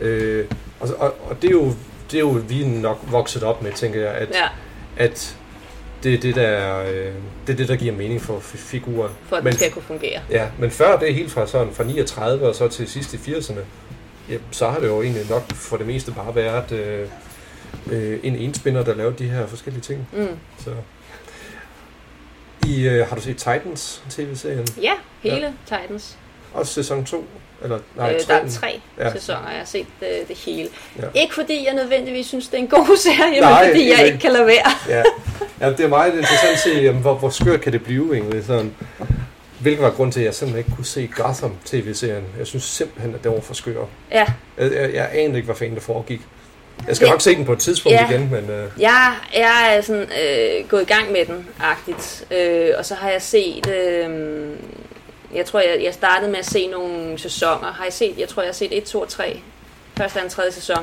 [0.06, 0.46] Øh,
[0.80, 1.72] og, og, og det er jo
[2.10, 4.46] det er jo vi nok vokset op med, tænker jeg, at, Ja,
[5.04, 5.36] at
[6.02, 7.12] det er det, der, øh,
[7.46, 9.10] det er det, der giver mening for fi- figuren.
[9.28, 10.20] for at men, det skal kunne fungere.
[10.30, 13.60] ja, men før det helt fra, sådan, fra 39 og så til sidst i 80'erne,
[14.30, 17.08] ja, så har det jo egentlig nok for det meste bare været øh,
[17.90, 20.08] øh, en enspinder, der lavede de her forskellige ting.
[20.12, 20.28] Mm.
[20.64, 20.70] Så.
[22.66, 24.66] I, øh, har du set Titans tv-serien?
[24.82, 25.76] Ja, hele ja.
[25.76, 26.16] Titans.
[26.54, 27.24] Også sæson 2?
[27.62, 28.34] Eller, nej, øh, tre.
[28.34, 29.12] der er tre Ja.
[29.12, 30.68] sæsoner, jeg har set det, det hele.
[30.98, 31.06] Ja.
[31.14, 34.06] Ikke fordi jeg nødvendigvis synes, det er en god serie, Nej, men fordi jeg ikke.
[34.06, 34.70] ikke kan lade være.
[34.88, 35.02] Ja.
[35.60, 38.44] ja, det er meget interessant at se, jamen, hvor, hvor skørt kan det blive egentlig.
[38.44, 38.74] Sådan,
[39.60, 42.24] hvilket var grund til, at jeg simpelthen ikke kunne se Gotham tv-serien.
[42.38, 43.84] Jeg synes simpelthen, at det var for skør.
[44.10, 44.26] Ja,
[44.58, 46.20] Jeg, jeg, jeg anede ikke, hvad fanden der foregik.
[46.88, 48.10] Jeg skal Det- nok se den på et tidspunkt Ja.
[48.10, 52.24] igen, men øh, jeg, jeg er sådan øh, gået i gang med den, agtigt.
[52.30, 53.68] Øh, og så har jeg set...
[53.70, 54.50] Øh,
[55.34, 57.72] jeg tror, jeg, jeg startede med at se nogle sæsoner.
[57.72, 59.40] Har jeg set, jeg tror, jeg har set 1, 2 og 3.
[59.98, 60.78] Første, anden, tredje sæson.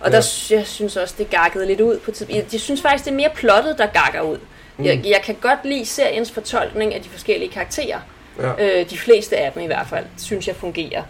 [0.00, 0.16] Og Ja.
[0.16, 2.26] der, jeg synes også, det gakkede lidt ud på tid.
[2.30, 4.38] Jeg, jeg synes faktisk, det er mere plottet, der gakker ud.
[4.76, 4.84] Mm.
[4.84, 7.98] Jeg, jeg kan godt lide seriens fortolkning af de forskellige karakterer.
[8.40, 8.80] ja.
[8.80, 11.02] Øh, de fleste af dem i hvert fald, synes jeg fungerer.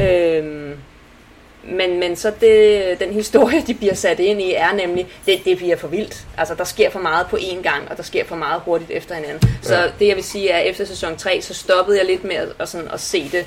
[0.00, 0.70] Øh,
[1.64, 5.56] men, men så det, den historie, de bliver sat ind i, er nemlig, det, det
[5.58, 6.24] bliver for vildt.
[6.38, 9.14] Altså, der sker for meget på én gang, og der sker for meget hurtigt efter
[9.14, 9.48] hinanden.
[9.62, 9.82] Så Ja.
[9.98, 12.48] det, jeg vil sige, er, at efter sæson 3, så stoppede jeg lidt med at,
[12.58, 13.46] at, sådan, at se det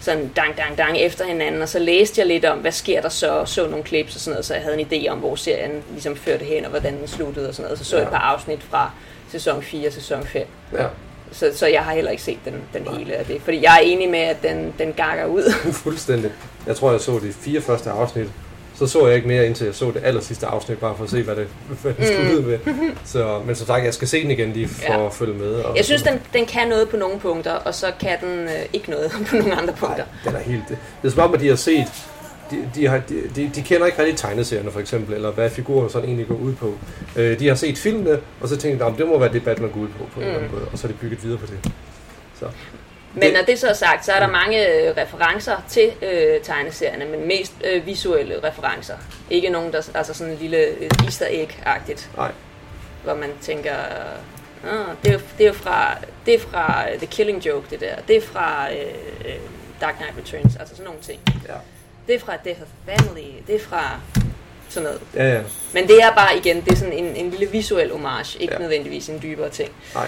[0.00, 3.08] sådan dang, dang, dang efter hinanden, og så læste jeg lidt om, hvad sker der
[3.08, 5.36] så, og så nogle clips og sådan noget, så jeg havde en idé om, hvor
[5.36, 7.78] serien ligesom førte hen, og hvordan den sluttede og sådan noget.
[7.78, 8.10] Så så jeg et Ja.
[8.10, 8.90] par afsnit fra
[9.32, 10.46] sæson 4 og sæson 5.
[10.72, 10.84] ja.
[11.32, 13.40] Så, så jeg har heller ikke set den, den hele af det.
[13.44, 15.52] Fordi jeg er enig med, at den, den gakker ud.
[15.72, 16.30] Fuldstændig.
[16.66, 18.26] Jeg tror, jeg så de fire første afsnit.
[18.78, 21.10] Så så jeg ikke mere, indtil jeg så det aller sidste afsnit, bare for at
[21.10, 21.46] se, hvad det,
[21.82, 22.58] hvad det sluttede med.
[23.04, 25.06] Så, men som sagt, jeg skal se den igen lige for Ja.
[25.06, 25.54] at følge med.
[25.54, 28.50] Og Jeg synes, den, den kan noget på nogle punkter, og så kan den øh,
[28.72, 30.04] ikke noget på nogle andre punkter.
[30.24, 30.68] Nej, den er helt...
[30.68, 31.86] Det er som om, at de har set...
[32.50, 35.88] De, de, har, de, de, de kender ikke rigtig tegneserierne, for eksempel, eller hvad figurer
[35.88, 36.74] sådan egentlig går ud på.
[37.16, 39.80] Øh, de har set filmene, og så tænkt, at det må være det, Batman går
[39.80, 41.72] ud på, på en eller anden måde, og så har de bygget videre på det.
[42.40, 42.46] Så.
[43.14, 46.40] Men Det- når det så er sagt, så er der mange øh, referencer til øh,
[46.42, 48.94] tegneserierne, men mest øh, visuelle referencer.
[49.30, 52.30] Ikke nogen, der altså sådan en lille øh, easter egg-agtigt, Nej,
[53.04, 53.72] hvor man tænker,
[54.64, 55.96] ah, det, er det er fra,
[56.26, 57.94] det er fra øh, The Killing Joke, det der.
[58.08, 58.78] Det er fra øh,
[59.24, 59.34] øh,
[59.80, 61.20] Dark Knight Returns, altså sådan nogle ting.
[61.48, 61.54] ja.
[62.10, 64.00] Det er fra Death of Family, det er fra
[64.68, 65.00] sådan noget.
[65.14, 65.40] Ja, ja.
[65.74, 68.58] Men det er bare igen, det er sådan en, en lille visuel homage, ikke Ja.
[68.58, 69.70] nødvendigvis en dybere ting.
[69.94, 70.06] Nej.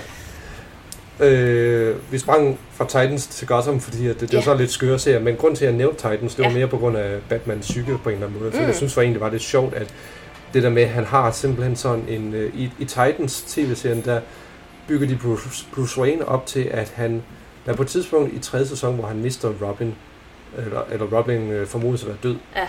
[1.21, 4.45] Øh, vi sprang fra Titans til Gotham, fordi at det, det er Ja.
[4.45, 6.57] så lidt skøre serier, men grund til, at jeg nævnte Titans, det var Ja.
[6.57, 8.53] mere på grund af Batmans psyke på en eller anden måde.
[8.53, 8.67] For Mm.
[8.67, 9.95] jeg synes for egentlig var det sjovt, at
[10.55, 12.35] det der med, at han har simpelthen sådan en...
[12.35, 14.21] Øh, i, I Titans tv-serien, der
[14.89, 17.23] bygger de Bruce, Bruce Wayne op til, at han...
[17.67, 19.95] Der er på et tidspunkt i tredje sæson, hvor han mister Robin,
[20.59, 22.37] eller, eller Robin øh, formodes at være død.
[22.57, 22.67] Ja.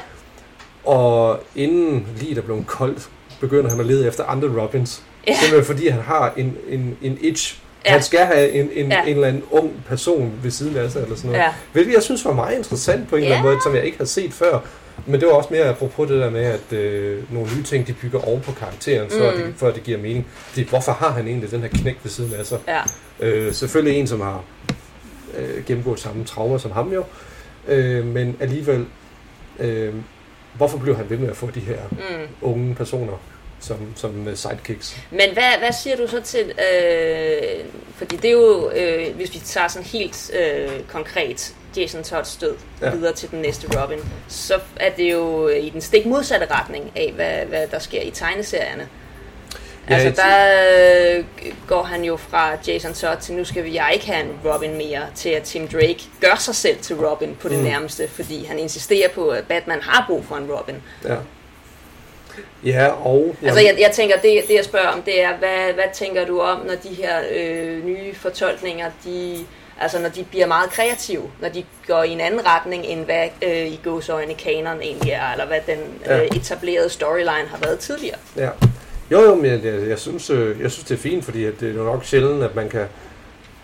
[0.92, 3.10] Og inden lige der blev koldt,
[3.40, 5.04] begynder han at lede efter andre Robins.
[5.28, 5.34] Ja.
[5.40, 7.60] Simpelthen fordi han har en, en, en itch.
[7.86, 7.90] Ja.
[7.90, 7.94] Ja.
[7.94, 8.96] Han skal have en, en, ja.
[8.98, 9.02] Ja.
[9.04, 11.44] en eller anden ung person ved siden af sig, eller sådan noget.
[11.44, 11.54] Ja.
[11.74, 13.52] Hvilket jeg synes var meget interessant på en eller anden Ja.
[13.54, 14.60] måde, som jeg ikke har set før.
[15.06, 17.94] Men det var også mere apropos det der med, at øh, nogle nye ting, de
[17.94, 19.38] bygger oven på karakteren, så Mm.
[19.44, 20.28] det, for at det giver mening.
[20.32, 22.60] Fordi, hvorfor har han egentlig den her knæk ved siden af sig?
[22.68, 22.80] Ja.
[23.20, 24.42] Øh, selvfølgelig en, som har
[25.38, 27.04] øh, gennemgået samme traumer som ham jo.
[27.68, 28.86] Øh, men alligevel,
[29.60, 29.94] øh,
[30.54, 32.28] hvorfor blev han ved med at få de her Mm.
[32.42, 33.22] unge personer
[33.60, 34.98] som, som øh, sidekicks?
[35.12, 39.40] Men hvad, hvad siger du så til, øh, fordi det er jo, øh, hvis vi
[39.40, 42.86] tager sådan helt øh, konkret Jason Todds død Ja.
[42.90, 42.96] ja.
[42.96, 47.12] videre til den næste Robin, så er det jo i den stik modsatte retning af,
[47.16, 48.88] hvad, hvad der sker i tegneserierne.
[49.90, 51.24] Ja, altså der øh,
[51.68, 54.78] går han jo fra Jason Todd til, nu skal vi jeg ikke have en Robin
[54.78, 57.64] mere, til at Tim Drake gør sig selv til Robin på det Mm.
[57.64, 60.76] nærmeste, fordi han insisterer på, at Batman har brug for en Robin.
[61.06, 61.16] Ja.
[62.66, 63.36] Ja, og...
[63.44, 66.42] Altså jeg, jeg tænker, det, det jeg spørger om, det er, hvad, hvad tænker du
[66.42, 69.38] om, når de her øh, nye fortolkninger, de,
[69.82, 73.28] altså når de bliver meget kreative, når de går i en anden retning, end hvad
[73.42, 76.18] øh, i gåsøjne kanon egentlig er, eller hvad den Ja.
[76.24, 78.18] øh, etablerede storyline har været tidligere.
[78.38, 78.50] Ja.
[79.14, 81.64] Jo, jo, men jeg, jeg, jeg, synes, øh, jeg synes, det er fint, fordi det
[81.70, 82.86] er jo nok sjældent, at man kan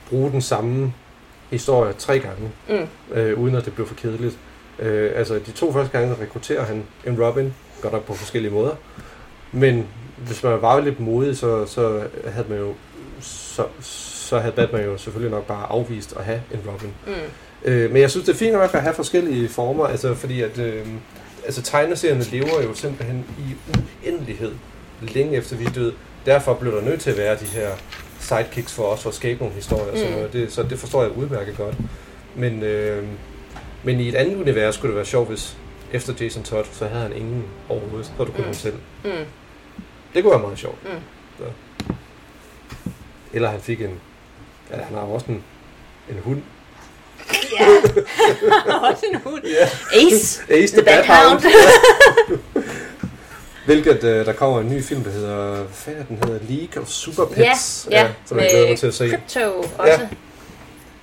[0.10, 0.94] bruge den samme
[1.50, 3.16] historie tre gange, Mm.
[3.18, 4.38] øh, uden at det bliver for kedeligt.
[4.80, 8.76] Øh, altså, de to første gange rekrutterer han en Robin, godt nok på forskellige måder,
[9.52, 9.88] men
[10.18, 12.74] hvis man var lidt modig, så, så havde man jo
[13.22, 16.94] så, så havde Batman jo selvfølgelig nok bare afvist at have en Robin.
[17.08, 17.14] Mm.
[17.66, 20.86] Øh, men jeg synes, det er fint at have forskellige former, altså fordi at øh,
[21.46, 23.56] altså, tegneserierne lever jo simpelthen i
[24.06, 24.52] uendelighed
[25.02, 25.94] længe efter vi er døde.
[26.26, 27.70] Derfor blev der nødt til at være de her
[28.20, 30.16] sidekicks for os for at skabe nogle historier og sådan Mm.
[30.18, 30.34] noget.
[30.34, 31.76] Det, så det forstår jeg udmærket godt.
[32.36, 33.04] Men, øh,
[33.84, 35.58] men i et andet univers skulle det være sjovt, hvis
[35.94, 38.06] efter Jason Todd, så havde han ingen overhovedet.
[38.06, 38.46] Så havde du kun Mm.
[38.46, 38.76] ham selv.
[39.04, 39.12] Mm.
[40.14, 40.84] Det kunne være meget sjovt.
[40.84, 41.00] Mm.
[41.38, 41.44] Så.
[43.34, 44.00] Eller han fik en...
[44.72, 45.44] Ja, han har også en,
[46.10, 46.42] en hund.
[47.60, 47.68] Ja,
[48.92, 49.42] også en hund.
[49.44, 49.70] Ja.
[50.00, 51.42] Ace, Ace the Bad Hound.
[53.70, 56.88] Hvilket, øh, der kommer en ny film, der hedder, hvad fanden den hedder, League of
[56.88, 59.10] Super Pets, Ja, ja, som jeg glæder mig til at se.
[59.10, 59.92] Crypto også.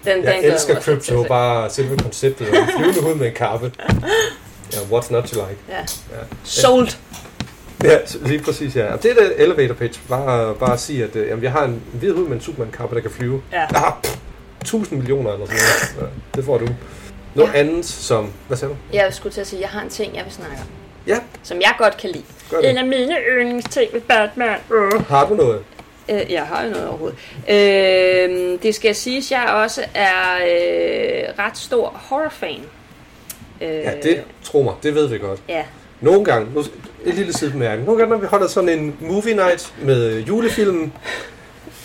[0.04, 0.14] Ja.
[0.14, 2.48] Den, Jeg den elsker Crypto, bare selve konceptet.
[2.50, 3.72] Og en flyvende hud med en kappe.
[4.72, 5.60] Ja, what's not to like.
[5.68, 5.76] Ja.
[5.78, 6.22] Ja.
[6.44, 6.88] Sold.
[7.84, 8.92] Ja, lige præcis, ja.
[8.92, 10.00] Og det er det elevator pitch.
[10.08, 12.94] Bare, bare at sige, at øh, jamen, jeg har en hvid hud med en Superman-kappe,
[12.94, 13.42] der kan flyve.
[13.52, 13.66] Ja.
[13.74, 14.16] Har pff,
[14.62, 15.58] 1000 millioner eller sådan
[15.96, 16.10] noget.
[16.12, 16.68] Ja, det får du.
[17.34, 17.58] Noget Ja.
[17.58, 18.32] andet som...
[18.46, 18.78] Hvad sagde du?
[18.96, 20.66] Jeg skulle til at sige, at jeg har en ting, jeg vil snakke om.
[21.06, 22.24] Ja, Som jeg godt kan lide.
[22.50, 22.70] gør det.
[22.70, 24.56] En af mine yndlingsting ved Batman.
[24.74, 25.06] Øh.
[25.08, 25.62] Har du noget?
[26.08, 27.18] Øh, jeg har jo noget overhovedet.
[27.48, 32.60] Øh, det skal siges, at jeg også er øh, ret stor horror-fan.
[33.60, 35.40] Øh, Ja, det tro mig, det ved vi godt.
[35.48, 35.64] Ja,
[36.00, 36.60] Nogle gange, nu,
[37.04, 40.92] et lille sidebemærkning, nogle gange når vi holder sådan en movie night med julefilm,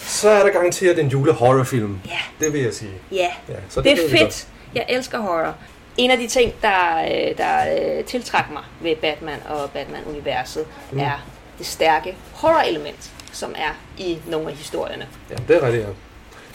[0.05, 1.99] så er der garanteret en julehorrorfilm.
[2.07, 2.45] Ja.
[2.45, 2.91] Det vil jeg sige.
[3.11, 3.27] ja.
[3.49, 4.47] Ja, så Det ved er fedt.
[4.75, 5.55] Jeg elsker horror.
[5.97, 10.99] En af de ting, der, øh, der øh, tiltræk mig ved Batman og Batman-universet, mm.
[10.99, 11.25] er
[11.57, 15.07] det stærke horror-element, som er i nogle af historierne.
[15.29, 15.89] Ja, det er rigtigt, ja.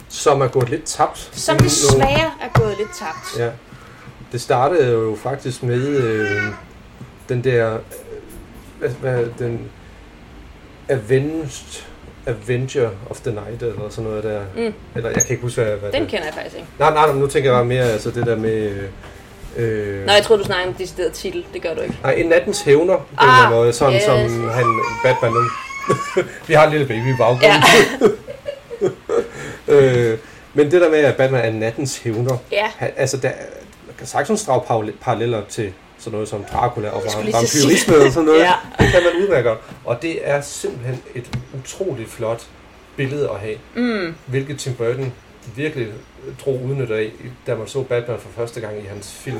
[0.09, 1.29] Som er gået lidt tabt.
[1.31, 3.39] Som desværre er gået lidt tabt.
[3.39, 3.49] Ja.
[4.31, 6.41] Det startede jo faktisk med øh,
[7.29, 7.73] den der...
[7.73, 7.79] Øh,
[8.79, 9.71] hvad, hvad, den
[10.89, 11.83] Avenged
[12.27, 14.41] Avenger of the Night, eller sådan noget der.
[14.55, 14.73] Mm.
[14.95, 16.67] Eller jeg kan ikke huske, hvad, hvad Den det kender jeg faktisk ikke.
[16.79, 18.69] Nej, nej, nej, nu tænker jeg bare mere altså det der med...
[18.69, 18.89] Øh,
[19.57, 21.45] øh, Nå, jeg troede, du snakkede om decideret titel.
[21.53, 21.97] Det gør du ikke.
[22.03, 24.03] Nej, en nattens hævner, på en Ah, eller anden måde, sådan yes.
[24.03, 24.65] som han,
[25.03, 25.39] Batman nu.
[26.47, 27.43] Vi har en lille baby i baggrunden.
[27.43, 27.61] Ja.
[29.73, 30.17] øh,
[30.53, 32.65] men det der med, at Batman er nattens hævner, Ja.
[32.77, 33.31] han, altså der,
[33.87, 37.03] man kan sagtens drage parallel- paralleller til sådan noget som Dracula og
[37.33, 38.39] vampyrisme og sådan noget.
[38.49, 38.53] Ja.
[38.79, 39.49] Det kan man udmærke.
[39.85, 41.25] Og det er simpelthen et
[41.59, 42.41] utroligt flot
[42.95, 43.55] billede at have.
[43.75, 44.15] Mm.
[44.25, 45.13] Hvilket Tim Burton
[45.55, 45.87] virkelig
[46.45, 47.11] drog udnytte af,
[47.47, 49.37] da man så Batman for første gang i hans film.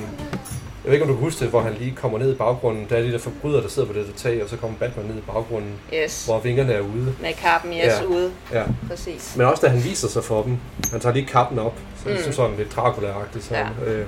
[0.84, 2.86] Jeg ved ikke, om du kan huske det, hvor han lige kommer ned i baggrunden.
[2.89, 5.05] Der er de der forbrydere, der sidder på det der tag, og så kommer Batman
[5.05, 6.26] ned i baggrunden, Yes.
[6.26, 7.14] hvor vingerne er ude.
[7.22, 8.03] Med kappen, yes, Ja.
[8.05, 8.32] ude.
[8.53, 8.64] Ja.
[8.89, 9.34] Præcis.
[9.38, 10.58] Men også da han viser sig for dem.
[10.91, 12.16] Han tager lige kappen op, så, Mm.
[12.26, 12.34] mm.
[12.34, 13.41] sådan lidt Dracula-agtigt.
[13.43, 13.66] Sådan.
[13.86, 13.91] Ja.
[13.91, 14.05] Øh,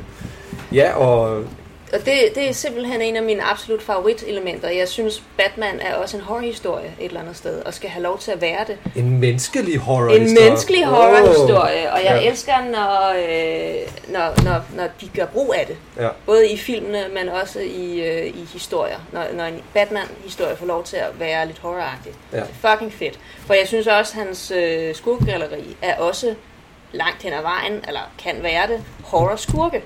[0.73, 1.43] ja, og
[1.93, 4.69] Og det, det er simpelthen en af mine absolut favoritelementer.
[4.69, 8.19] Jeg synes, Batman er også en horrorhistorie et eller andet sted, og skal have lov
[8.19, 8.77] til at være det.
[8.95, 12.29] en menneskelig horror En menneskelig horrorhistorie, og jeg Ja.
[12.29, 15.77] elsker, når, øh, når, når, når de gør brug af det.
[16.03, 16.09] Ja.
[16.25, 18.97] Både i filmene, men også i, øh, i historier.
[19.11, 22.11] Når, når en Batman-historie får lov til at være lidt horroragtig.
[22.33, 22.37] Ja.
[22.37, 23.19] Det er fucking fedt.
[23.47, 26.35] For jeg synes også, at hans øh, skurkgalleri er også
[26.91, 29.81] langt hen ad vejen, eller kan være det, horror-skurke.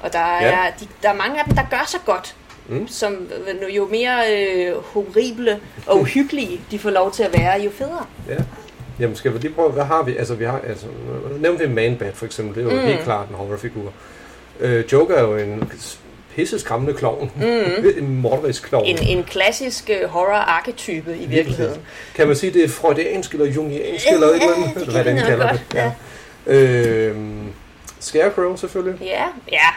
[0.00, 0.70] Og der er, Ja.
[0.80, 2.34] de, der er mange af dem, der gør sig godt.
[2.68, 2.88] Mm.
[2.88, 3.28] Som
[3.62, 8.06] øh, jo mere øh, horrible og uhyggelige de får lov til at være, jo federe.
[8.28, 8.34] Ja.
[9.00, 10.16] Jamen skal vi lige prøve, hvad har vi?
[10.16, 10.86] Altså vi har, altså,
[11.40, 12.86] nævnte vi Man-Bat for eksempel, det er jo Mm.
[12.86, 13.92] helt klart en horrorfigur.
[14.60, 15.72] Øh, Joker er jo en
[16.34, 17.30] pisse skræmmende klovn.
[17.36, 17.42] Mm.
[18.04, 18.84] en morderisk klovn.
[18.84, 21.80] En, en klassisk øh, horror-arketype i virkeligheden.
[22.14, 24.88] Kan man sige, det er freudiansk eller jungiansk eller et eller andet?
[24.88, 25.78] Hvad den kalder godt, det.
[25.78, 25.92] Ja.
[26.46, 27.52] Øhm,
[28.00, 29.00] Scarecrow selvfølgelig.
[29.06, 29.68] Ja, ja.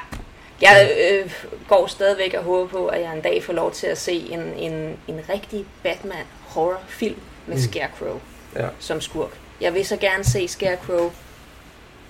[0.62, 1.32] Jeg øh,
[1.70, 4.40] går stadigvæk og håber på, at jeg en dag får lov til at se en,
[4.40, 7.62] en, en rigtig Batman-horrorfilm med Mm.
[7.62, 8.20] Scarecrow
[8.56, 8.68] Ja.
[8.80, 9.30] som skurk.
[9.62, 11.12] Jeg vil så gerne se Scarecrow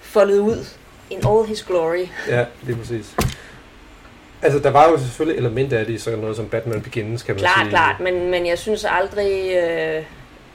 [0.01, 0.66] foldet ud
[1.09, 2.05] in all his glory.
[2.28, 3.16] Ja, lige præcis.
[4.41, 7.36] Altså, der var jo selvfølgelig elementer af det i sådan noget som Batman Begins, kan
[7.36, 7.70] man Klart, sige.
[7.70, 9.55] klart, men, men jeg synes aldrig...
[9.55, 10.03] Øh,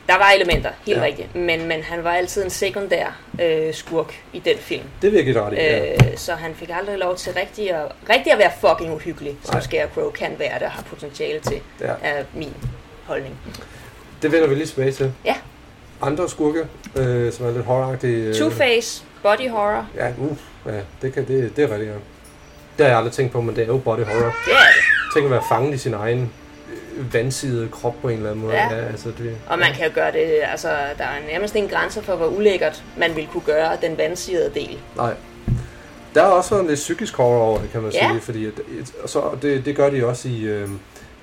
[0.08, 1.04] der var elementer, helt Ja.
[1.04, 4.82] rigtigt, men, men han var altid en sekundær øh, skurk i den film.
[5.02, 5.92] Det give dig ret ja.
[5.92, 9.54] Øh, så han fik aldrig lov til rigtig at, rigtig at være fucking uhyggelig, som
[9.54, 9.62] Nej.
[9.62, 11.92] Scarecrow kan være og har potentiale til, Ja.
[12.02, 12.54] er min
[13.04, 13.34] holdning.
[14.22, 15.12] Det vender vi lige tilbage til.
[15.24, 15.34] Ja.
[16.02, 18.26] Andre skurke, øh, som er lidt horroragtige.
[18.28, 20.36] Øh, Two-Face, body horror, Ja, uh,
[20.66, 21.96] ja det, kan, det, det er rigtigt, ja.
[22.78, 24.34] Det har jeg aldrig tænkt på, men det er jo body horror.
[24.44, 25.14] det er det.
[25.14, 26.32] Tænk at være fanget i sin egen
[27.12, 28.56] vandsidede krop på en eller anden måde.
[28.56, 28.68] Ja.
[28.86, 30.68] altså det, Og man kan jo gøre det, altså
[30.98, 34.78] der er nærmest ingen grænser for, hvor ulækkert man ville kunne gøre den vandsirede del.
[34.96, 35.14] Nej.
[36.14, 38.08] Der er også sådan lidt psykisk horror over det, kan man Ja.
[38.08, 38.20] sige.
[38.20, 38.46] Fordi
[39.02, 40.68] og så, det, det gør de også i øh,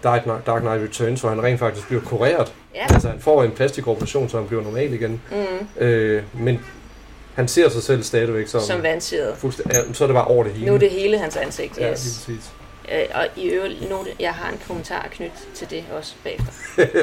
[0.03, 2.53] Dark, Knight, Dark Knight Returns, hvor han rent faktisk bliver kureret.
[2.75, 2.83] Ja.
[2.93, 5.21] Altså han får en plastikoperation, så han bliver normal igen.
[5.31, 6.59] Mm, Øh, men
[7.35, 8.61] han ser sig selv stadigvæk som...
[8.61, 9.33] som vandsiret.
[9.37, 10.65] fuldstændig- ja, så er det bare over det hele.
[10.65, 12.23] Nu er det hele hans ansigt, Ja, lige yes.
[12.25, 12.51] præcis.
[12.91, 16.51] Øh, og i øvrigt, note, jeg har en kommentar knyttet til det også bagefter.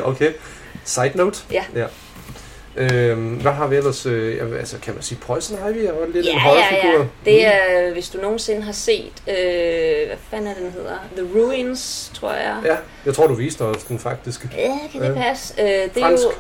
[0.11, 0.33] okay.
[0.85, 1.39] Side note.
[1.53, 1.65] Ja.
[1.75, 1.87] ja.
[2.77, 4.07] Øhm, hvad har vi ellers?
[4.07, 7.05] Øh, altså, kan man sige Poison Ivy er lidt en Ja, ja, ja.
[7.25, 10.97] Det er, hvis du nogensinde har set, øh, hvad fanden er den hedder?
[11.17, 12.57] The Ruins, tror jeg.
[12.65, 12.77] Ja,
[13.07, 14.47] jeg tror, du viste os den faktisk.
[14.57, 15.15] Ja, kan det Ja.
[15.15, 15.55] passe?
[15.59, 16.25] Øh, det er Fransk?
[16.25, 16.31] jo...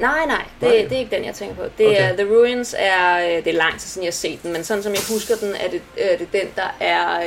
[0.00, 0.86] Nej, nej, det, Nej.
[0.88, 1.62] det er ikke den, jeg tænker på.
[1.78, 2.12] Det Okay.
[2.12, 4.64] er The Ruins er, øh, det er lang tid siden, jeg har set den, men
[4.64, 7.20] sådan som jeg husker den, er det, er det den, der er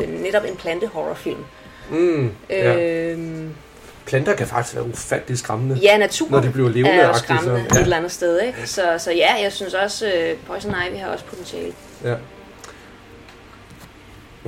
[0.00, 1.44] øh, netop en plantehorrorfilm.
[1.90, 2.80] Mm, ja.
[2.80, 3.44] Øh,
[4.06, 5.74] Planter kan faktisk være ufattelig skræmmende.
[5.82, 7.76] ja, naturen Når de bliver levende er agtige, så- skræmmende ja.
[7.78, 8.40] et eller andet sted.
[8.40, 8.66] Ikke?
[8.66, 11.72] Så, så ja, jeg synes også, øh, Poison Ivy har også potentiale.
[12.04, 12.14] Ja.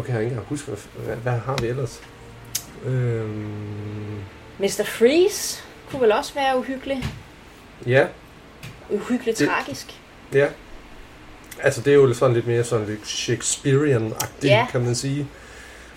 [0.05, 2.01] Kan jeg ikke engang huske, hvad, hvad, hvad har vi ellers?
[2.87, 4.21] Øhm,
[4.59, 4.83] Mr.
[4.85, 7.05] Freeze kunne vel også være uhyggelig.
[7.87, 8.07] Ja,
[8.91, 10.01] Uhyggeligt Det- tragisk.
[10.35, 10.47] ja.
[11.63, 14.67] Altså, det er jo sådan lidt mere sådan lidt Shakespearean-agtigt, Ja.
[14.73, 15.27] kan man sige.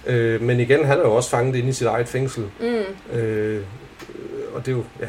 [0.06, 2.44] Øh, men igen, han er jo også fanget inde i sit eget fængsel.
[2.60, 3.16] Mm.
[3.18, 3.64] Øh,
[4.54, 5.06] og det er jo, ja,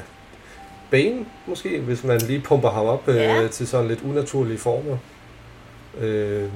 [0.91, 3.49] Bane måske, hvis man lige pumper ham op øh, Ja.
[3.49, 4.97] til sådan lidt unaturlige former.
[6.01, 6.49] Øh,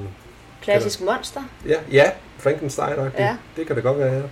[0.63, 1.41] Klassisk monster.
[1.69, 3.23] ja, ja, Frankenstein-agtigt.
[3.23, 3.37] Ja.
[3.57, 4.23] Det kan det godt være, ja.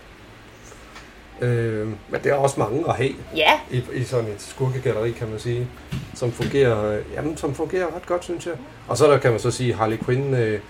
[1.41, 5.29] Øh, men det er også mange at have Ja, i, i sådan et skurkegalleri, kan
[5.31, 5.67] man sige,
[6.15, 8.55] som fungerer, jamen, som fungerer ret godt, synes jeg.
[8.89, 10.61] Og så der kan man så sige, Harley Quinn øh,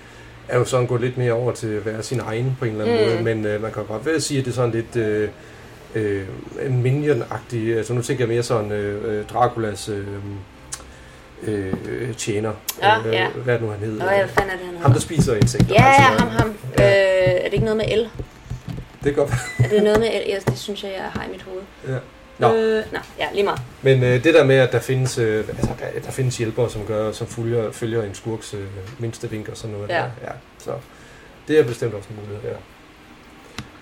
[0.48, 2.84] er jo sådan gået lidt mere over til at være sin egen på en eller
[2.84, 3.12] anden Mm.
[3.12, 5.28] måde, men øh, man kan godt vel sige, at det er sådan lidt øh,
[5.94, 6.22] øh,
[6.66, 10.06] en minion-agtig, altså nu tænker jeg mere sådan øh, øh, Draculas øh,
[11.42, 11.72] øh,
[12.16, 12.52] tjener,
[12.82, 13.28] Ja, øh, ja.
[13.44, 13.98] hvad er det nu han hedder?
[14.04, 14.92] Nå, hvad fanden er det, han ham, hedder?
[14.92, 15.74] der spiser insekter.
[15.74, 16.54] Ja, ja, ham, ham.
[16.78, 16.84] Ja.
[16.88, 18.08] Øh, er det ikke noget med el?
[19.06, 19.64] Det kan godt være.
[19.66, 20.08] Er det noget med?
[20.08, 21.62] Ja, det synes jeg, jeg har i mit hoved.
[21.88, 21.98] Ja.
[22.38, 22.54] Nå.
[22.54, 23.60] Øh, nå, ja, lige meget.
[23.82, 26.84] Men øh, det der med, at der findes, øh, altså, der, der findes hjælpere, som
[26.86, 28.64] gør, som følger, følger en skurks øh,
[28.98, 29.88] mindste vink og sådan noget.
[29.88, 29.94] Ja.
[29.94, 30.02] Der.
[30.22, 30.30] ja.
[30.58, 30.70] Så
[31.48, 32.56] det er bestemt også en mulighed der.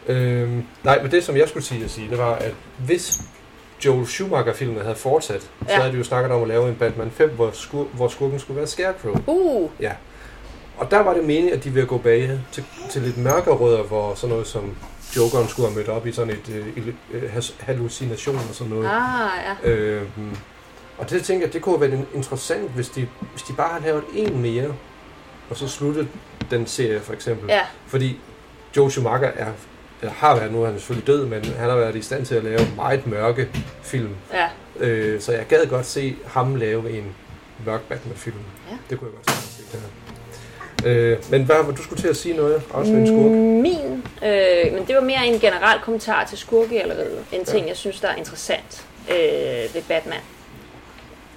[0.06, 3.20] Øhm, nej, men det som jeg skulle sige at sige, det var, at hvis
[3.84, 5.66] Joel Schumacher-filmen havde fortsat, ja.
[5.66, 5.80] så Ja.
[5.80, 8.56] havde de jo snakket om at lave en Batman 5, hvor, skur, hvor skurken skulle
[8.58, 9.14] være Scarecrow.
[9.26, 9.92] Uh, Ja.
[10.76, 13.82] Og der var det meningen, at de ville gå bag til, til lidt mørkere rødder,
[13.82, 14.76] hvor sådan noget som
[15.16, 18.86] Jokeren skulle have mødt op i sådan et øh, øh, hallucination og sådan noget.
[18.86, 19.30] ah,
[19.64, 19.70] ja.
[19.70, 20.36] Øhm,
[20.98, 23.84] og det tænker jeg, det kunne have været interessant, hvis de, hvis de bare havde
[23.84, 24.74] lavet en mere,
[25.50, 26.08] og så sluttet
[26.50, 27.48] den serie for eksempel.
[27.48, 28.20] Ja, Fordi
[28.76, 29.52] Joe Schumacher er,
[30.00, 32.34] eller har været, nu er han selvfølgelig død, men han har været i stand til
[32.34, 33.48] at lave meget mørke
[33.82, 34.14] film.
[34.32, 34.48] ja.
[34.80, 37.14] Øh, så jeg gad godt se ham lave en
[37.66, 38.36] mørk Batman-film.
[38.70, 38.76] Ja.
[38.90, 39.53] Det kunne jeg godt se.
[40.84, 43.30] Øh, men hvad, du skulle til at sige noget, også en skurk?
[43.62, 47.18] Min, øh, men det var mere en generel kommentar til skurkegalleriet.
[47.32, 50.20] En ting, jeg synes, der er interessant øh, ved Batman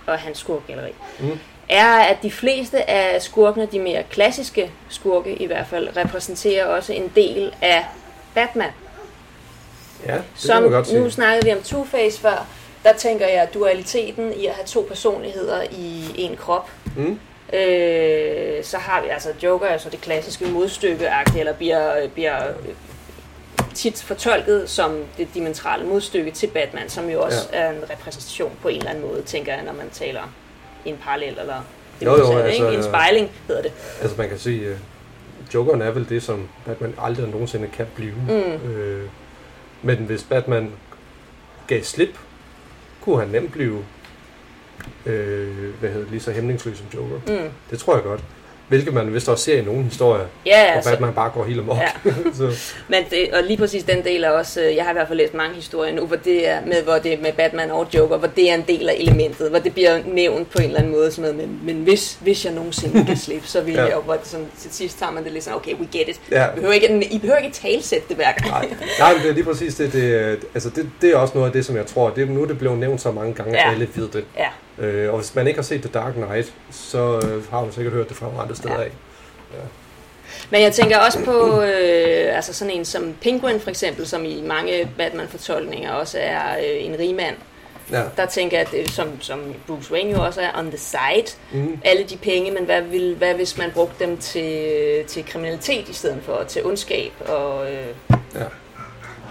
[0.08, 1.40] og hans skurkegalleri, Mm.
[1.70, 6.94] er, at de fleste af skurkene, de mere klassiske skurke i hvert fald, repræsenterer også
[6.94, 7.86] en del af
[8.36, 8.70] Batman.
[10.06, 11.00] Ja, det Som, kan godt sige.
[11.00, 12.46] nu snakkede vi om Two-Face før,
[12.84, 17.20] der tænker jeg, dualiteten i at have to personligheder i en krop, Mm.
[17.54, 22.76] Øh, så har vi altså Joker, altså det klassiske modstykke eller bliver, bliver øh,
[23.74, 27.58] tit fortolket som det dimensionale modstykke til Batman, som jo også ja.
[27.58, 30.34] er en repræsentation på en eller anden måde, tænker jeg, når man taler
[30.86, 31.62] i en parallel eller
[32.02, 32.78] Jo, jo, modsatte, altså, ikke?
[32.78, 33.72] en spejling hedder det.
[34.02, 34.78] Altså man kan sige, uh,
[35.54, 38.14] Jokeren er vel det, som Batman aldrig nogensinde kan blive.
[38.28, 38.72] Mm.
[38.72, 39.10] Øh,
[39.82, 40.72] men hvis Batman
[41.68, 42.18] gav slip,
[43.02, 43.86] kunne han nemt blive
[45.08, 45.48] øh,
[45.80, 47.16] hvad hedder det, lige så hæmningsløs som Joker.
[47.44, 47.50] Mm.
[47.72, 48.22] Det tror jeg godt.
[48.68, 51.60] Hvilket man vist også ser i nogle historier, Ja, hvor altså, Batman bare går helt
[51.60, 51.78] amok.
[51.78, 52.12] Ja.
[52.38, 55.08] så, men det, og lige præcis den del er også, øh, jeg har i hvert
[55.08, 57.88] fald læst mange historier nu, hvor det er med, hvor det er med Batman og
[57.94, 60.80] Joker, hvor det er en del af elementet, hvor det bliver nævnt på en eller
[60.80, 63.84] anden måde, sådan noget, men, men hvis, hvis jeg nogensinde kan slippe, så vil Ja.
[63.84, 66.08] jeg jo, hvor det sådan, til sidst tager man det lidt sådan, okay, we get
[66.10, 66.22] it.
[66.32, 66.48] ja.
[66.52, 68.50] I behøver ikke, I behøver ikke talsætte det hver gang.
[68.50, 68.68] Nej,
[69.00, 69.94] nej, men det er lige præcis det.
[69.94, 72.48] Det, altså det, det er også noget af det, som jeg tror, det, nu er
[72.48, 73.72] det blevet nævnt så mange gange, at Ja.
[73.72, 74.24] alle ved det.
[74.38, 74.48] Ja.
[74.80, 77.94] Øh, og hvis man ikke har set The Dark Knight, så øh, har man sikkert
[77.94, 78.84] hørt det fra andre steder Ja.
[78.84, 78.92] af.
[80.50, 84.42] Men jeg tænker også på øh, altså sådan en som Penguin for eksempel, som i
[84.42, 87.36] mange Batman-fortolkninger også er øh, en rigmand.
[87.92, 88.04] Ja.
[88.18, 91.80] Der tænker jeg, at som, som Bruce Wayne jo også er on the side, Mm.
[91.86, 95.94] alle de penge, men hvad, vil, hvad hvis man brugte dem til, til kriminalitet i
[95.94, 97.12] stedet for, til ondskab?
[97.28, 97.88] Og, øh,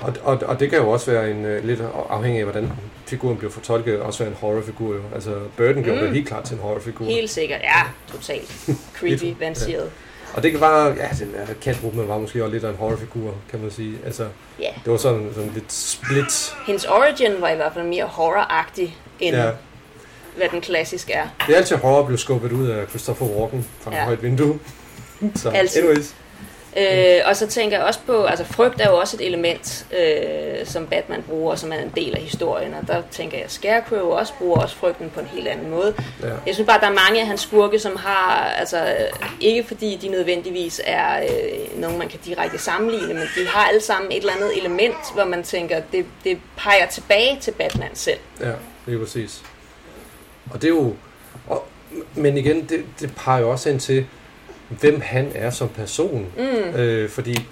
[0.02, 1.80] Og, og, og det kan jo også være en øh, lidt
[2.10, 2.72] afhængig af, hvordan
[3.06, 5.00] figuren bliver fortolket, også være en horrorfigur jo.
[5.14, 6.06] Altså Burton gjorde Mm.
[6.06, 7.04] det helt klart til en horrorfigur.
[7.04, 7.82] helt sikkert, ja,
[8.12, 9.90] totalt creepy, vanseret.
[10.34, 13.34] Og det kan bare, ja, den der Catwoman var måske også lidt af en horrorfigur,
[13.50, 13.98] kan man sige.
[14.04, 14.26] Altså,
[14.60, 14.68] Ja.
[14.84, 16.54] det var sådan, sådan lidt split.
[16.66, 19.44] Hendes origin var i hvert fald mere horror-agtig, end Ja.
[19.44, 19.50] ja.
[20.36, 21.26] hvad den klassisk er.
[21.46, 23.96] Det er altid horror blive skubbet ud af Christopher Walken fra ja.
[23.96, 24.02] Ja.
[24.02, 24.58] et højt vindue.
[25.34, 25.82] Så, Altid.
[25.82, 26.14] anyways.
[26.78, 30.66] Øh, og så tænker jeg også på, altså frygt er jo også et element, øh,
[30.66, 34.08] som Batman bruger, som er en del af historien, og der tænker jeg, at Scarecrow
[34.10, 35.94] også bruger også frygten på en helt anden måde.
[36.22, 36.26] Ja.
[36.46, 38.96] Jeg synes bare, der er mange af hans skurke, som har, altså
[39.40, 43.80] ikke fordi de nødvendigvis er øh, nogen, man kan direkte sammenligne, men de har alle
[43.80, 48.18] sammen et eller andet element, hvor man tænker, det, det peger tilbage til Batman selv.
[48.40, 48.52] Ja,
[48.86, 49.42] det er præcis.
[50.50, 50.94] Og det er jo...
[51.48, 51.64] Og,
[52.14, 54.06] men igen, det, det peger jo også ind til,
[54.68, 56.26] hvem han er som person.
[56.36, 56.80] Mm.
[56.80, 57.46] Øh, fordi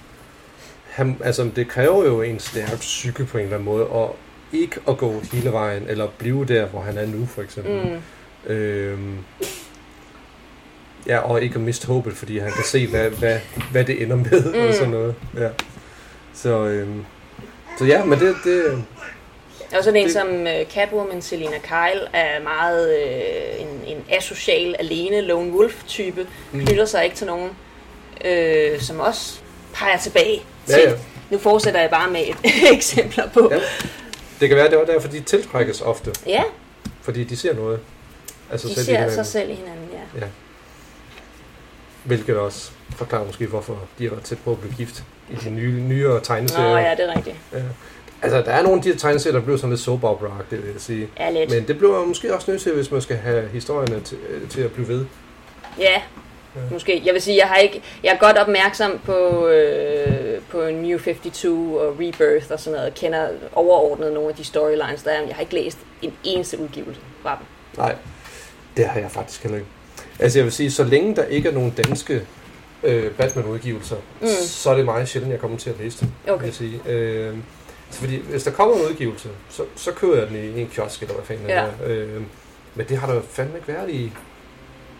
[0.91, 4.17] han, altså, det kræver jo en stærk psyke på en eller anden måde, og
[4.53, 8.01] ikke at gå hele vejen, eller blive der, hvor han er nu, for eksempel.
[8.47, 8.53] Mm.
[8.53, 9.19] Øhm,
[11.07, 13.39] Ja, og ikke at miste håbet, fordi han kan se, hvad, hvad,
[13.73, 14.69] hvad det ender med, mm.
[14.69, 15.15] og sådan noget.
[15.37, 15.49] Ja.
[16.35, 17.05] Så, øhm,
[17.79, 18.85] så ja, men det, det,
[19.77, 24.77] Og sådan en Det- som uh, Catwoman, Selina Kyle, er meget uh, en, en asocial,
[24.79, 26.27] alene, lone wolf-type.
[26.53, 26.61] Mm.
[26.67, 27.51] Knytter sig ikke til nogen,
[28.25, 29.39] uh, som også
[29.75, 30.43] peger tilbage.
[30.69, 30.93] Ja, til- ja.
[31.31, 32.37] Nu fortsætter jeg bare med et
[32.77, 33.49] eksempler på.
[33.53, 33.61] Ja.
[34.41, 36.43] det kan være, det var derfor, de tiltrækkes ofte, Ja,
[37.03, 37.81] fordi de ser noget.
[38.51, 39.89] Altså de selv ser sig selv i hinanden,
[40.21, 40.27] ja.
[42.05, 45.81] Hvilket også forklarer måske, hvorfor de var tæt på at blive gift i de nye,
[45.81, 46.69] nyere tegneserier.
[46.71, 47.37] Nå ja, det er rigtigt.
[48.25, 50.71] Altså, der er nogle af de tegneserier, der blev sådan lidt soap opera det vil
[50.73, 51.09] jeg sige.
[51.19, 51.51] Ja, lidt.
[51.51, 54.19] Men det bliver måske også nødt til, hvis man skal have historierne til,
[54.51, 55.05] til at blive ved.
[55.79, 56.03] Ja,
[56.71, 57.03] måske.
[57.05, 61.45] Jeg vil sige, jeg har ikke, jeg er godt opmærksom på, øh, på New 52
[61.45, 62.85] og Rebirth og sådan noget.
[62.85, 65.21] Jeg kender overordnet nogle af de storylines, der er.
[65.21, 67.47] men Jeg har ikke læst en eneste udgivelse fra dem.
[67.79, 67.95] Nej,
[68.77, 69.69] det har jeg faktisk heller ikke.
[70.19, 72.23] Altså, jeg vil sige, så længe der ikke er nogen danske
[72.83, 74.27] øh, Batman-udgivelser, Mm.
[74.43, 76.09] så er det meget sjældent, jeg kommer til at læse dem.
[76.29, 76.39] Okay.
[76.41, 76.81] Vil jeg sige.
[76.89, 77.35] Øh,
[77.95, 81.15] fordi, hvis der kommer en udgivelse, så, så køber jeg den i en kiosk, eller
[81.15, 81.55] hvad fanden Ja.
[81.61, 81.69] er.
[81.87, 82.23] Øh,
[82.75, 84.13] men det har der fandme ikke været i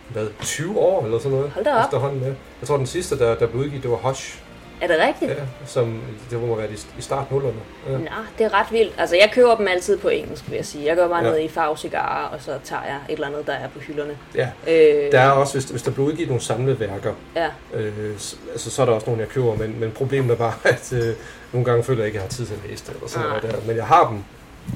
[0.09, 1.51] hvad, 20 år eller sådan noget.
[1.51, 1.85] Hold da op.
[1.85, 2.33] Efterhånden med.
[2.61, 4.39] Jeg tror, den sidste, der, der blev udgivet, det var Hush.
[4.81, 5.31] Er det rigtigt?
[5.31, 6.01] Ja, som,
[6.31, 7.55] det må være i, i start nullerne.
[7.89, 7.97] Ja.
[7.97, 8.05] Nå,
[8.37, 8.93] det er ret vildt.
[8.97, 10.85] Altså, jeg køber dem altid på engelsk, vil jeg sige.
[10.85, 11.31] Jeg går bare Ja.
[11.31, 14.17] ned i Farve Cigarer, og så tager jeg et eller andet, der er på hylderne.
[14.35, 14.49] ja.
[14.67, 18.35] Øh, Der er også, hvis, hvis der bliver udgivet nogle samlede værker, Ja, Øh, så,
[18.51, 21.13] altså, så er der også nogle, jeg køber, men, men problemet er bare, at øh,
[21.53, 22.95] nogle gange føler jeg ikke, at jeg har tid til at læse det.
[22.95, 23.51] Eller sådan noget der.
[23.67, 24.23] Men jeg har dem,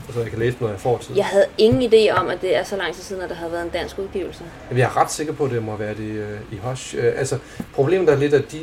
[0.08, 1.16] og så jeg kan læse dem, når jeg får tid.
[1.16, 3.52] jeg havde ingen idé om, at det er så lang tid siden, at der havde
[3.52, 4.43] været en dansk udgivelse.
[4.70, 6.95] Men jeg er ret sikker på, at det må være det øh, i Hush.
[6.97, 7.38] Øh, altså,
[7.74, 8.60] problemet er lidt, at de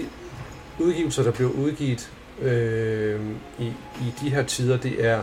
[0.79, 2.11] udgivelser, der bliver udgivet
[2.43, 3.20] øh,
[3.59, 3.64] i,
[4.01, 5.20] i de her tider, det er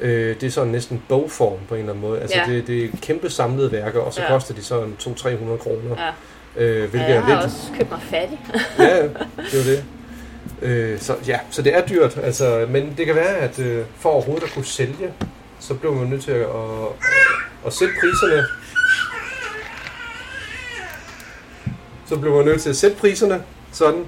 [0.00, 2.20] øh, det er sådan næsten bogform på en eller anden måde.
[2.20, 2.52] Altså, Ja.
[2.52, 4.28] det, det er kæmpe samlede værker, og så Ja.
[4.28, 5.96] koster de sådan 200-300 kroner.
[5.98, 6.10] Ja.
[6.64, 7.44] Øh, hvilket Ja, jeg er har lidt...
[7.44, 8.38] også købt mig fattig.
[8.78, 9.02] ja,
[9.52, 9.84] det er det.
[10.62, 14.10] Øh, så ja, så det er dyrt, altså, men det kan være, at øh, for
[14.10, 15.10] overhovedet at kunne sælge,
[15.60, 16.46] så bliver man nødt til at, at,
[17.66, 18.42] at sætte priserne.
[22.06, 23.42] Så bliver man nødt til at sætte priserne
[23.72, 24.04] sådan,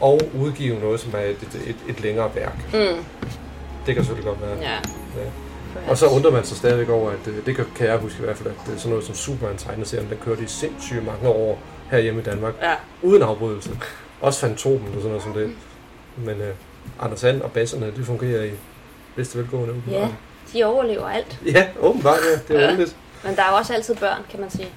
[0.00, 2.56] og udgive noget, som er et, et, et, et længere værk.
[2.72, 3.04] Mm,
[3.86, 4.58] Det kan selvfølgelig godt være.
[4.60, 4.74] ja.
[5.16, 5.90] Ja.
[5.90, 8.24] Og så undrer man sig stadigvæk over, at øh, det kan, kan jeg huske i
[8.24, 11.28] hvert fald, at det er sådan noget som Superman tegneserien, den kørte i sindssygt mange
[11.28, 11.58] år
[11.90, 12.74] herhjemme i Danmark Ja.
[13.02, 13.70] uden afbrydelse.
[14.20, 15.52] Også Fantomen og sådan noget som det.
[16.16, 16.54] Men øh,
[17.00, 18.50] Anders And og basserne, de fungerer i
[19.16, 19.74] bedste velgående.
[19.90, 20.10] ja, åbenbart.
[20.52, 21.40] de overlever alt.
[21.46, 22.38] Ja, åbenbart, ja.
[22.48, 22.60] Det er Ja.
[22.60, 22.72] ja.
[22.72, 22.96] underligt.
[23.24, 24.68] Men der er jo også altid børn, kan man sige.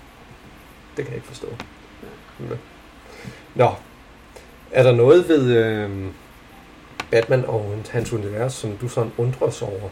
[0.97, 1.47] Det kan jeg ikke forstå.
[2.49, 2.55] Ja.
[3.55, 3.69] Nå.
[4.71, 5.89] Er der noget ved øh,
[7.11, 9.89] Batman og hans univers, som du sådan undres over?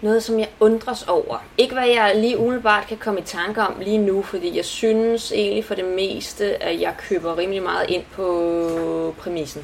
[0.00, 1.44] Noget, som jeg undres over.
[1.58, 5.32] Ikke hvad jeg lige umiddelbart kan komme i tanke om lige nu, fordi jeg synes
[5.32, 9.62] egentlig for det meste, at jeg køber rimelig meget ind på præmissen.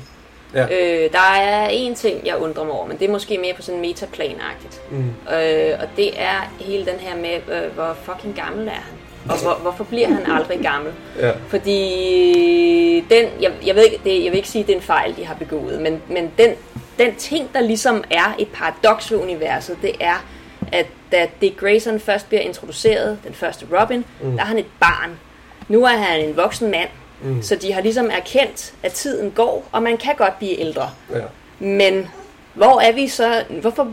[0.55, 0.65] Ja.
[0.65, 3.63] Øh, der er en ting, jeg undrer mig over, men det er måske mere på
[3.63, 4.91] sådan metaplan-agtigt.
[4.91, 5.09] Mm.
[5.35, 8.99] Øh, og det er hele den her med, øh, hvor fucking gammel er han?
[9.31, 10.93] Og hvor, hvorfor bliver han aldrig gammel?
[11.21, 11.33] Ja.
[11.49, 14.83] Fordi den, jeg, jeg, ved ikke, det, jeg vil ikke sige, at det er en
[14.83, 16.51] fejl, de har begået, men, men den,
[16.99, 20.25] den ting, der ligesom er et paradoks ved universet, det er,
[20.73, 24.33] at da Dick Grayson først bliver introduceret, den første Robin, mm.
[24.33, 25.19] der er han et barn.
[25.69, 26.89] Nu er han en voksen mand,
[27.23, 27.43] mm.
[27.43, 30.91] så de har ligesom erkendt, at tiden går, og man kan godt blive ældre.
[31.15, 31.21] Ja.
[31.59, 32.09] Men
[32.57, 33.43] hvor er vi så?
[33.61, 33.89] Hvorfor?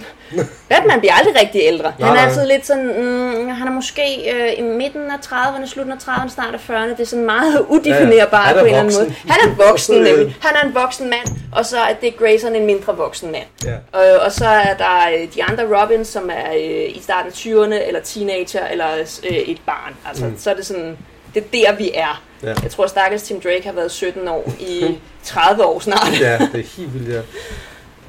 [0.69, 1.93] Batman bliver aldrig rigtig ældre.
[1.99, 5.67] Nej, han er altid lidt sådan, mm, han er måske øh, i midten af 30'erne,
[5.67, 6.89] slutningen af 30'erne, start af 40'erne.
[6.89, 9.15] Det er sådan meget udefinerbart er på en eller anden måde.
[9.27, 10.37] Han er voksen, nemlig.
[10.41, 13.45] Han er en voksen mand, og så er Dick Grayson en mindre voksen mand.
[13.65, 13.75] Ja.
[13.91, 17.33] Og, og så er der øh, de andre Robins, som er øh, i starten af
[17.35, 18.87] 20'erne, eller teenager, eller
[19.29, 19.93] øh, et barn.
[20.09, 20.35] Altså, mm.
[20.39, 20.97] så er det sådan,
[21.33, 22.23] det er der, vi er.
[22.43, 22.53] Ja.
[22.63, 26.19] Jeg tror, stakkels Tim Drake har været 17 år i 30 år snart.
[26.19, 27.21] ja, det er helt vildt, ja.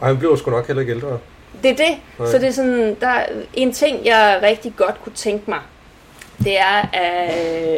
[0.01, 1.19] Og han bliver sgu nok heller ikke ældre.
[1.63, 1.97] Det er det.
[2.19, 2.31] Nej.
[2.31, 5.61] Så det er sådan, der er en ting, jeg rigtig godt kunne tænke mig,
[6.39, 7.31] det er, at,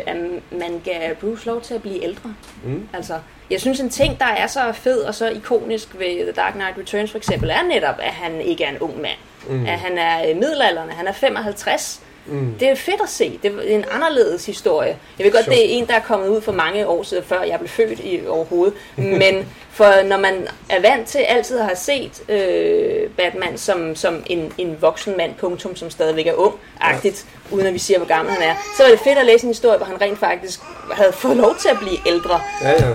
[0.07, 0.17] at
[0.51, 2.35] man gav Bruce lov til at blive ældre.
[2.65, 2.89] Mm.
[2.93, 3.15] Altså,
[3.51, 6.79] jeg synes, en ting, der er så fed og så ikonisk ved The Dark Knight
[6.79, 9.19] Returns for eksempel, er netop, at han ikke er en ung mand.
[9.49, 9.67] Mm.
[9.67, 12.03] At han er øh, middelalderne, han er 55.
[12.27, 12.55] Mm.
[12.61, 13.39] Det er fedt at se.
[13.43, 14.99] Det er en anderledes historie.
[15.19, 15.57] Jeg ved godt, Sjovt.
[15.57, 18.01] det er en, der er kommet ud for mange år siden, før jeg blev født
[18.01, 18.75] i overhovedet.
[19.23, 24.23] Men for når man er vant til altid at have set øh, Batman som, som
[24.27, 27.57] en, en voksen mand, punktum, som stadigvæk er ung-agtigt, ja.
[27.57, 29.51] uden at vi siger, hvor gammel han er, så var det fedt at læse en
[29.51, 30.61] historie, hvor han rent faktisk
[30.93, 32.41] havde fået lov til at blive ældre.
[32.63, 32.95] Ja, ja.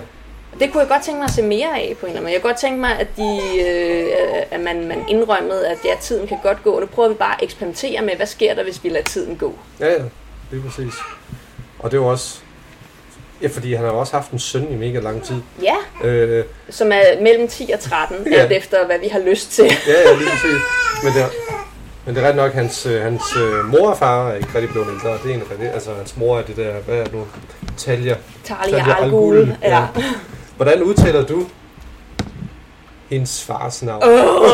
[0.60, 2.34] Det kunne jeg godt tænke mig at se mere af på en eller anden måde.
[2.34, 4.08] Jeg kunne godt tænke mig, at, de, øh,
[4.52, 6.72] at man, man indrømmede, at ja, tiden kan godt gå.
[6.72, 9.36] Og nu prøver vi bare at eksperimentere med, hvad sker der, hvis vi lader tiden
[9.36, 9.56] gå.
[9.80, 9.94] Ja, ja.
[10.52, 10.94] Det er præcis.
[11.80, 12.40] Og det er jo også...
[13.42, 15.36] Ja, fordi han har også haft en søn i mega lang tid.
[15.62, 18.38] Ja, Øh, som er mellem 10 og 13, Ja.
[18.38, 19.66] alt efter hvad vi har lyst til.
[19.88, 20.62] ja, ja, lige præcis.
[21.04, 21.28] Men det er,
[22.06, 24.70] men det er ret nok, hans, øh, hans øh, mor og far er ikke rigtig
[24.70, 25.10] blevet ældre.
[25.14, 25.72] Det er egentlig rigtigt.
[25.74, 27.28] Altså, hans mor er det der, hvad er det nu?
[27.78, 28.16] Talia.
[28.44, 29.36] Talia Talia Al Al Ghul.
[29.36, 29.78] Ghul, Ja.
[29.80, 29.86] ja.
[30.62, 31.48] Hvordan udtaler du
[33.10, 34.04] hendes fars navn?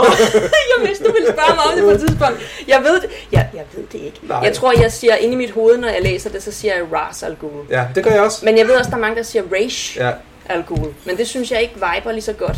[0.78, 2.64] jeg vidste, du ville spørge mig om det på et tidspunkt.
[2.68, 4.20] Jeg ved det, jeg, jeg ved det ikke.
[4.24, 4.38] Nej.
[4.38, 6.84] Jeg tror, jeg siger inde i mit hoved, når jeg læser det, så siger jeg
[6.94, 7.66] Ras Al Ghul.
[7.70, 8.46] Ja, det gør jeg også.
[8.46, 10.12] Men jeg ved også, der er mange, der siger Raish Ja,
[10.50, 10.94] Al Ghul.
[11.06, 12.58] Men det synes jeg ikke viber lige så godt.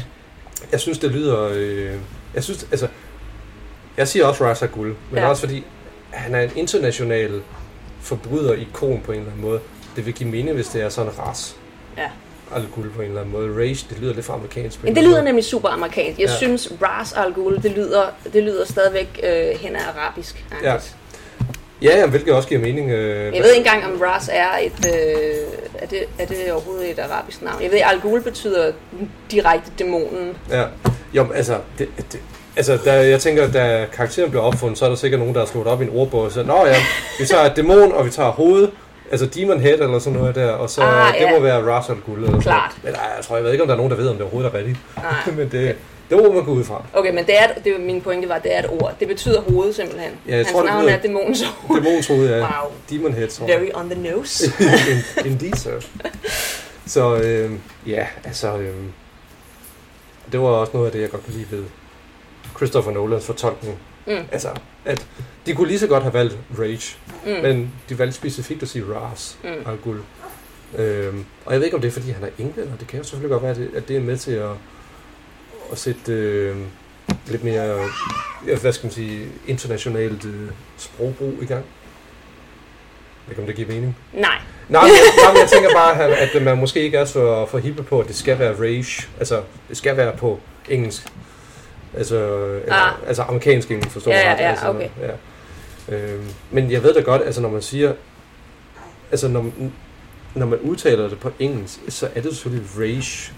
[0.71, 1.49] jeg synes, det lyder...
[1.53, 1.91] Øh,
[2.33, 2.87] jeg synes, altså...
[3.97, 5.29] Jeg siger også Ra's al Ghul, men Ja.
[5.29, 5.65] også fordi,
[6.11, 7.41] han er en international
[8.01, 9.59] forbryder-ikon på en eller anden måde.
[9.95, 11.55] Det vil give mening, hvis det er sådan ras.
[11.97, 12.09] Ja.
[12.55, 13.57] Al Ghul på en eller anden måde.
[13.57, 14.83] Rage, det lyder lidt for amerikansk.
[14.83, 16.19] Men det lyder nemlig super amerikansk.
[16.19, 16.35] Jeg Ja.
[16.37, 20.45] synes, Ras Al Ghul, det lyder, det lyder stadigvæk øh, hen af arabisk.
[20.63, 20.75] Ja.
[21.81, 22.91] Ja, hvilket også giver mening.
[22.91, 24.85] Øh, Jeg ved ikke engang, om Ras er et...
[24.95, 25.35] Øh,
[25.79, 27.63] er, det, er det overhovedet et arabisk navn?
[27.63, 28.71] Jeg ved, Al Ghul betyder
[29.31, 30.37] direkte dæmonen.
[30.49, 30.63] Ja.
[31.13, 32.19] Jo, altså, det, det,
[32.57, 35.47] altså da, jeg tænker, da karakteren blev opfundet, så er der sikkert nogen, der har
[35.47, 36.75] slået op i en ordbog og sagt, Nå ja,
[37.19, 38.67] vi tager dæmon, og vi tager hoved,
[39.11, 41.31] altså Demon Head eller sådan noget der, og så Ah, det ja.
[41.31, 41.61] må være al
[42.05, 42.17] Ghul.
[42.17, 42.71] Eller sådan Klart.
[42.83, 42.83] noget.
[42.83, 44.53] Men jeg tror, jeg ved ikke, om der er nogen, der ved, om det overhovedet
[44.53, 44.77] er rigtigt.
[44.97, 45.05] Nej.
[45.37, 45.75] men det,
[46.09, 46.83] det må man gå ud fra.
[46.93, 48.93] Okay, men det er, det, min pointe var, at det er et ord.
[48.99, 50.11] Det betyder hoved simpelthen.
[50.27, 51.81] Ja, jeg Hans tror, det navn betyder- er dæmonens hoved.
[51.81, 52.39] Dæmonens hoved, ja.
[52.39, 52.71] Wow.
[52.89, 53.59] Demon Head, tror jeg.
[53.59, 54.51] Very on the nose.
[55.25, 55.71] In- Indeed, sir.
[56.87, 57.51] Så øh,
[57.87, 58.73] ja, altså, øh,
[60.31, 61.63] det var også noget af det, jeg godt kan lide ved
[62.57, 63.79] Christopher Nolans fortolkning.
[64.07, 64.13] Mm.
[64.31, 64.47] Altså,
[64.85, 65.07] at
[65.45, 67.31] de kunne lige så godt have valgt Rage, Mm.
[67.31, 69.49] men de valgte specifikt at sige Ras Mm.
[69.49, 69.99] Al Ghul.
[70.77, 72.75] Øhm, og jeg ved ikke, om det er, fordi han er englænder.
[72.79, 74.49] Det kan jo selvfølgelig godt være, at det, at det er med til at,
[75.71, 76.55] at sætte øh,
[77.27, 77.85] lidt mere,
[78.47, 81.65] ja, hvad skal man sige, internationalt øh, sprogbrug i gang.
[83.27, 83.97] Jeg ved ikke, om det giver mening.
[84.13, 84.21] Nej.
[84.69, 87.45] Nej, men, jeg- nej, men jeg tænker bare, at, at man måske ikke er så
[87.45, 89.07] for hippe på, at det skal være rage.
[89.19, 91.07] Altså, det skal være på engelsk.
[91.97, 92.15] Altså,
[92.71, 92.91] Ah.
[93.07, 94.39] altså amerikansk engelsk, forstår Ja, du ja, ret?
[94.39, 94.89] ja, altså, okay.
[95.01, 95.95] ja.
[95.95, 97.93] Øhm, men jeg ved da godt, altså når man siger,
[99.11, 99.73] altså når, man-
[100.35, 103.31] når man udtaler det på engelsk, så er det selvfølgelig rage.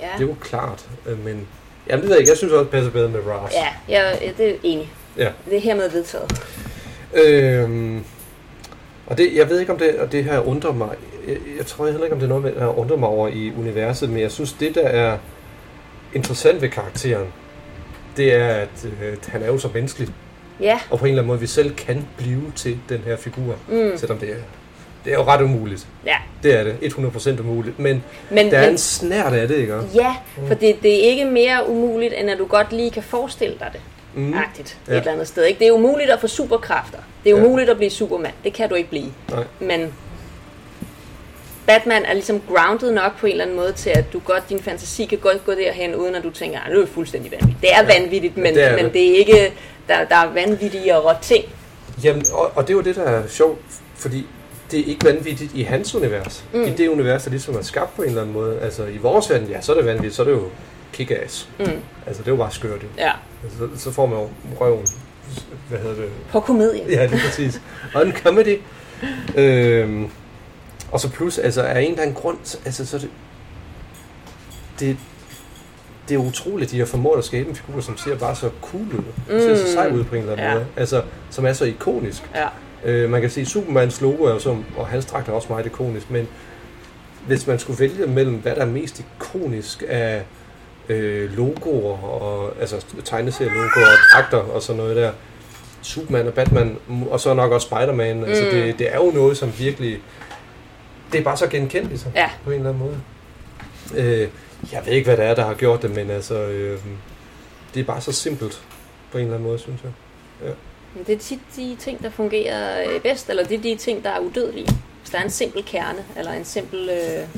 [0.00, 0.06] Ja.
[0.18, 1.46] Det er jo klart, øh, men
[1.88, 2.30] jamen, det ved jeg ikke.
[2.30, 3.52] Jeg synes også, det passer bedre med Ras.
[3.54, 4.92] Ja, jeg, ja, det er enig.
[5.16, 5.28] Ja.
[5.50, 6.42] Det er hermed vedtaget.
[7.14, 8.04] Øhm,
[9.06, 10.88] og det, jeg ved ikke, om det, og det her undrer mig.
[11.28, 14.08] Jeg, jeg tror heller ikke, om det er noget, der undrer mig over i universet,
[14.10, 15.18] men jeg synes, det der er
[16.14, 17.26] interessant ved karakteren,
[18.18, 20.08] det er, at øh, han er jo så menneskelig,
[20.60, 20.78] Ja.
[20.90, 23.92] og på en eller anden måde, vi selv kan blive til den her figur, Mm.
[23.96, 24.34] selvom det er,
[25.04, 25.86] det er jo ret umuligt.
[26.06, 26.16] Ja.
[26.42, 29.80] Det er det, 100% umuligt, men, Men, der er men, en snært af det, ikke?
[29.94, 30.14] ja,
[30.46, 33.68] for det, det er ikke mere umuligt, end at du godt lige kan forestille dig
[33.72, 33.80] det.
[34.14, 34.34] Mm.
[34.34, 34.78] Agtigt.
[34.88, 34.92] Ja.
[34.92, 35.44] Et eller andet sted.
[35.44, 35.58] Ikke?
[35.58, 36.98] Det er umuligt at få superkræfter.
[37.24, 37.44] Det er Ja.
[37.44, 38.32] umuligt at blive supermand.
[38.44, 39.12] Det kan du ikke blive.
[39.30, 39.44] Nej.
[39.60, 39.92] Men
[41.68, 44.60] Batman er ligesom grounded nok på en eller anden måde til, at du godt, din
[44.60, 47.60] fantasi kan godt gå derhen, uden at du tænker, at det er fuldstændig vanvittigt.
[47.62, 48.00] Det er Ja.
[48.00, 48.94] vanvittigt, men, det er men det.
[48.94, 49.52] det er ikke,
[49.88, 51.44] der, der er vanvittigere ting.
[52.04, 53.58] Jamen, og, og det er jo det, der er sjovt,
[53.96, 54.26] fordi
[54.70, 56.44] det er ikke vanvittigt i hans univers.
[56.54, 56.62] Mm.
[56.62, 58.58] I det univers, der ligesom er skabt på en eller anden måde.
[58.60, 60.48] Altså, i vores verden, ja, så er det vanvittigt, så er det jo
[60.92, 61.48] kick-ass.
[61.58, 61.64] Mm.
[62.06, 62.88] Altså, det er jo bare skørt, jo.
[62.98, 63.10] Ja.
[63.44, 64.28] Altså, så, så får man jo
[64.60, 64.86] røven,
[65.68, 66.08] hvad hedder det?
[66.32, 66.90] På komedien.
[66.90, 67.60] Ja, det er præcis.
[67.94, 68.58] Og en comedy.
[69.36, 70.10] Øhm,
[70.92, 73.10] og så plus, altså, af en eller anden grund, så- altså, så det,
[74.80, 74.96] det,
[76.08, 78.82] det er utroligt, de har formået at skabe en figur, som ser bare så cool
[78.82, 79.02] ud.
[79.28, 79.40] Mm.
[79.40, 80.54] Ser så sej ud på en eller anden Ja.
[80.54, 80.66] måde.
[80.76, 82.22] Altså, som er så ikonisk.
[82.34, 82.46] Ja.
[82.84, 85.66] Øh, man kan sige, Supermans logo er jo som, og hans dragt er også meget
[85.66, 86.28] ikonisk, men
[87.26, 90.22] hvis man skulle vælge mellem, hvad der er mest ikonisk af
[90.88, 95.12] øh, logoer, og, altså tegneserielogoer og dragter og sådan noget der,
[95.82, 96.76] Superman og Batman,
[97.10, 98.24] og så nok også Spider-Man, mm.
[98.24, 99.98] altså det, det er jo noget, som virkelig,
[101.12, 102.30] det er bare så genkendeligt så, Ja.
[102.44, 103.00] på en eller anden måde.
[103.96, 104.28] Øh,
[104.72, 106.78] jeg ved ikke, hvad det er, der har gjort det, men altså, øh,
[107.74, 108.62] det er bare så simpelt
[109.12, 109.90] på en eller anden måde, synes jeg.
[110.94, 114.04] Men Det er tit de ting, der fungerer øh, bedst, eller det er de ting,
[114.04, 114.68] der er udødelige.
[115.00, 117.28] Hvis der er en simpel kerne, eller en simpel øh,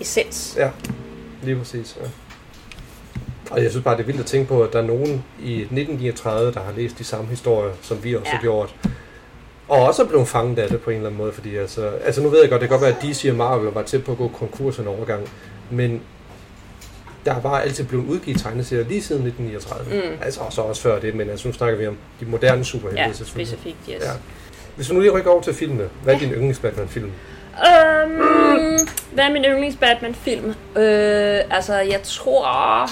[0.00, 0.54] essens.
[0.58, 0.70] Ja,
[1.42, 1.96] lige præcis.
[2.00, 2.06] Ja.
[3.50, 5.52] Og jeg synes bare, det er vildt at tænke på, at der er nogen i
[5.60, 8.34] 1939, der har læst de samme historier, som vi også Ja.
[8.36, 8.74] har gjort.
[9.68, 12.22] Og også er blevet fanget af det på en eller anden måde, fordi altså, altså
[12.22, 14.12] nu ved jeg godt, det kan godt være, at DC og Marvel var tæt på
[14.12, 15.28] at gå konkurs en overgang,
[15.70, 16.02] men
[17.24, 20.10] der har bare altid blevet udgivet tegneserier lige siden 1939.
[20.10, 20.22] Mm.
[20.24, 23.12] Altså også, også før det, men altså nu snakker vi om de moderne superhelte Ja,
[23.12, 23.48] selvfølgelig.
[23.48, 24.04] specifikt, yes.
[24.04, 24.10] Ja.
[24.76, 27.06] Hvis vi nu lige rykker over til filmene, hvad er din yndlings Batman-film?
[27.06, 28.10] Um,
[29.12, 30.48] hvad er min yndlings Batman-film?
[30.76, 32.88] Øh, altså, jeg tror...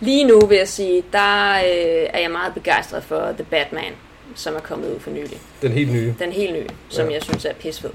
[0.00, 3.92] Lige nu vil jeg sige, der øh, er jeg meget begejstret for The Batman.
[4.34, 5.38] som er kommet ud for nylig.
[5.62, 6.14] Den helt nye.
[6.18, 7.12] Den helt nye, som Ja.
[7.14, 7.90] jeg synes er pisfed.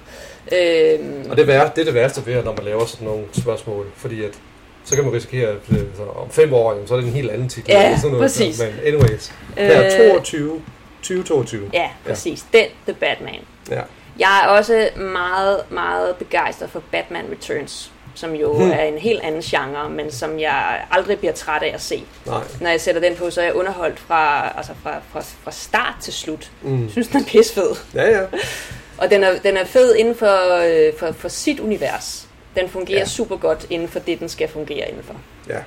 [0.52, 3.86] Øhm, Og det, vær, det er det værste ved, når man laver sådan nogle spørgsmål,
[3.96, 4.32] fordi at
[4.84, 7.14] så kan man risikere, at øh, så om fem år, jamen, så er det en
[7.14, 7.72] helt anden titel.
[7.72, 8.24] Ja, sådan noget.
[8.24, 8.60] præcis.
[8.60, 10.62] Men anyways, her er øh, 22,
[11.02, 11.70] 2022.
[11.74, 12.46] Ja, præcis.
[12.54, 13.40] Den, The Batman.
[13.70, 13.82] Ja.
[14.20, 18.72] Jeg er også meget, meget begejstret for Batman Returns, som jo Hmm.
[18.72, 22.04] er en helt anden genre, men som jeg aldrig bliver træt af at se.
[22.26, 22.42] Nej.
[22.62, 25.96] Når jeg sætter den på, så er jeg underholdt fra, altså fra, fra, fra start
[26.02, 26.52] til slut.
[26.62, 26.90] Mm.
[26.90, 27.70] Synes, den er pissfed.
[27.96, 28.22] Ja, ja.
[29.02, 30.58] Og den er, den er fed inden for,
[30.88, 32.28] øh, for, for sit univers.
[32.56, 33.06] Den fungerer Ja.
[33.06, 35.14] super godt inden for det, den skal fungere inden for.
[35.50, 35.58] Ja.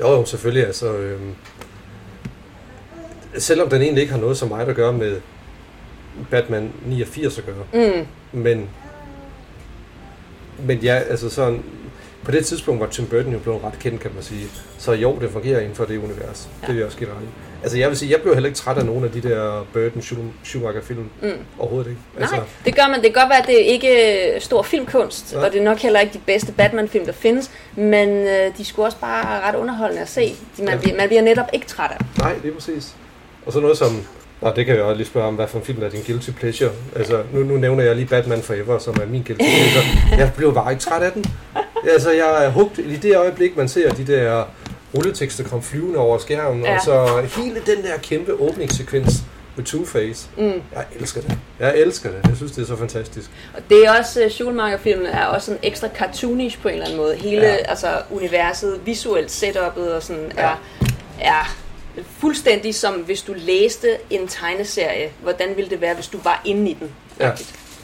[0.00, 0.66] Jo, jo, selvfølgelig.
[0.66, 1.34] Altså, øhm,
[3.38, 5.20] selvom den egentlig ikke har noget så meget at gøre med
[6.30, 7.88] Batman 89 at gøre.
[7.88, 8.06] Mm.
[8.32, 8.68] Men,
[10.58, 11.62] men ja, altså sådan,
[12.24, 14.46] på det tidspunkt var Tim Burton jo blevet ret kendt, kan man sige.
[14.78, 16.48] Så jo, det fungerer inden for det univers.
[16.62, 16.66] Ja.
[16.66, 17.16] Det vil jeg også give dig.
[17.62, 20.02] Altså jeg vil sige, jeg blev heller ikke træt af nogen af de der Burton
[20.44, 21.10] Schumacher film.
[21.22, 21.30] Mm.
[21.58, 22.00] Overhovedet ikke.
[22.20, 22.94] Altså, Nej, det gør man.
[22.94, 25.38] Det kan godt være, at det ikke er stor filmkunst, Ja.
[25.44, 28.86] og det er nok heller ikke de bedste Batman-film, der findes, men øh, de skulle
[28.86, 30.34] også bare ret underholdende at se.
[30.56, 30.80] De, man, Ja.
[30.80, 32.04] bliver, man bliver netop ikke træt af.
[32.18, 32.94] Nej, det er præcis.
[33.46, 34.06] Og så noget som...
[34.40, 36.30] Nå, det kan jeg også lige spørge om, hvad for en film er din guilty
[36.30, 36.70] pleasure?
[36.96, 39.84] Altså, nu, nu nævner jeg lige Batman Forever, som er min guilty pleasure.
[40.18, 41.24] Jeg blev bare ikke træt af den.
[41.92, 44.44] Altså, jeg er hugt i det øjeblik, man ser de der
[44.94, 46.74] rulletekster komme flyvende over skærmen, ja.
[46.74, 49.22] Og så hele den der kæmpe åbningssekvens
[49.56, 50.26] med Two-Face.
[50.42, 50.62] Mm.
[50.74, 51.38] Jeg elsker det.
[51.58, 52.18] Jeg elsker det.
[52.28, 53.30] Jeg synes, det er så fantastisk.
[53.54, 56.98] Og det er også, uh, Schulmacher-filmen er også sådan ekstra cartoonish på en eller anden
[56.98, 57.16] måde.
[57.16, 57.56] Hele Ja.
[57.56, 60.42] altså, universet, visuelt setupet og sådan ja.
[60.42, 60.56] er,
[61.20, 61.56] er
[62.18, 65.10] fuldstændig som hvis du læste en tegneserie.
[65.22, 66.90] Hvordan ville det være, hvis du var inde i den?
[67.20, 67.30] Ja,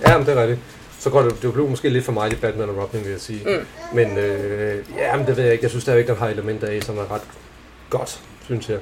[0.08, 0.60] ja men det er rigtigt.
[0.98, 3.20] Så går det, det blev måske lidt for meget i Batman og Robin, vil jeg
[3.20, 3.40] sige.
[3.44, 3.66] Mm.
[3.94, 5.64] Men øh, ja, men det ved jeg ikke.
[5.64, 7.22] Jeg synes stadigvæk, den har elementer af, som er ret
[7.90, 8.78] godt, synes jeg.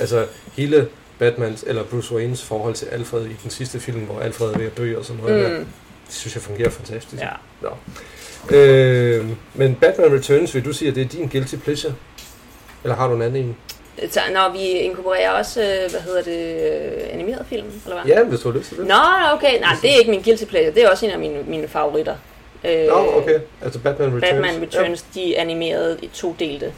[0.00, 0.26] Altså
[0.56, 4.58] hele Batmans, eller Bruce Waynes forhold til Alfred i den sidste film, hvor Alfred er
[4.58, 5.50] ved at dø og sådan noget.
[5.50, 5.50] Mm.
[5.50, 5.58] Der,
[6.06, 7.22] det synes jeg fungerer fantastisk.
[7.22, 7.28] Ja.
[7.62, 8.56] Nå.
[8.56, 11.94] Øh, men Batman Returns, vil du sige, at det er din guilty pleasure?
[12.82, 13.56] Eller har du en anden en?
[14.10, 18.14] Så, når vi inkorporerer også, øh, hvad hedder det, øh, animeret film, eller hvad?
[18.14, 18.86] Ja, hvis du har lyst til det.
[18.86, 18.94] Nå,
[19.32, 19.60] okay.
[19.60, 20.74] Nej, det er ikke min guilty pleasure.
[20.74, 22.14] Det er også en af mine, mine favoritter.
[22.64, 23.38] Øh, Nå, okay.
[23.62, 24.24] Altså Batman Returns.
[24.30, 25.20] Batman Returns, ja.
[25.20, 26.72] de er animeret i to delte.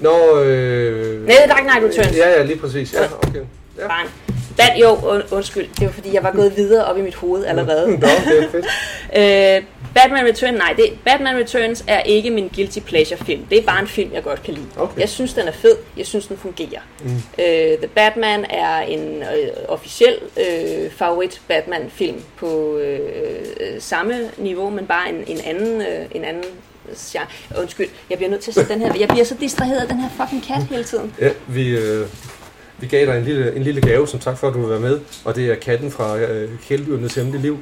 [0.00, 1.26] Nå, øh...
[1.26, 2.16] Nej, Dark Knight Returns.
[2.16, 2.94] Ja, ja, lige præcis.
[2.94, 3.40] Ja, okay.
[3.78, 3.86] Ja.
[3.86, 4.06] Barn.
[4.56, 5.68] Bat, jo, und, undskyld.
[5.78, 7.90] Det var fordi, jeg var gået videre op i mit hoved allerede.
[7.90, 8.66] Nå, det er fedt.
[9.56, 9.62] øh,
[9.94, 13.46] Batman Returns, nej, det, Batman Returns er ikke min guilty pleasure film.
[13.50, 14.66] Det er bare en film, jeg godt kan lide.
[14.76, 15.00] Okay.
[15.00, 15.76] Jeg synes, den er fed.
[15.96, 16.80] Jeg synes, den fungerer.
[17.02, 17.10] Mm.
[17.38, 23.00] Øh, The Batman er en øh, officiel øh, favorit Batman-film på øh,
[23.60, 26.44] øh, samme niveau, men bare en, en anden, øh, en anden
[26.96, 27.26] genre.
[27.58, 28.92] Undskyld, jeg bliver nødt til at sætte den her.
[29.00, 31.14] Jeg bliver så distraheret af den her fucking kat hele tiden.
[31.20, 32.06] Ja, vi, øh,
[32.78, 34.80] vi gav dig en lille, en lille gave, som tak for, at du vil være
[34.80, 35.00] med.
[35.24, 37.58] Og det er katten fra øh, Kæledyrenes Hemmelige Liv.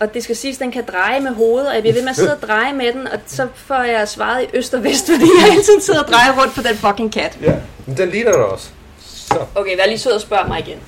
[0.00, 2.10] Og det skal siges, at den kan dreje med hovedet, og jeg bliver ved med
[2.10, 5.06] at sidde og dreje med den, og så får jeg svaret i øst og vest,
[5.12, 7.38] fordi jeg hele tiden sidder og drejer rundt på den fucking kat.
[7.42, 7.54] Ja.
[7.86, 8.68] Men den ligner dig også.
[9.06, 10.78] Så, Okay, vær lige sød og spørg mig igen.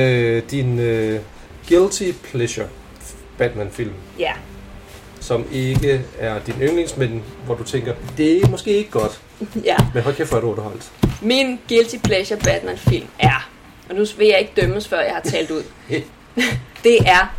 [0.00, 1.20] øh, din øh,
[1.68, 2.66] guilty pleasure
[3.38, 4.32] Batman-film, Ja,
[5.20, 9.20] som ikke er din yndlings, men hvor du tænker, det er måske ikke godt,
[9.64, 9.76] ja.
[9.94, 10.82] men hold kæft, hvor er du underholdt.
[11.22, 13.48] Min guilty pleasure Batman-film er,
[13.88, 15.62] og nu vil jeg ikke dømmes, før jeg har talt ud,
[16.84, 17.34] det er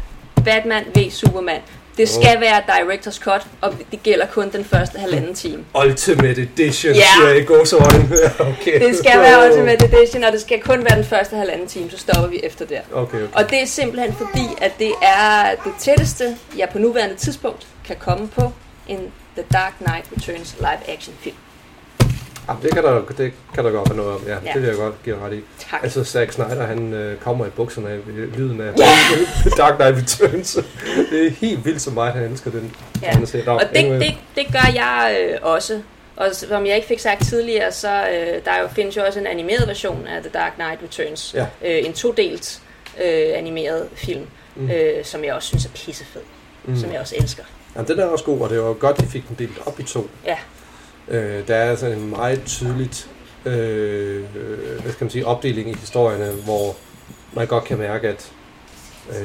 [0.46, 1.62] Batman v Superman.
[1.98, 5.66] Det skal være director's cut, og det gælder kun den første halvanden time.
[5.86, 7.02] Ultimate Edition, Ja.
[7.18, 8.10] siger jeg i gåsøjne.
[8.52, 8.80] okay.
[8.88, 11.98] Det skal være Ultimate Edition, og det skal kun være den første halvanden time, så
[11.98, 12.80] stopper vi efter der.
[12.94, 13.28] Okay, okay.
[13.34, 17.96] Og det er simpelthen fordi, at det er det tætteste, jeg på nuværende tidspunkt kan
[18.00, 18.52] komme på
[18.88, 19.00] en
[19.38, 21.36] The Dark Knight Returns live action film.
[22.50, 24.34] Jamen, det, kan der, det kan der godt være noget om, ja.
[24.46, 24.54] ja.
[24.54, 25.42] Det vil jeg godt give ret i.
[25.72, 25.84] Tak.
[25.84, 28.86] Altså, Zack Snyder, han øh, kommer i bukserne af ved lyden af Ja.
[29.64, 30.58] Dark Knight Returns.
[31.12, 32.76] det er helt vildt så meget, han elsker den.
[33.02, 33.08] Ja.
[33.08, 35.82] Han ser, Og det, det, det gør jeg øh, også.
[36.16, 39.20] Og som jeg ikke fik sagt tidligere, så øh, der er jo, findes jo også
[39.20, 41.34] en animeret version af The Dark Knight Returns.
[41.38, 41.46] Ja.
[41.66, 42.62] Øh, en todelt
[43.04, 44.26] øh, animeret film,
[44.58, 44.70] Mm.
[44.72, 46.22] øh, som jeg også synes er pissefed.
[46.66, 46.78] Mm.
[46.78, 47.44] Som jeg også elsker.
[47.76, 49.84] Jamen, den er også god, og det var godt, de fik den delt op i
[49.84, 50.10] to.
[50.26, 50.38] Ja.
[51.08, 53.08] Øh, der er sådan en meget tydeligt
[53.46, 54.24] øh,
[54.82, 56.76] hvad skal man sige, opdeling i historierne, hvor
[57.34, 58.32] man godt kan mærke, at
[59.10, 59.16] øh,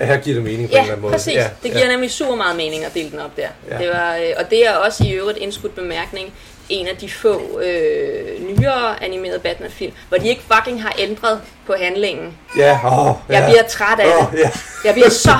[0.00, 1.12] ja, her giver det mening på en eller Ja, anden måde.
[1.12, 1.34] præcis.
[1.34, 3.48] Ja, Det giver nemlig super meget mening at dele den op der.
[3.70, 3.78] Ja.
[3.78, 6.32] Det var, øh, og det er også i øvrigt indskudt bemærkning
[6.68, 11.74] en af de få øh, nyere animerede Batman-film, hvor de ikke fucking har ændret på
[11.80, 12.38] handlingen.
[12.58, 13.38] Ja, åh, ja.
[13.38, 14.38] Jeg bliver træt af Åh, det.
[14.38, 14.50] ja.
[14.84, 15.32] Jeg bliver så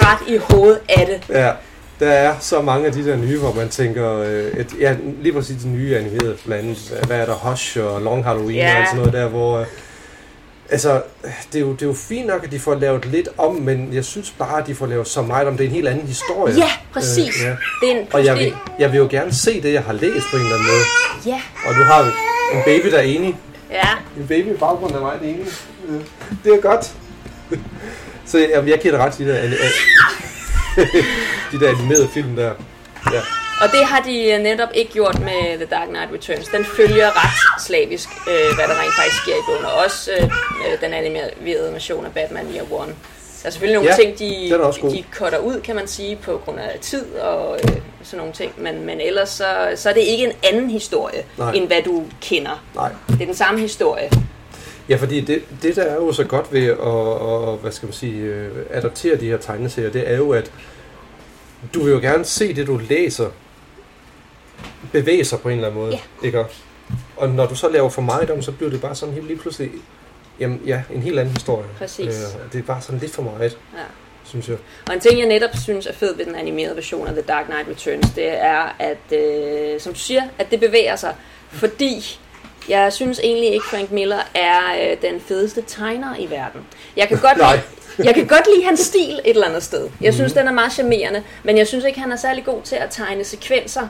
[0.00, 1.34] træt i hovedet af det.
[1.36, 1.52] Ja,
[2.00, 5.32] der er så mange af de der nye, hvor man tænker, øh, et, ja, lige
[5.32, 8.80] præcis de nye animerede blandt andet, hvad- er der, Hush og Long Halloween Ja.
[8.80, 9.66] og sådan noget der, hvor, øh,
[10.70, 11.02] Altså,
[11.52, 13.88] det er, jo, det er jo fint nok, at de får lavet lidt om, men
[13.92, 15.56] jeg synes bare, at de får lavet så meget om.
[15.56, 16.54] Det er en helt anden historie.
[16.56, 17.36] Ja, præcis.
[17.40, 17.50] Øh, ja.
[17.80, 20.26] Det er en Og jeg vil, jeg vil jo gerne se det, jeg har læst
[20.30, 20.84] på en eller anden måde.
[21.34, 22.02] Ja, Og du har
[22.54, 23.36] en baby, der er enig.
[23.70, 23.88] ja.
[24.20, 25.46] En baby i baggrunden er meget enig.
[25.88, 26.00] Øh,
[26.44, 26.92] Det er godt.
[28.30, 29.38] Så jeg, jeg giver dig ret i de der,
[31.52, 32.52] de der animerede film der.
[33.12, 33.20] Ja.
[33.62, 36.48] Og det har de øh, netop ikke gjort med The Dark Knight Returns.
[36.48, 39.64] Den følger ret slavisk, øh, hvad der rent faktisk sker i bogen.
[39.64, 42.92] Og også øh, øh, den animerede version af Batman Year One.
[43.42, 46.58] Der er selvfølgelig nogle Ja, ting, de, de cutter ud, kan man sige, på grund
[46.58, 48.52] af tid og øh, sådan nogle ting.
[48.56, 51.52] Men, men ellers så, så er det ikke en anden historie, Nej.
[51.52, 52.64] end hvad du kender.
[52.74, 52.90] Nej.
[53.08, 54.10] Det er den samme historie.
[54.88, 57.92] Ja, fordi det, det der er jo så godt ved at, at hvad skal man
[57.92, 60.52] sige, øh, adaptere de her tegneserier, det er jo, at
[61.74, 63.30] du vil jo gerne se det, du læser,
[64.92, 65.92] bevæge sig på en eller anden måde.
[66.22, 66.26] Ja.
[66.26, 66.44] Ikke?
[67.16, 69.38] Og når du så laver for meget om, så bliver det bare sådan helt lige
[69.38, 69.70] pludselig,
[70.40, 71.66] jamen ja, en helt anden historie.
[71.78, 72.06] Præcis.
[72.06, 73.82] Øh, det er bare sådan lidt for meget, Ja.
[74.24, 74.56] synes jeg.
[74.88, 77.44] Og en ting, jeg netop synes er fed ved den animerede version af The Dark
[77.46, 81.14] Knight Returns, det er, at, øh, som du siger, at det bevæger sig.
[81.50, 82.20] Fordi
[82.68, 86.60] jeg synes egentlig ikke, Frank Miller er øh, den fedeste tegner i verden.
[86.96, 87.62] Jeg kan godt lide,
[88.06, 89.88] jeg kan godt lide hans stil et eller andet sted.
[90.00, 92.76] Jeg synes, den er meget charmerende, men jeg synes ikke, han er særlig god til
[92.76, 93.88] at tegne sekvenser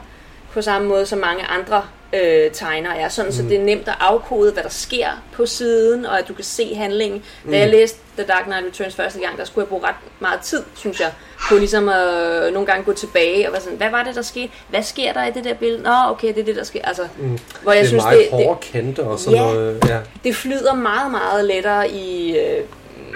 [0.52, 1.82] på samme måde som mange andre
[2.12, 3.08] øh, tegnere er.
[3.08, 6.34] Sådan, så det er nemt at afkode, hvad der sker på siden, og at du
[6.34, 7.22] kan se handlingen.
[7.50, 10.40] Da jeg læste The Dark Knight Returns første gang, der skulle jeg bruge ret meget
[10.40, 11.12] tid, synes jeg,
[11.48, 12.14] på ligesom at
[12.46, 14.52] øh, nogle gange gå tilbage og være sådan, hvad var det, der skete?
[14.68, 15.82] Hvad sker der i det der billede?
[15.82, 16.80] Nå, okay, det er det, der sker.
[16.84, 17.38] Altså, mm.
[17.62, 19.44] hvor jeg det er synes, meget det, det, hårde kanter og sådan Ja.
[19.44, 19.84] noget.
[19.88, 19.98] Ja.
[20.24, 22.64] det flyder meget, meget lettere i øh,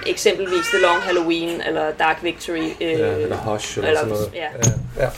[0.07, 2.57] eksempelvis The Long Halloween eller Dark Victory.
[2.81, 4.31] Øh, Ja, eller Hush eller, eller- sådan noget.
[4.35, 4.41] ja.
[4.99, 5.03] ja.
[5.03, 5.09] Ja,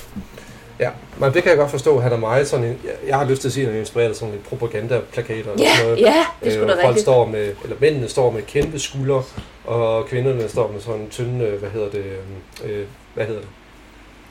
[1.18, 3.26] men det kan jeg godt forstå, at han er meget sådan en, jeg- jeg har
[3.26, 5.52] lyst til at sige, at han er inspireret af sådan lidt propagandaplakater.
[5.52, 6.02] og Ja, sådan noget.
[6.02, 8.80] ja, det er sgu Øh, da hvor folk står med, eller mændene står med kæmpe
[8.80, 9.24] skuldre,
[9.66, 12.06] og kvinderne står med sådan en tynde, øh, hvad hedder det,
[12.66, 13.50] øh, hvad hedder det,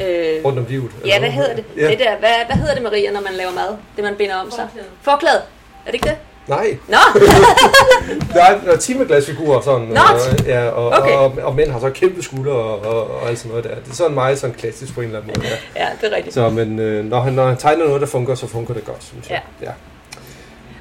[0.00, 0.90] Øh, rundt om livet.
[1.06, 1.32] ja, hvad noget.
[1.32, 1.64] hedder det?
[1.76, 1.90] Ja.
[1.90, 3.76] det der, hvad, hvad hedder det, Maria, når man laver mad?
[3.96, 4.68] Det, man binder om sig?
[5.02, 5.36] Forklæde.
[5.36, 6.16] Er det ikke det?
[6.48, 6.96] Nej, Nå,
[8.34, 11.12] der er, der er timeglasfigurer sådan, Nå, og, ja, og, okay.
[11.12, 13.74] og, og, og, mænd har så kæmpe skuldre og, og, og alt sådan noget der.
[13.74, 15.48] Det er sådan meget sådan klassisk på en eller anden måde.
[15.76, 15.84] Ja.
[15.84, 16.34] ja, det er rigtigt.
[16.34, 19.04] Så, men øh, når, han, når han tegner noget, der fungerer, så fungerer det godt,
[19.04, 19.42] synes jeg.
[19.62, 19.70] Ja.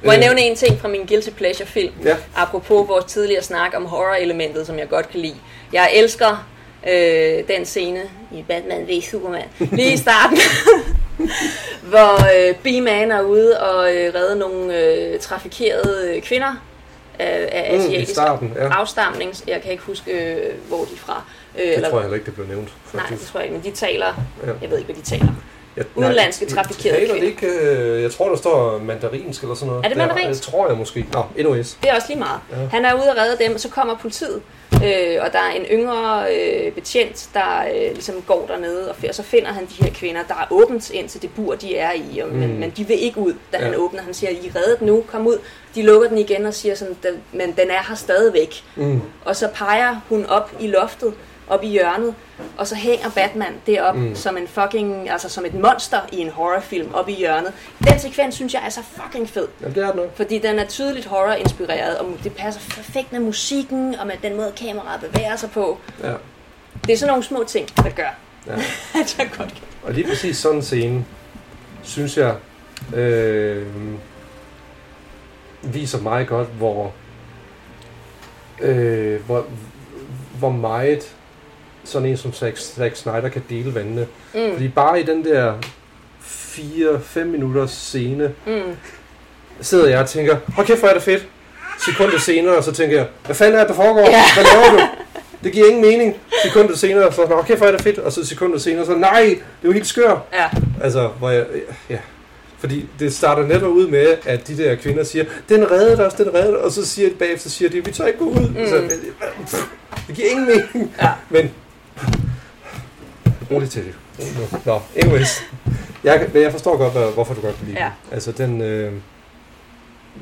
[0.04, 1.92] Må jeg Øh, nævne en ting fra min Guilty Pleasure film?
[2.04, 2.16] Ja.
[2.36, 5.36] Apropos vores tidligere snak om horror-elementet, som jeg godt kan lide.
[5.72, 6.46] Jeg elsker
[6.88, 8.00] øh, den scene
[8.32, 10.38] i Batman v Superman, lige i starten,
[11.90, 16.50] hvor øh, B-Man er ude og øh, redde nogle øh, trafikerede kvinder
[17.20, 18.68] øh, af Mm, asiatisk starten, ja.
[18.68, 19.34] afstamning.
[19.46, 21.22] Jeg kan ikke huske, øh, hvor de er fra.
[21.58, 22.68] Øh, Det tror jeg heller ikke, det blev nævnt.
[22.92, 23.20] Nej, Faktisk.
[23.22, 24.06] det tror jeg ikke, men de taler...
[24.46, 24.52] Ja.
[24.62, 25.32] Jeg ved ikke, hvad de taler.
[25.76, 27.28] Jeg, Udenlandske nej, trafikerede taler kvinder.
[27.28, 29.84] ikke, øh, jeg tror, der står mandarinsk eller sådan noget.
[29.84, 30.44] Er det mandarinsk?
[30.44, 31.06] Det tror jeg måske.
[31.12, 31.76] Nå, NOS.
[31.82, 32.40] Det er også lige meget.
[32.52, 32.56] Ja.
[32.56, 34.40] Han er ude og redde dem, og så kommer politiet.
[34.74, 39.14] Øh, og der er en yngre øh, betjent, der øh, ligesom går dernede, og, og
[39.14, 41.92] så finder han de her kvinder, der er åbent ind til det bur, de er
[41.92, 42.34] i, og, mm.
[42.36, 43.64] men, men de vil ikke ud, da ja.
[43.64, 44.02] han åbner.
[44.02, 45.38] Han siger, I er reddet nu, kom ud.
[45.74, 48.54] De lukker den igen og siger sådan, "Den- men den er her stadigvæk.
[48.76, 49.00] Mm.
[49.24, 51.14] Og så peger hun op i loftet,
[51.48, 52.14] op i hjørnet,
[52.58, 54.14] og så hænger Batman derop mm.
[54.14, 57.52] som en fucking, altså som et monster i en horrorfilm op i hjørnet.
[57.88, 59.48] Den sekvens synes jeg er så fucking fed.
[59.60, 60.16] Jamen, det er det nok.
[60.16, 64.52] Fordi den er tydeligt horror-inspireret, og det passer perfekt med musikken, og med den måde,
[64.56, 65.78] kameraet bevæger sig på.
[66.02, 66.12] Ja.
[66.86, 68.14] Det er sådan nogle små ting, der gør,
[68.46, 68.52] Ja.
[69.00, 69.62] at jeg godt kan.
[69.82, 71.04] Og lige præcis sådan en scene,
[71.82, 72.34] synes jeg,
[72.94, 73.66] øh,
[75.62, 76.92] viser meget godt, hvor,
[78.60, 79.46] øh, hvor,
[80.38, 81.16] hvor meget
[81.84, 84.06] sådan en som Zack, Zack Snyder kan dele vandene.
[84.34, 84.52] Mm.
[84.52, 85.54] Fordi bare i den der
[86.22, 88.76] 4-5 minutters scene, Mm.
[89.60, 91.26] sidder jeg og tænker, hold kæft, hvor er det fedt.
[91.86, 94.00] Sekundet senere, så tænker jeg, hvad fanden er det, der foregår?
[94.00, 94.22] Ja.
[94.34, 94.86] Hvad laver du?
[95.44, 96.16] Det giver ingen mening.
[96.44, 97.98] Sekundet senere, så hold kæft, hvor er det fedt.
[97.98, 99.32] Og så sekundet senere, så nej, det
[99.62, 100.18] er jo helt skør.
[100.32, 100.48] Ja,
[100.82, 101.46] Altså, hvor jeg,
[101.90, 101.98] ja.
[102.58, 106.34] Fordi det starter netop ud med, at de der kvinder siger, den reddede os, den
[106.34, 108.48] reddede os, og så siger de bagefter, siger de, vi tør ikke gå ud.
[108.48, 108.66] Mm.
[108.68, 108.82] Så,
[109.46, 109.64] pff,
[110.06, 110.94] det giver ingen mening.
[111.02, 111.08] Ja.
[111.30, 111.50] Men,
[113.50, 113.94] roligt til det.
[114.66, 115.42] Nå, anyways.
[116.04, 117.84] Jeg, men jeg forstår godt, hvorfor du godt kan lide Ja.
[117.84, 118.12] den.
[118.12, 118.92] Altså, den, øh,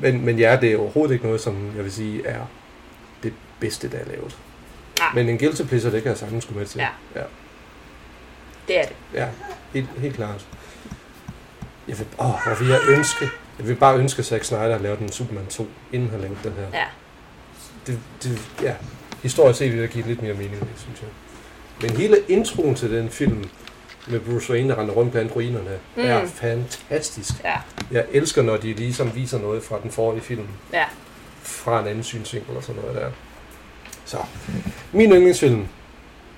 [0.01, 2.39] men, men ja, det er overhovedet ikke noget, som jeg vil sige er
[3.23, 4.37] det bedste, der er lavet.
[4.99, 5.07] Nej.
[5.15, 6.79] Men en guilty pleasure, det kan jeg sagtens skulle med til.
[6.79, 6.87] Ja.
[7.15, 7.25] ja.
[8.67, 8.95] det er det.
[9.13, 9.27] Ja,
[9.73, 10.45] helt, helt klart.
[11.87, 13.29] Jeg vil, åh, hvor vil jeg ønske,
[13.59, 16.37] jeg vil bare ønske, at Zack Snyder har lavet en Superman 2, inden han lavede
[16.43, 16.79] den her.
[16.79, 16.85] Ja.
[17.87, 18.73] Det, det, ja,
[19.23, 21.09] historisk set vil det give lidt mere mening, det synes jeg.
[21.81, 23.43] Men hele introen til den film,
[24.07, 26.03] med Bruce Wayne, der render rundt blandt ruinerne, mm.
[26.05, 26.27] er Mm.
[26.29, 27.31] fantastisk.
[27.43, 27.55] Ja,
[27.91, 30.47] Jeg elsker, når de ligesom viser noget fra den forrige film.
[30.73, 30.83] ja.
[31.45, 33.09] fra en anden synsvinkel eller sådan noget der.
[34.05, 34.17] Så,
[34.91, 35.67] min yndlingsfilm,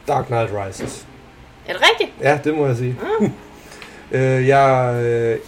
[0.07, 1.05] Dark Knight Rises.
[1.67, 2.11] Er det rigtigt?
[2.21, 2.95] Ja, det må jeg sige.
[4.11, 5.39] øh, jeg øh,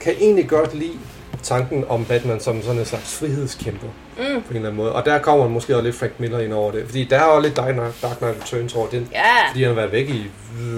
[0.00, 0.98] kan egentlig godt lide
[1.42, 3.88] tanken om Batman som sådan en slags frihedskæmper.
[4.18, 4.24] Mm.
[4.24, 4.92] På en eller anden måde.
[4.92, 6.84] Og der kommer måske også lidt Frank Miller ind over det.
[6.86, 9.08] Fordi der er også lidt Dark Knight, Dark Knight Returns over den.
[9.12, 9.48] Ja.
[9.50, 10.26] Fordi han har været væk i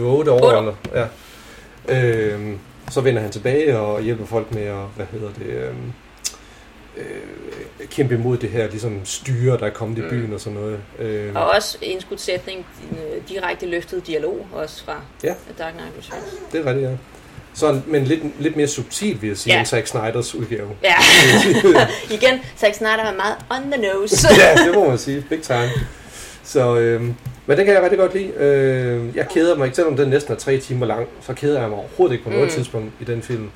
[0.00, 0.58] 8 år.
[0.58, 1.06] Eller, ja.
[1.88, 2.58] øhm,
[2.90, 5.92] så vender han tilbage og hjælper folk med at, hvad hedder det, øhm,
[6.96, 10.78] øh, kæmpe imod det her ligesom styre, der er kommet i byen og sådan noget.
[10.98, 15.34] Øhm, Og også en skudsætning, øh, direkte løftet dialog, også fra Ja.
[15.58, 16.34] Dark Knight Returns.
[16.52, 16.96] det er rigtigt, ja.
[17.54, 19.58] Sådan, men lidt, lidt mere subtil, vil jeg sige, Ja.
[19.58, 20.68] end Zack Snyders udgave.
[20.82, 20.94] Ja,
[22.16, 24.28] igen, Zack Snyder var meget on the nose.
[24.40, 25.24] ja, det må man sige.
[25.30, 25.70] Big time.
[26.44, 27.14] Så, øhm,
[27.46, 28.28] men den kan jeg rigtig godt lide.
[28.36, 31.68] Øh, jeg keder mig ikke, selvom den næsten er tre timer lang, så keder jeg
[31.68, 32.50] mig overhovedet ikke på noget Mm.
[32.50, 33.50] tidspunkt i den film.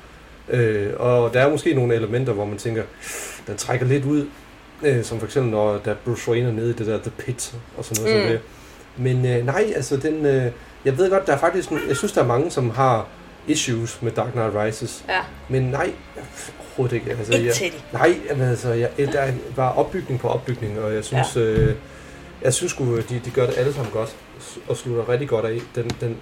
[0.49, 2.83] Øh, og der er måske nogle elementer, hvor man tænker,
[3.47, 4.25] den trækker lidt ud.
[4.83, 7.53] Øh, som for eksempel, når der Bruce Wayne er nede i det der The Pit
[7.77, 8.23] og sådan noget Mm.
[8.23, 8.39] som det.
[8.97, 10.25] Men øh, nej, altså den...
[10.25, 10.51] Øh,
[10.85, 11.69] jeg ved godt, der er faktisk...
[11.87, 13.07] Jeg synes, der er mange, som har
[13.47, 15.05] issues med Dark Knight Rises.
[15.09, 15.19] Ja,
[15.49, 15.91] Men nej,
[16.59, 17.09] overhovedet ikke.
[17.09, 17.71] Altså, ikke jeg.
[17.93, 21.41] Nej, jamen, altså, jeg, der er bare opbygning på opbygning, og jeg synes, ja.
[21.41, 21.75] øh,
[22.41, 24.15] jeg synes sgu, de, de gør det alle sammen godt,
[24.67, 26.17] og slutter rigtig godt af den, den,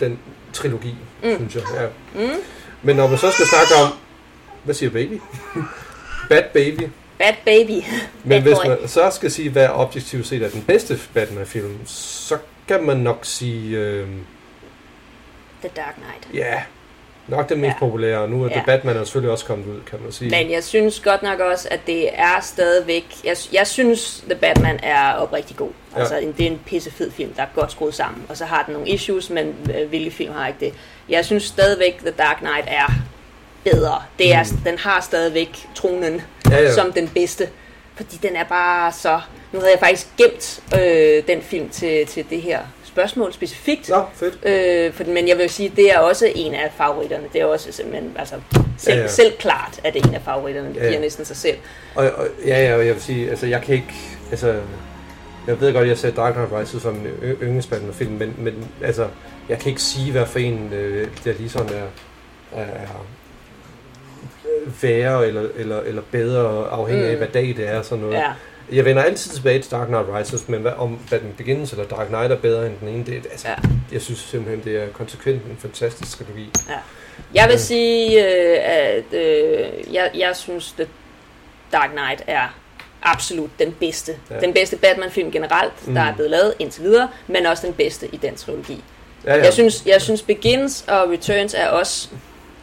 [0.00, 0.18] den
[0.52, 1.36] trilogi, mm.
[1.36, 1.62] Synes jeg.
[1.74, 1.86] Ja.
[2.20, 2.40] Mm.
[2.82, 3.92] Men når man så skal snakke om,
[4.64, 5.20] hvad siger baby?
[6.28, 6.82] Bad Baby.
[7.18, 7.84] Bad Baby.
[8.24, 12.38] Men Bad hvis man så skal sige, hvad objektivt set er den bedste Batman-film, så
[12.68, 14.08] kan man nok sige, øh,
[15.68, 16.28] The Dark Knight.
[16.46, 16.62] ja,
[17.28, 17.78] nok den mest Ja.
[17.78, 18.54] populære, og nu er Ja.
[18.54, 20.30] The Batman er selvfølgelig også kommet ud, kan man sige.
[20.30, 23.04] Men jeg synes godt nok også, at det er stadigvæk...
[23.24, 25.70] Jeg, jeg synes, The Batman er oprigtig god.
[25.94, 26.00] Ja.
[26.00, 28.22] Altså, en- det er en pissefed film, der er godt skruet sammen.
[28.28, 30.74] Og så har den nogle issues, men øh, hvilke film har ikke det?
[31.08, 32.92] Jeg synes stadigvæk, The Dark Knight er
[33.64, 34.02] bedre.
[34.18, 34.58] Det er, mm.
[34.58, 36.72] Den har stadigvæk tronen Ja, ja.
[36.74, 37.48] som den bedste.
[37.96, 39.20] Fordi den er bare så...
[39.52, 42.60] Nu havde jeg faktisk gemt øh, den film til, til det her
[42.96, 43.88] spørgsmål specifikt.
[43.88, 44.38] Nå, fedt.
[44.44, 47.24] Øh, for, men jeg vil sige, det er også en af favoritterne.
[47.32, 48.34] Det er også simpelthen, altså,
[48.78, 50.68] selv, Ja, ja, selv klart er det en af favoritterne.
[50.68, 51.56] Det Ja, giver næsten sig selv.
[51.94, 53.94] Og, og ja, ja, jeg vil sige, altså jeg kan ikke,
[54.30, 54.60] altså,
[55.46, 57.06] jeg ved godt, at jeg ser Dark Knight Rises som en
[57.42, 59.06] yndlingsspændende film, men, men altså,
[59.48, 61.86] jeg kan ikke sige, hvad for en, øh, der lige sådan er,
[62.60, 63.06] er, er
[64.82, 67.18] værre eller, eller, eller bedre, afhængig af, Mm.
[67.18, 68.14] hvad dag det er, sådan noget.
[68.16, 68.32] Ja.
[68.72, 72.06] Jeg vender altid tilbage til Dark Knight Rises, men hvad, om Batman Begins eller Dark
[72.06, 73.54] Knight er bedre end den ene, det, er- altså, Ja.
[73.92, 76.50] jeg synes simpelthen, det er konsekvent en fantastisk trilogi.
[77.34, 77.58] Jeg vil Ja.
[77.58, 80.88] sige, øh, at øh, jeg, jeg synes, at
[81.72, 82.54] Dark Knight er
[83.02, 84.12] absolut den bedste.
[84.30, 84.34] Ja.
[84.34, 84.40] Ja.
[84.40, 85.96] Den bedste Batman-film generelt, der Mm.
[85.96, 88.84] er blevet lavet indtil videre, men også den bedste i den trilogi.
[89.24, 89.44] Ja, Ja.
[89.44, 92.08] Jeg, synes, jeg synes Begins og Returns er også...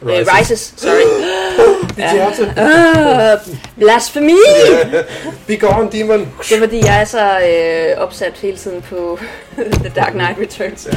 [0.02, 0.30] Rises, Rises.
[0.30, 1.02] uh, Rises sorry.
[1.96, 2.42] Dit hjerte.
[2.56, 4.36] Uh, blasfemi!
[5.46, 6.20] Be gone, demon!
[6.48, 9.18] Det er fordi, jeg er så øh, opsat hele tiden på
[9.84, 10.88] The Dark Knight Returns.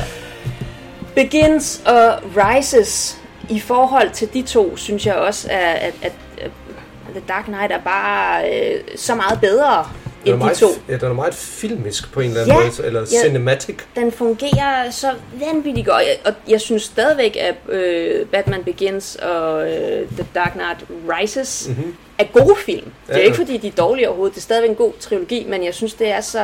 [1.15, 3.17] Begins og Rises,
[3.49, 6.11] i forhold til de to, synes jeg også, at, at, at,
[6.41, 6.51] at
[7.11, 9.85] The Dark Knight er bare øh, så meget bedre
[10.31, 10.81] Den er, end de meget, to.
[10.89, 13.05] ja, den er meget filmisk på en eller anden Ja, måde, eller ja.
[13.27, 13.75] cinematic.
[13.95, 15.07] Den fungerer så
[15.53, 20.85] vanvittigt godt, og jeg synes stadigvæk, at øh, Batman Begins og øh, The Dark Knight
[21.09, 21.95] Rises Mm-hmm.
[22.17, 22.91] er gode film.
[23.07, 24.35] Det er Ja, ikke fordi, de er dårlige overhovedet.
[24.35, 26.39] Det er stadigvæk en god trilogi, men jeg synes, det er så...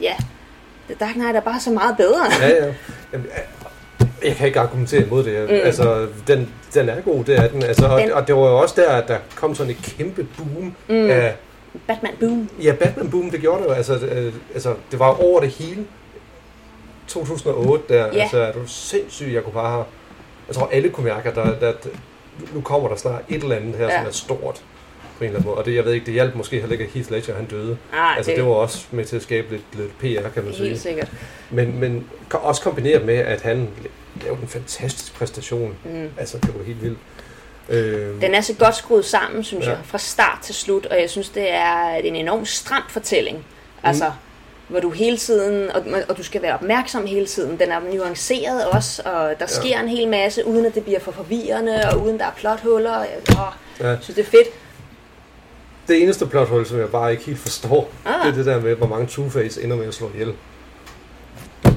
[0.00, 0.14] Ja,
[0.86, 2.26] The Dark Knight er bare så meget bedre.
[2.40, 2.72] Ja, ja.
[3.12, 3.26] Jamen,
[4.24, 5.42] jeg kan ikke argumentere imod det.
[5.50, 5.54] Mm.
[5.64, 7.62] Altså, den, den er god, det er den.
[7.62, 10.74] Altså, og, og det var jo også der, at der kom sådan et kæmpe boom
[10.88, 11.10] mm.
[11.10, 11.34] af...
[11.86, 12.48] Batman Boom.
[12.62, 13.72] Ja, Batman boom, det gjorde det jo.
[13.74, 15.86] Altså, øh, altså, det var over det hele.
[17.08, 18.22] 2008 der, Ja.
[18.22, 19.84] altså, er du sindssyg, jeg kunne bare have...
[20.48, 21.72] Jeg tror, alle kunne mærke, at der, der,
[22.54, 23.98] nu kommer der snart et eller andet her, ja.
[23.98, 24.62] som er stort
[25.18, 25.58] på en eller anden måde.
[25.58, 27.76] Og det, jeg ved ikke, det hjalp måske heller ikke, at Heath Ledger, han døde.
[27.92, 30.54] Ah, altså, det, det var også med til at skabe lidt, lidt PR, kan man
[30.54, 30.68] sige.
[30.68, 31.08] helt sikkert.
[31.50, 33.68] Men, men også kombineret med, at han
[34.22, 35.74] lavede en fantastisk præstation.
[35.84, 36.08] Mm.
[36.18, 36.98] Altså, det var helt vildt.
[37.68, 39.70] Øh, Den er så godt skruet sammen, synes Ja.
[39.70, 39.76] ja.
[39.76, 43.44] jeg, fra start til slut, og jeg synes, det er en enorm stram fortælling.
[43.82, 44.12] Altså,
[44.68, 47.58] hvor du hele tiden, og, og du skal være opmærksom hele tiden.
[47.58, 51.12] Den er nuanceret også, og der sker en hel masse, uden at det bliver for
[51.12, 52.98] forvirrende, og uden der er plothuller.
[52.98, 53.06] Åh,
[53.80, 53.88] Ja.
[53.88, 54.48] jeg synes, det er fedt.
[55.88, 58.12] det eneste plothul, som jeg bare ikke helt forstår, Ah.
[58.24, 60.32] det er det der med, hvor mange Two-Face ender med at slå ihjel.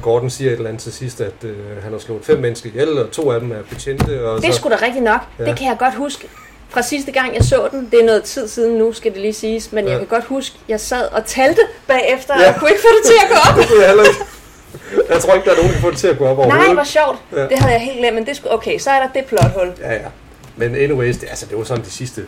[0.02, 2.98] Gordon siger et eller andet til sidst, at øh, han har slået fem mennesker ihjel,
[3.00, 4.26] og to af dem er betjente.
[4.30, 5.20] Og Det er sgu da rigtigt nok.
[5.40, 5.46] Ja.
[5.46, 6.28] Det kan jeg godt huske.
[6.70, 9.34] Fra sidste gang, jeg så den, det er noget tid siden nu, skal det lige
[9.34, 9.92] siges, men Ja.
[9.92, 12.40] jeg kan godt huske, jeg sad og talte bagefter, Ja.
[12.40, 13.58] og jeg kunne ikke få det til at gå op.
[13.60, 14.20] det kunne jeg heller ikke.
[15.10, 16.74] Jeg tror ikke, der er nogen, der får det til at gå op Nej, overhovedet.
[16.74, 17.18] hvor sjovt.
[17.32, 17.42] Ja.
[17.42, 17.48] Ja.
[17.48, 19.72] Det havde jeg helt glemt, men det skulle, okay, så er der det plothul.
[19.82, 20.08] Ja, ja.
[20.56, 22.22] Men anyways, det, altså, det var sådan de sidste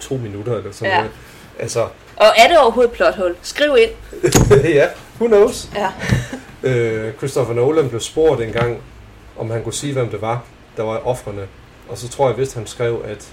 [0.00, 0.96] to minutter eller sådan Ja.
[0.96, 1.10] noget.
[1.58, 1.80] Altså,
[2.16, 3.34] Og er det overhovedet et plothul?
[3.42, 3.90] Skriv ind.
[4.80, 4.86] ja,
[5.20, 5.68] who knows?
[5.74, 5.88] Ja.
[6.62, 8.78] Øh, Christopher Nolan blev spurgt en gang,
[9.38, 10.44] om han kunne sige, hvem det var,
[10.76, 11.46] der var offrene.
[11.88, 13.28] Og så tror jeg vist, han skrev, at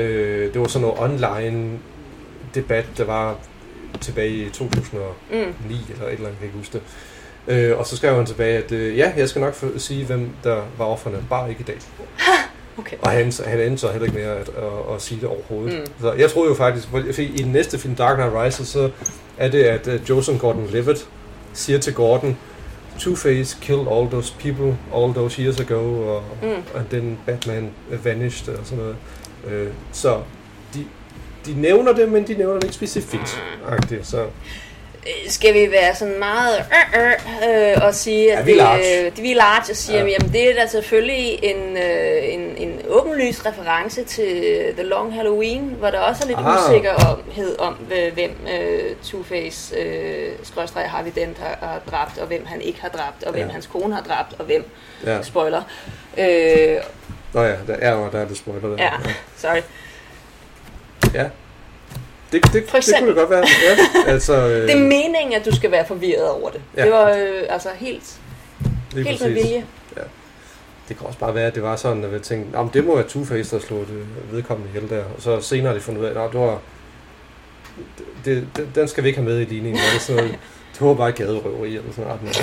[0.00, 1.78] øh, det var sådan noget online
[2.54, 3.36] debat, der var
[4.00, 5.36] tilbage i 2009 Mm.
[5.38, 6.82] eller et eller andet, jeg kan ikke huske det.
[7.48, 10.62] Øh, og så skrev han tilbage, at øh, ja, jeg skal nok sige, hvem der
[10.78, 11.76] var offrene, bare ikke i dag.
[12.78, 12.96] Okay.
[13.02, 15.74] Og han, han endte så heller ikke med at, at, at sige det overhovedet.
[15.74, 15.80] Mm.
[15.80, 15.86] Mm.
[16.00, 18.90] Så jeg troede jo faktisk, fordi i den næste film, Dark Knight Rises, så
[19.38, 21.04] er det, at uh, Joseph Gordon-Levitt
[21.52, 22.36] siger til Gordon,
[22.98, 26.48] Two-Face killed all those people all those years ago, og, Mm.
[26.48, 26.54] mm.
[26.74, 27.70] and then Batman
[28.04, 28.96] vanished, og sådan noget.
[29.48, 30.16] Øh, så
[30.74, 30.84] de,
[31.46, 33.42] de nævner det, men de nævner det ikke specifikt.
[33.68, 34.26] agtigt, Så Øh,
[35.28, 36.64] Skal vi være sådan meget
[36.94, 39.06] øh, øh, øh, og sige, at Ja, vi er large.
[39.06, 40.06] øh, vi er large og siger, Ja.
[40.06, 44.42] jamen det er da selvfølgelig en, øh, en, en åbenlys reference til
[44.76, 46.54] The Long Halloween, hvor der også er lidt Ah.
[46.70, 52.46] usikkerhed om, øh, hvem øh, Two-Face, øh, skråstreg Harvey Dent har, har dræbt, og hvem
[52.46, 53.52] han ikke har dræbt, og hvem Ja.
[53.52, 54.64] hans kone har dræbt, og hvem,
[55.06, 55.22] ja.
[55.22, 55.62] spoiler.
[56.18, 56.76] Øh,
[57.32, 58.82] Nå ja, der er, der er det spoiler der.
[58.84, 58.90] ja,
[59.36, 59.60] sorry.
[61.14, 61.24] ja.
[62.32, 63.44] Det, det, det, det kunne det godt være.
[64.06, 66.60] Ja, altså, øh, Det er meningen, at du skal være forvirret over det.
[66.76, 66.84] Ja.
[66.84, 68.16] Det var øh, altså helt,
[68.92, 69.44] lige helt med præcis.
[69.44, 69.64] vilje.
[70.88, 72.84] Det kan også bare være, at det var sådan, at jeg tænkte, "Nå, men det
[72.84, 75.04] må være Two-Face, der slog det vedkommende ihjel der.
[75.16, 76.58] Og så senere har de fundet ud af, at det var,
[78.24, 79.80] det, det, den skal vi ikke have med i ligningen.
[79.90, 80.38] Det, er sådan noget,
[80.78, 82.36] det var bare gaderøveri eller sådan noget.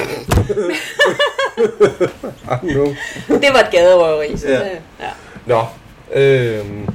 [2.43, 2.85] I don't know.
[3.27, 4.37] Det var et gaderøveri.
[4.37, 4.59] Så Ja.
[4.59, 5.09] det, ja.
[5.45, 5.65] Nå,
[6.13, 6.87] øhm,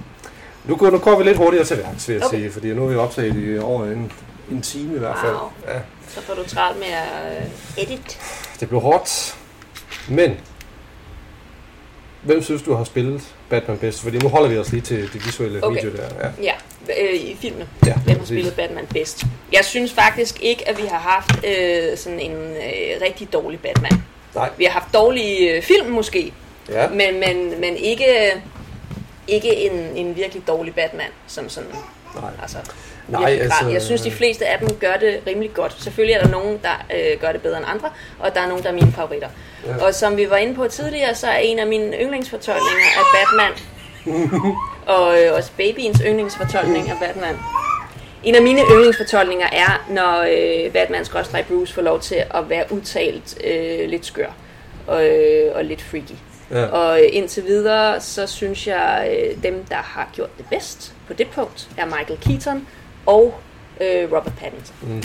[0.64, 2.38] nu, går, nu går vi lidt hurtigere til værks, vil jeg Okay.
[2.38, 4.12] sige, fordi nu er vi optaget i over en,
[4.50, 5.32] en time i hvert fald.
[5.32, 5.50] Wow.
[5.68, 5.78] Ja,
[6.08, 7.42] Så får du travlt med at
[7.78, 8.18] øh, edit.
[8.60, 9.36] det blev hårdt,
[10.08, 10.36] men
[12.22, 14.02] hvem synes du har spillet Batman bedst?
[14.02, 15.76] Fordi nu holder vi os lige til det visuelle Okay.
[15.84, 16.08] video der.
[16.20, 16.30] Ja.
[16.42, 16.54] Ja,
[17.04, 17.68] øh, i filmen.
[17.86, 19.24] Ja, Hvem har spillet Batman bedst?
[19.52, 24.02] Jeg synes faktisk ikke, at vi har haft øh, sådan en øh, rigtig dårlig Batman.
[24.34, 24.50] Nej.
[24.58, 26.32] Vi har haft dårlige øh, film måske,
[26.68, 26.88] Ja.
[26.88, 28.04] men, men, men ikke,
[29.28, 31.70] ikke en, en virkelig dårlig Batman, som sådan,
[32.14, 32.30] Nej.
[32.42, 32.58] altså,
[33.08, 33.68] Nej, altså-.
[33.68, 35.82] Jeg synes, de fleste af dem gør det rimelig godt.
[35.82, 38.62] Selvfølgelig er der nogen, der øh, gør det bedre end andre, og der er nogen,
[38.62, 39.28] der er mine favoritter.
[39.66, 39.84] Ja.
[39.84, 43.52] Og som vi var inde på tidligere, så er en af mine yndlingsfortolkninger af Batman,
[44.96, 47.36] og øh, også babyens yndlingsfortolkning af Batman.
[48.24, 51.06] En af mine yndlingsfortolkninger er, når øh, Batman
[51.48, 54.30] Bruce får lov til at være udtalt øh, lidt skør
[54.86, 56.14] og, øh, og lidt freaky.
[56.50, 56.66] Ja.
[56.66, 61.12] Og øh, indtil videre, så synes jeg, øh, dem, der har gjort det bedst på
[61.12, 62.66] det punkt, er Michael Keaton
[63.06, 63.34] og
[63.80, 64.76] øh, Robert Pattinson.
[64.82, 65.02] Mm.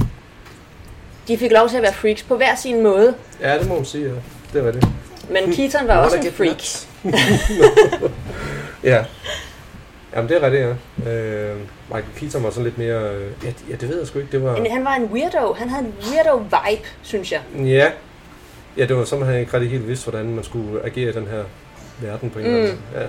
[1.27, 3.85] De fik lov til at være freaks på hver sin måde, ja, det må man
[3.85, 4.13] sige, ja.
[4.53, 4.87] Det var det.
[5.29, 6.63] men Keaton var også en freak.
[8.91, 9.05] ja.
[10.15, 10.75] Jamen, det er rigtigt,
[11.05, 11.11] ja.
[11.11, 11.57] Øh,
[11.87, 13.13] Michael Keaton var sådan lidt mere...
[13.13, 14.31] Øh, ja, ja, det ved jeg sgu ikke.
[14.31, 14.57] Det var...
[14.57, 15.53] Men han var en weirdo.
[15.53, 17.41] Han havde en weirdo vibe, synes jeg.
[17.65, 17.91] Ja.
[18.77, 21.27] Ja, det var som, han ikke rigtig helt vidste, hvordan man skulle agere i den
[21.27, 21.43] her
[22.01, 22.99] verden på en eller anden Mm.
[22.99, 23.05] Ja.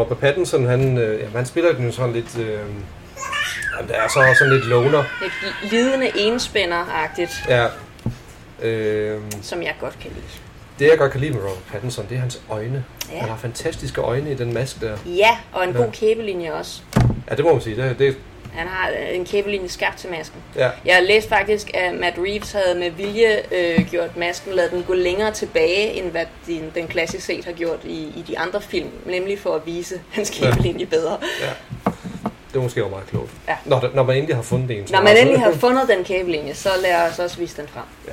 [0.00, 2.38] Robert Pattinson, han, øh, ja, han spiller den jo sådan lidt...
[2.38, 5.04] Øh, jamen, der er så også sådan lidt loner.
[5.22, 7.66] Lidt lidende enspænder-agtigt, Ja.
[8.62, 10.24] Øh, som jeg godt kan lide.
[10.78, 12.84] det, jeg godt kan lide med Robert Pattinson, det er hans øjne.
[13.12, 13.18] Ja.
[13.18, 14.96] Han har fantastiske øjne i den maske der.
[15.06, 15.82] Ja, og en Ja.
[15.82, 16.82] god kæbelinje også.
[17.30, 17.76] Ja, det må man sige.
[17.82, 18.16] Det, det,
[18.54, 20.40] Han har øh, en kæbelinje skabt til masken.
[20.56, 20.70] ja.
[20.84, 24.94] Jeg læste faktisk, at Matt Reeves havde med vilje øh, gjort masken, lavet den gå
[24.94, 28.88] længere tilbage, end hvad den, den klassisk set har gjort i, i de andre film.
[29.06, 31.18] Nemlig for at vise hans kæbelinje bedre.
[31.40, 31.90] ja.
[32.52, 33.30] Det er måske også meget klogt.
[33.48, 33.56] Ja.
[33.64, 34.86] Når, når man endelig har fundet en.
[34.90, 37.82] Når man endelig har fundet den kæbelinje, så lad os også vise den frem.
[38.08, 38.12] Ja.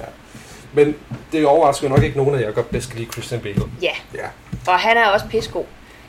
[0.74, 0.96] Men
[1.32, 3.62] det overrasker nok ikke nogen af jer godt bedst kan lide Christian Bale.
[3.82, 4.26] Ja, Ja.
[4.68, 5.64] og han er også pissegod.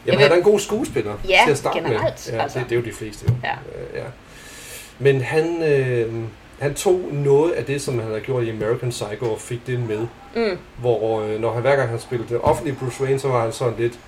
[0.07, 2.35] Jamen, han er en god skuespiller Ja, til at starte generelt, med.
[2.37, 2.59] Ja, altså.
[2.59, 3.35] det, det, er jo de fleste jo.
[3.45, 3.53] Ja.
[3.53, 4.05] Øh, ja.
[4.99, 6.15] Men han, øh,
[6.59, 9.81] han tog noget af det, som han havde gjort i American Psycho, og fik det
[9.81, 10.07] med.
[10.37, 10.59] Mm.
[10.81, 13.53] Hvor øh, når han hver gang han spillede det offentlige Bruce Wayne, så var han
[13.53, 13.99] sådan lidt...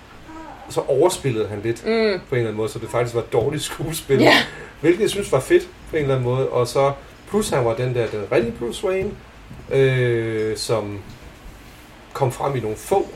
[0.69, 1.89] Så overspillede han lidt Mm.
[1.89, 4.19] på en eller anden måde, så det faktisk var dårligt skuespil.
[4.19, 4.33] Ja.
[4.81, 6.49] Hvilket jeg synes var fedt på en eller anden måde.
[6.49, 6.91] Og så
[7.29, 9.11] plus han var den der, den rigtige Bruce Wayne,
[9.71, 10.99] øh, som
[12.13, 13.07] kom frem i nogle få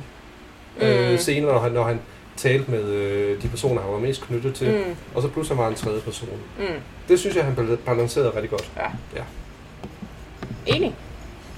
[0.82, 1.18] øh, Mm.
[1.18, 2.00] scener, når han, når han
[2.38, 4.68] talte med øh, de personer, han var mest knyttet til.
[4.72, 4.96] Mm.
[5.16, 6.30] Og så han var en tredje person.
[6.60, 6.66] Mm.
[7.08, 8.72] Det synes jeg, han bal- balancerede rigtig godt.
[8.78, 8.88] Ja.
[9.16, 9.24] Ja.
[10.66, 10.96] Enig.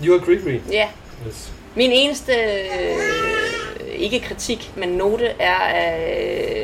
[0.05, 0.61] You agree, agree.
[0.71, 0.87] Ja.
[1.27, 1.51] Yes.
[1.75, 6.09] Min eneste, øh, ikke kritik, men note er, at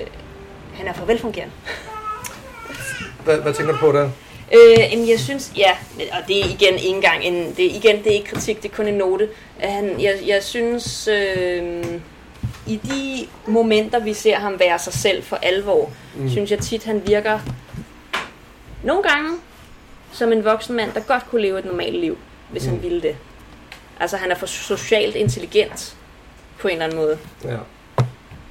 [0.01, 0.07] øh,
[0.73, 1.53] han er for velfungerende.
[3.23, 4.09] Hvad, hvad tænker du på der?
[4.53, 7.97] Øh, jamen, jeg synes, ja, og det er igen ikke engang en, det er igen,
[8.03, 9.29] det er ikke kritik, det er kun en note.
[9.59, 11.83] At Han, jeg, jeg synes, øh,
[12.67, 16.29] i de momenter, vi ser ham være sig selv for alvor, mm.
[16.29, 17.39] synes jeg tit, han virker
[18.83, 19.29] Nogle gange
[20.11, 22.17] som en voksen mand, der godt kunne leve et normalt liv,
[22.51, 22.69] hvis mm.
[22.69, 23.15] han ville det.
[23.99, 25.95] Altså han er for socialt intelligent
[26.59, 27.17] på en eller anden måde.
[27.43, 27.57] Ja.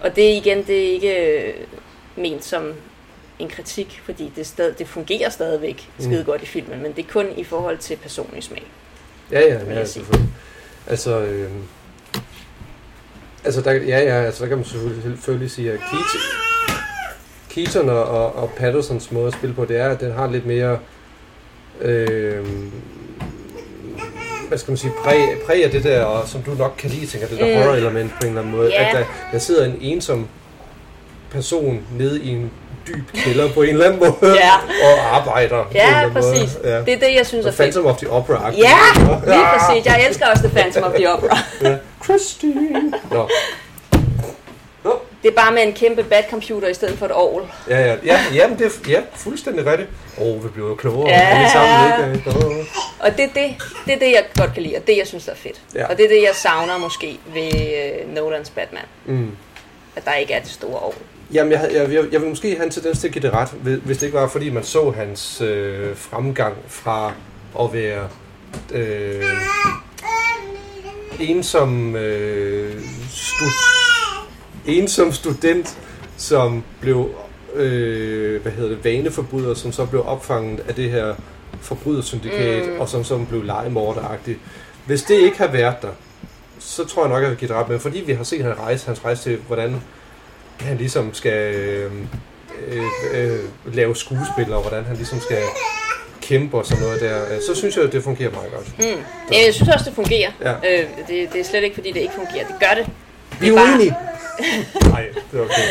[0.00, 1.54] Og det igen, det er ikke øh,
[2.16, 2.72] ment som
[3.38, 6.24] en kritik, fordi det, stad, det fungerer stadigvæk skide Mm.
[6.24, 8.62] godt i filmen, men det er kun i forhold til personlig smag.
[9.30, 10.30] Ja, ja, ja selvfølgelig.
[10.86, 11.50] Altså, øh,
[13.44, 15.78] altså der, ja, ja, altså der kan man selvfølgelig, sige, at
[17.50, 20.46] Keaton, og, og, og Pattersons måde at spille på, det er, at den har lidt
[20.46, 20.78] mere,
[21.80, 22.46] øh,
[24.48, 27.06] hvad skal man sige, præg, præg af det der, og som du nok kan lide,
[27.06, 27.62] tænker, det der Mm.
[27.62, 28.70] horror-element på en eller anden måde.
[28.72, 28.88] Ja.
[28.88, 30.28] At der, der sidder en ensom
[31.30, 32.50] person nede i en
[32.88, 34.52] dyb kælder på en eller anden måde, Ja.
[34.84, 35.64] og arbejder.
[35.74, 36.32] Ja, anden måde.
[36.34, 36.58] præcis.
[36.64, 36.78] Ja.
[36.80, 37.56] Det er det, jeg synes er fedt.
[37.56, 38.50] Phantom of the Opera.
[38.50, 38.78] Ja,
[39.26, 39.86] lige præcis.
[39.86, 41.38] Jeg elsker også The Phantom of the Opera.
[41.62, 41.76] Ja.
[42.04, 42.92] Christine.
[43.10, 43.28] Nå.
[44.84, 44.98] Nå.
[45.22, 47.46] Det er bare med en kæmpe batcomputer i stedet for et orgel.
[47.68, 49.88] Ja, ja, ja, jamen, det er ja, fuldstændig rigtigt.
[50.18, 51.20] Åh, oh, vi bliver jo klogere Ja.
[51.20, 52.30] alle sammen, ikke?
[53.00, 53.54] Og det er det,
[53.86, 55.60] det er det, jeg godt kan lide, og det, jeg synes er fedt.
[55.74, 55.86] Ja.
[55.86, 58.82] Og det er det, jeg savner måske ved øh, Nolans Batman.
[59.06, 59.30] Mm.
[59.96, 60.98] At der ikke er det store orgel.
[61.34, 63.48] Jamen, jeg, jeg, jeg, jeg vil måske have en tendens til at give det ret,
[63.84, 67.12] hvis det ikke var, fordi man så hans øh, fremgang fra
[67.60, 68.08] at være
[68.72, 69.22] øh,
[71.20, 72.80] ensom, øh,
[73.10, 73.44] stu,
[74.66, 75.78] ensom student,
[76.16, 77.10] som blev
[77.54, 81.14] øh, hvad hedder det, vaneforbryder, som så blev opfanget af det her
[81.60, 82.80] forbrydersyndikat, Mm.
[82.80, 84.38] og som så blev legemorderagtig.
[84.86, 85.88] Hvis det ikke har været der,
[86.58, 87.68] så tror jeg nok, at jeg vil give det ret.
[87.68, 89.82] Men fordi vi har set hans rejse, hans rejse til, hvordan
[90.60, 91.92] han ligesom skal øh,
[92.68, 92.82] øh,
[93.14, 93.38] øh,
[93.74, 95.38] lave skuespil, og hvordan han ligesom skal
[96.22, 98.78] kæmpe og sådan noget der, øh, så synes jeg, at det fungerer meget godt.
[98.78, 98.84] Mm.
[99.32, 100.30] Ja, jeg synes også, det fungerer.
[100.40, 100.52] Ja.
[100.52, 102.46] Øh, det, det er slet ikke, fordi det ikke fungerer.
[102.46, 102.86] Det gør det.
[103.40, 103.96] Vi er er uenige.
[104.92, 105.62] Nej, det er okay.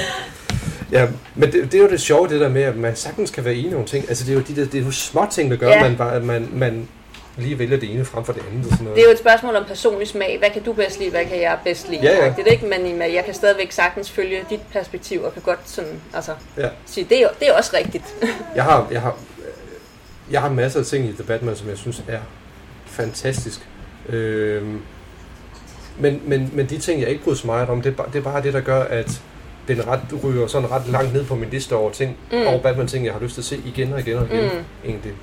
[0.91, 3.45] Ja, men det, det, er jo det sjove, det der med, at man sagtens kan
[3.45, 4.05] være enige om ting.
[4.09, 5.75] Altså, det er jo de der, det er jo små ting, der gør, Ja.
[5.75, 5.81] ja.
[5.83, 6.87] man, bare, at man, man
[7.37, 8.65] lige vælger det ene frem for det andet.
[8.65, 8.95] Og sådan noget.
[8.95, 10.37] Det er jo et spørgsmål om personlig smag.
[10.39, 11.09] Hvad kan du bedst lide?
[11.09, 12.01] Hvad kan jeg bedst lide?
[12.03, 12.33] Ja, ja.
[12.37, 16.01] Det er ikke, men jeg kan stadigvæk sagtens følge dit perspektiv, og kan godt sådan,
[16.13, 16.69] altså, Ja.
[16.85, 18.03] sige, det er, det er også rigtigt.
[18.55, 19.17] Jeg har, jeg har,
[20.31, 22.19] jeg har masser af ting i The Batman, som jeg synes er
[22.85, 23.67] fantastisk.
[24.09, 24.81] Øhm,
[25.99, 28.19] men, men, men de ting, jeg ikke bryder så meget om, det er, bare, det
[28.19, 29.21] er bare det, der gør, at
[29.67, 32.47] den ret ryger sådan ret langt ned på min liste over ting, Mm.
[32.47, 34.89] over Batman-ting, jeg har lyst til at se igen og igen og igen, Mm.
[34.89, 35.13] egentlig.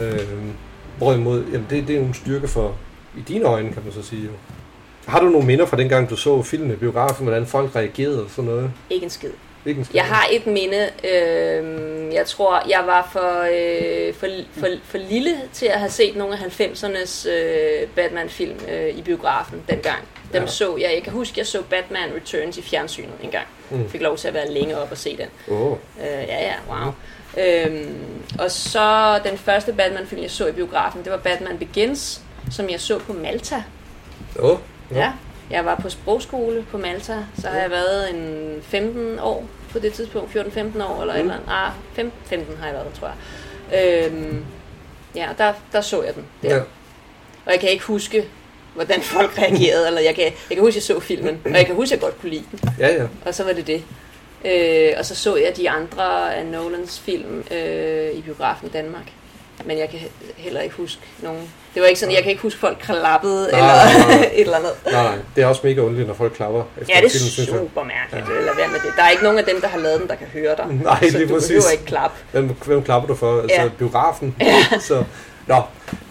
[0.00, 0.52] Øhm,
[0.98, 2.74] hvorimod, jamen det, det er en styrke for,
[3.18, 4.22] i dine øjne, kan man så sige.
[4.24, 4.30] jo.
[5.06, 8.30] Har du nogle minder fra dengang, du så filmen i biografen, hvordan folk reagerede og
[8.30, 8.70] sådan noget?
[8.90, 9.30] Ikke en skid.
[9.66, 9.94] Ikke en skid.
[9.94, 10.88] Jeg har et minde.
[11.04, 14.26] Øh, jeg tror, jeg var for, øh, for,
[14.60, 19.62] for, for lille til at have set nogle af 90'ernes øh, Batman-film øh, i biografen
[19.68, 19.98] dengang.
[20.32, 20.48] Dem Ja.
[20.48, 20.90] så jeg.
[20.94, 23.46] Jeg kan huske, jeg så Batman Returns i fjernsynet en gang.
[23.70, 23.88] Mm.
[23.88, 25.54] Fik lov til at være længe op og se den.
[25.54, 25.76] Åh, Øh,
[26.28, 26.92] ja, ja, wow.
[27.38, 27.96] Øhm,
[28.38, 32.20] og så den første Batman-film, jeg så i biografen, det var Batman Begins,
[32.50, 33.62] som jeg så på Malta.
[34.40, 34.58] åh,
[34.94, 35.12] Ja.
[35.50, 39.92] Jeg var på sprogskole på Malta, så har jeg været en 15 år på det
[39.92, 41.20] tidspunkt, 14-15 år eller mm.
[41.20, 43.10] eller ah, 15, 15 har jeg været, tror
[43.70, 44.06] jeg.
[44.06, 44.44] Øhm,
[45.14, 46.24] ja, der, der så jeg den.
[46.42, 46.56] Der.
[46.56, 46.60] Ja.
[47.46, 48.24] Og jeg kan ikke huske,
[48.74, 51.66] hvordan folk reagerede, eller jeg kan, jeg kan huske, at jeg så filmen, og jeg
[51.66, 53.06] kan huske, at jeg godt kunne lide den, Ja, ja.
[53.24, 53.82] og så var det det.
[54.46, 59.12] Øh, og så så jeg de andre af Nolans film øh, i biografen i Danmark.
[59.64, 61.48] Men jeg kan he- heller ikke huske nogen.
[61.74, 64.30] Det var ikke sådan, jeg kan ikke huske folk klappede Nej, eller nej, nej.
[64.34, 64.70] et eller andet.
[64.92, 65.18] Nej.
[65.36, 67.46] Det er også mega underligt, når folk klapper efter Ja, det er jeg.
[67.46, 68.38] super mærkeligt.
[68.38, 68.44] Ja.
[68.46, 68.92] Lad være med det.
[68.96, 70.66] Der er ikke nogen af dem, der har lavet den, der kan høre dig.
[70.84, 71.48] Nej, så lige du præcis.
[71.48, 72.16] behøver ikke klappe.
[72.32, 73.40] Hvem, hvem klapper du for?
[73.42, 73.68] Altså, Ja.
[73.78, 74.36] biografen?
[74.88, 75.04] så,
[75.46, 75.62] nå,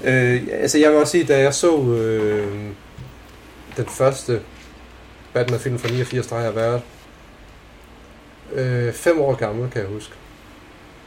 [0.04, 2.48] øh, altså jeg vil også sige, da jeg så øh,
[3.78, 4.40] den første
[5.34, 6.82] Batman-film fra 89, der har jeg været
[8.56, 10.14] øh, fem år gammel, kan jeg huske.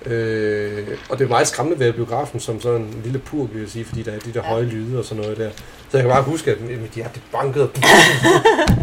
[0.06, 3.70] Øh, og det er meget skræmmende ved biografen som sådan en lille pur, vil jeg
[3.70, 4.48] sige, fordi der er de der Ja.
[4.48, 5.51] høje lyde og sådan noget der.
[5.90, 7.70] Så jeg kan bare huske, at mit hjerte bankede,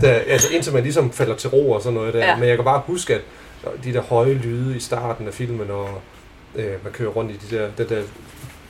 [0.02, 2.19] da, altså indtil man ligesom falder til ro og sådan noget der.
[2.19, 2.30] Ja.
[2.30, 2.35] Ja.
[2.35, 3.22] Men jeg kan bare huske, at
[3.84, 5.90] de der høje lyde i starten af filmen, og
[6.56, 8.02] øh, man kører rundt i de der, det der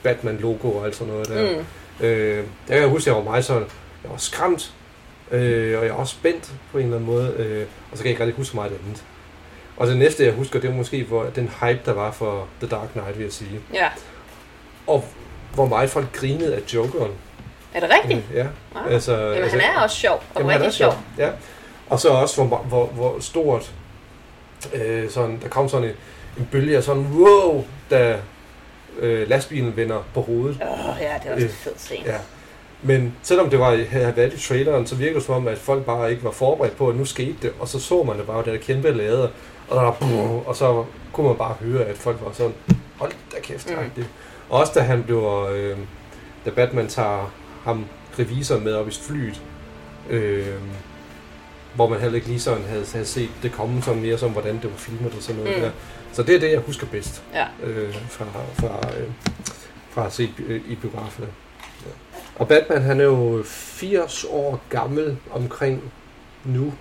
[0.02, 1.56] Batman-logo og alt sådan noget der.
[2.00, 2.06] Mm.
[2.06, 2.36] Øh,
[2.68, 3.62] der kan jeg huske, at jeg var meget sådan,
[4.02, 4.72] jeg var skræmt,
[5.30, 8.04] øh, og jeg var også spændt på en eller anden måde, øh, og så kan
[8.04, 9.04] jeg ikke rigtig huske så meget andet.
[9.76, 12.68] Og det næste, jeg husker, det var måske hvor, den hype, der var for The
[12.68, 13.60] Dark Knight, vil jeg sige.
[13.74, 13.88] Ja.
[14.86, 15.04] Og
[15.54, 17.12] hvor meget folk grinede af Jokeren.
[17.74, 18.22] Er det rigtigt?
[18.34, 18.46] Ja.
[18.76, 18.92] Ah.
[18.92, 20.22] Altså, Jamen, altså, han er også sjov.
[20.34, 20.92] Og Jamen, er rigtig sjov.
[20.92, 21.26] sjov.
[21.26, 21.30] Ja.
[21.88, 23.72] Og så også, hvor, hvor, hvor stort
[24.74, 25.94] øh, sådan, der kom sådan en,
[26.38, 28.18] en bølge af sådan, wow, da
[28.98, 30.58] øh, lastbilen vender på hovedet.
[30.62, 32.02] Åh, oh, ja, det er også Øh, en fed scene.
[32.06, 32.16] Ja.
[32.82, 35.84] Men selvom det var, havde været i traileren, så virkede det som om, at folk
[35.84, 38.38] bare ikke var forberedt på, at nu skete det, og så så man det bare,
[38.38, 39.28] det der kæmpe lader,
[39.68, 42.54] og, der var, og så kunne man bare høre, at folk var sådan,
[42.98, 44.04] hold da kæft, Mm.
[44.50, 45.76] Og også da han bliver, øh,
[46.44, 47.32] da Batman tager
[47.64, 47.84] ham
[48.18, 49.42] revisor med op i flyet,
[50.10, 50.54] øh,
[51.74, 54.54] hvor man heller ikke lige sådan havde, havde set det komme sådan mere som, hvordan
[54.54, 55.62] det var filmet og sådan noget Mm.
[55.62, 55.70] der.
[56.12, 57.46] Så det er det, jeg husker bedst Ja.
[57.62, 58.24] øh, fra,
[58.54, 59.08] fra, øh,
[59.90, 61.28] fra at se øh, i biograferne.
[61.86, 61.90] Ja.
[62.36, 65.92] Og Batman, han er jo 80 år gammel omkring
[66.44, 66.72] nu.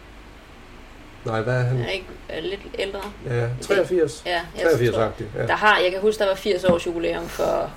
[1.25, 1.77] Nej, hvad er han?
[1.77, 2.99] Han er ikke er lidt ældre.
[3.29, 4.23] Ja, 83.
[4.25, 5.25] Ja, jeg 83 tror, agtig.
[5.37, 5.47] Ja.
[5.47, 7.69] der har, jeg kan huske, der var 80 års jubilæum for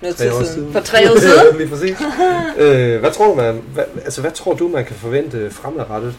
[0.00, 0.46] noget tid siden.
[0.46, 0.72] siden.
[0.72, 1.56] For tre år siden.
[1.56, 1.96] Lige præcis.
[2.58, 6.14] øh, hvad tror man, hvad, altså, hvad tror du, man kan forvente fremadrettet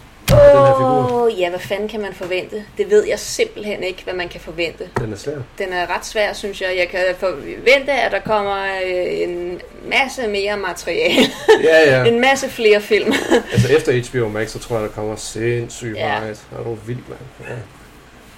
[0.80, 1.30] figur?
[1.40, 2.64] Ja, hvad fanden kan man forvente?
[2.78, 4.90] Det ved jeg simpelthen ikke, hvad man kan forvente.
[5.00, 5.34] Den er svær.
[5.58, 6.76] Den er ret svær, synes jeg.
[6.78, 11.28] Jeg kan forvente, at der kommer øh, en masse mere materiale.
[11.64, 12.04] Ja, ja.
[12.14, 13.14] en masse flere film.
[13.54, 16.20] Altså efter HBO Max, så tror jeg, der kommer sindssygt Ja.
[16.20, 16.42] meget.
[16.60, 17.50] Er du vild, mand?
[17.50, 17.56] Ja.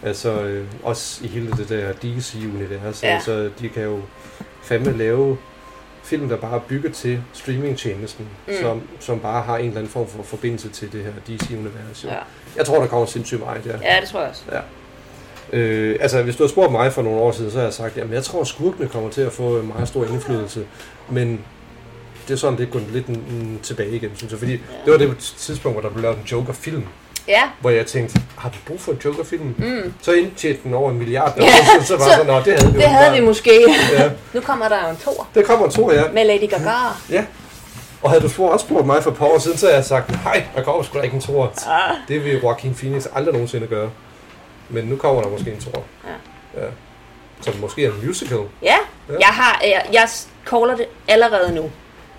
[0.07, 3.03] Altså, øh, også i hele det der DC-univers.
[3.03, 3.07] Ja.
[3.13, 3.99] Altså, de kan jo
[4.63, 5.37] fandme lave
[6.11, 8.53] film, der bare er bygget til streamingtjenesten, Mm.
[8.61, 12.03] som, som bare har en eller anden form for forbindelse til det her DC-univers.
[12.03, 12.15] Ja.
[12.57, 13.71] Jeg tror, der kommer sindssygt meget, ja.
[13.93, 14.43] ja, det tror jeg også.
[15.53, 17.97] Øh, altså, hvis du havde spurgt mig for nogle år siden, så havde jeg sagt,
[17.97, 20.65] jamen jeg tror, at skurkene kommer til at få en meget stor indflydelse.
[21.09, 21.41] Men
[22.27, 24.39] det er sådan, det er gået lidt mm, mm, tilbage igen, synes jeg.
[24.39, 24.51] Fordi
[24.85, 26.83] det var det tidspunkt, hvor der blev lavet en Joker-film,
[27.27, 29.55] Ja, hvor jeg tænkte, har vi brug for en Joker-film?
[29.57, 29.93] mm.
[30.01, 32.73] Så indtjente den over en milliard Ja, dollars, så var så- så, sådan, det havde
[32.73, 33.65] vi det havde vi åbenbart." måske.
[33.99, 36.03] Ja, Nu kommer der jo en tor det kommer en to, ja.
[36.13, 36.69] med Lady Gaga.
[37.09, 37.25] ja.
[38.03, 39.85] Og havde du spurgt, også spurgt mig for et par år siden, så havde jeg
[39.85, 41.53] sagt, nej, der kommer sgu da ikke en tor.
[41.67, 41.95] Ah.
[42.07, 43.89] Det vil Joaquin Phoenix aldrig nogensinde gøre.
[44.69, 45.83] Men nu kommer der måske en tor.
[46.55, 46.61] Ja.
[46.61, 46.67] ja.
[47.41, 48.39] Som måske er en musical.
[48.61, 48.75] Ja,
[49.09, 49.13] Ja.
[49.19, 50.07] jeg har, jeg, jeg
[50.49, 51.71] caller det allerede nu.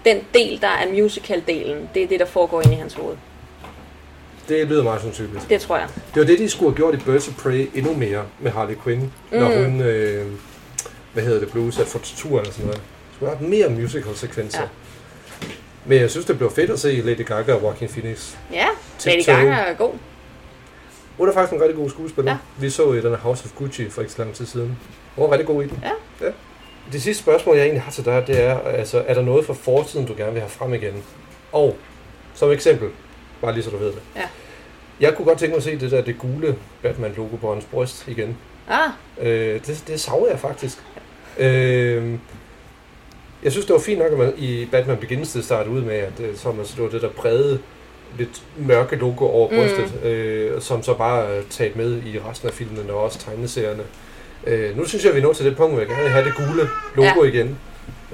[0.04, 3.16] Den del, der er musical-delen, det er det, der foregår inde i hans hoved.
[4.48, 5.46] Det lyder meget sandsynligt.
[5.48, 5.88] Det tror jeg.
[6.14, 8.74] Det var det, de skulle have gjort i Birds of Prey endnu mere med Harley
[8.84, 9.38] Quinn, mm.
[9.38, 10.26] når hun, øh,
[11.12, 12.80] hvad hedder det, blev udsat for tortur eller sådan noget.
[12.80, 14.60] Der skulle have mere musical-sekvenser.
[14.60, 14.68] Ja.
[15.86, 18.34] Men jeg synes, det blev fedt at se Lady Gaga og Joaquin Phoenix.
[18.52, 18.66] Ja,
[19.06, 19.24] Lady.
[19.26, 19.92] Gaga er god.
[21.16, 22.32] Hun er faktisk en rigtig god skuespiller.
[22.32, 22.38] Ja.
[22.58, 24.78] Vi så i den House of Gucci for ikke så lang tid siden.
[25.16, 25.82] Hun var rigtig god i den.
[25.82, 26.26] Ja.
[26.26, 26.32] ja.
[26.92, 29.54] Det sidste spørgsmål, jeg egentlig har til dig, det er, altså, er der noget fra
[29.54, 31.02] fortiden, du gerne vil have frem igen?
[31.52, 31.76] Og,
[32.34, 32.88] som eksempel,
[33.42, 34.02] bare lige så du ved det.
[34.16, 34.22] Ja.
[35.00, 38.08] Jeg kunne godt tænke mig at se det der, det gule Batman-logo på hans bryst
[38.08, 38.36] igen.
[38.68, 38.90] Ah,
[39.20, 40.78] Øh, det, det savner jeg faktisk.
[41.38, 42.12] Øh,
[43.42, 45.94] jeg synes, det var fint nok, at man i Batman Begins det startede ud med,
[45.94, 47.58] at øh, som, altså, det var det der brede,
[48.18, 49.56] lidt mørke logo over Mm.
[49.56, 53.82] brystet, øh, som så bare er taget med i resten af filmen og også tegneserierne.
[54.46, 56.24] Øh, nu synes jeg, vi er nået til det punkt, hvor jeg gerne vil have
[56.24, 57.30] det gule logo ja.
[57.30, 57.58] igen.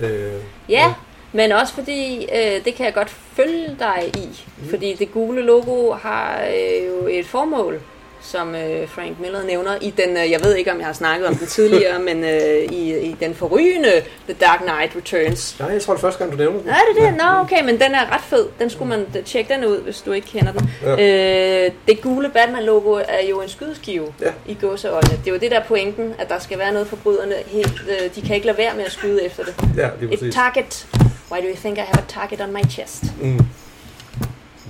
[0.00, 0.32] Øh,
[0.68, 0.94] ja,
[1.32, 4.28] men også fordi, øh, det kan jeg godt følge dig i.
[4.62, 4.70] Mm.
[4.70, 7.80] Fordi det gule logo har øh, jo et formål,
[8.22, 11.28] som øh, Frank Miller nævner i den, øh, jeg ved ikke om jeg har snakket
[11.28, 13.90] om den tidligere, men øh, i, i den forrygende
[14.28, 15.56] The Dark Knight Returns.
[15.60, 16.66] Nej, jeg tror, det er første gang, du nævner den.
[16.66, 17.16] Nej, det er det.
[17.18, 18.46] Nå, okay, men den er ret fed.
[18.58, 20.70] Den skulle man tjekke den ud, hvis du ikke kender den.
[20.82, 21.64] Ja.
[21.66, 24.30] Øh, det gule Batman-logo er jo en skydeskive Ja.
[24.46, 25.08] i gåseøjne.
[25.10, 27.82] Det er jo det, der er pointen, at der skal være noget forbryderne helt...
[27.88, 29.54] Øh, de kan ikke lade være med at skyde efter det.
[29.76, 30.34] Ja, lige Et præcis.
[30.34, 30.86] target.
[31.30, 33.04] Why do you think I have a target on my chest?
[33.20, 33.46] Mm.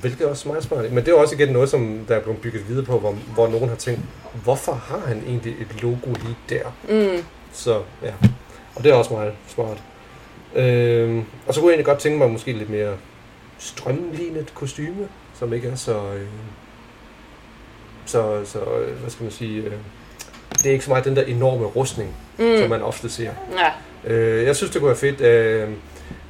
[0.00, 0.92] Hvilket er også meget smart.
[0.92, 3.48] Men det er også igen noget, som der er blevet bygget videre på, hvor, hvor
[3.48, 4.00] nogen har tænkt,
[4.44, 6.62] hvorfor har han egentlig et logo lige der?
[6.88, 7.24] Mm.
[7.52, 8.12] Så ja,
[8.74, 9.82] og det er også meget smart.
[10.54, 12.96] Øhm, og så kunne jeg egentlig godt tænke mig måske lidt mere
[13.58, 15.08] strømlignet kostyme,
[15.38, 16.12] som ikke er så...
[16.12, 16.26] Øh,
[18.06, 19.62] så, så øh, hvad skal man sige...
[19.62, 19.72] Øh,
[20.58, 22.56] det er ikke så meget den der enorme rustning, mm.
[22.58, 23.30] som man ofte ser.
[23.58, 24.12] Ja.
[24.12, 25.20] Øh, jeg synes, det kunne være fedt.
[25.20, 25.68] Øh,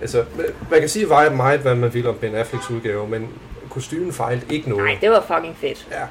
[0.00, 0.24] altså,
[0.70, 3.28] man kan sige meget, meget, hvad man vil om Ben Afflecks udgave, men
[3.70, 4.84] kostymen fejlede ikke noget.
[4.84, 5.86] Nej, det var fucking fedt.
[5.90, 6.02] Ja.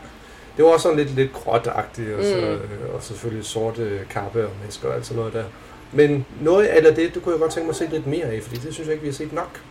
[0.58, 2.44] Det var også sådan lidt, lidt gråtagtigt, og, så, Mm.
[2.44, 5.44] øh, og selvfølgelig sorte kappe og masker og alt sådan noget der.
[5.92, 8.40] Men noget af det, det kunne jeg godt tænke mig at se lidt mere af,
[8.44, 9.62] fordi det synes jeg ikke, vi har set nok.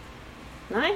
[0.71, 0.89] Nej?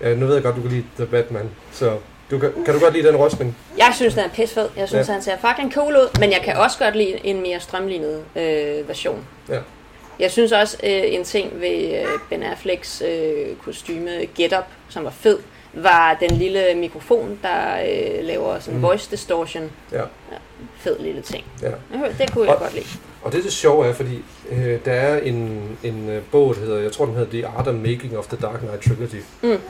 [0.00, 1.98] Ja, nu ved jeg godt, du kan lide The Batman, så
[2.30, 3.56] du kan, kan du godt lide den rustning?
[3.78, 4.68] Jeg synes, den er pissfed.
[4.76, 5.12] Jeg synes, ja.
[5.12, 6.18] han ser fucking cool ud.
[6.20, 9.24] Men jeg kan også godt lide en mere strømlignet øh, version.
[9.48, 9.58] Ja.
[10.18, 15.04] Jeg synes også, øh, en ting ved øh, Ben Afflecks øh, kostyme Get Up, som
[15.04, 15.38] var fed,
[15.74, 18.82] var den lille mikrofon, der øh, laver sådan Mm.
[18.82, 19.70] voice distortion.
[19.92, 20.02] Ja.
[20.76, 21.44] Fed lille ting.
[21.62, 21.68] Ja.
[22.18, 22.86] Det kunne jeg Og- godt lide.
[23.22, 26.78] Og det, det sjove er, fordi øh, der er en, en øh, bog, der hedder,
[26.82, 29.22] jeg tror den hedder The Art of Making of the Dark Knight Trilogy.
[29.42, 29.60] Mm.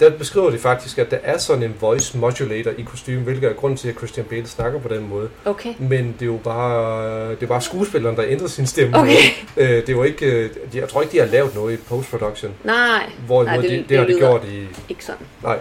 [0.00, 3.52] Der beskriver de faktisk, at der er sådan en voice modulator i kostumen, hvilket er
[3.52, 5.28] grund til, at Christian Bale snakker på den måde.
[5.44, 5.74] Okay.
[5.78, 8.98] Men det er jo bare, det er bare skuespilleren, der ændrer sin stemme.
[8.98, 9.16] Okay.
[9.56, 12.52] Øh, det var ikke, øh, de- jeg tror ikke, de har lavet noget i post-production.
[12.64, 14.66] Nej, Hvorimod Nej, det, det- det, det, har de gjort i...
[14.88, 15.26] ikke sådan.
[15.42, 15.58] Nej,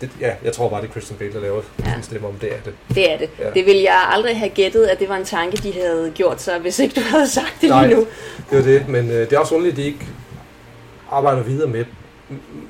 [0.00, 1.90] det, ja, jeg tror bare, det er Christian Bale, der laver Ja.
[1.90, 1.94] ja.
[2.02, 2.72] stemme om, det er det.
[2.94, 3.30] Det er det.
[3.38, 3.50] Ja.
[3.54, 6.58] Det ville jeg aldrig have gættet, at det var en tanke, de havde gjort sig,
[6.58, 8.06] hvis ikke du havde sagt det Nej, lige nu.
[8.50, 10.06] det er det, men øh, det er også underligt, at de ikke
[11.10, 11.84] arbejder videre med,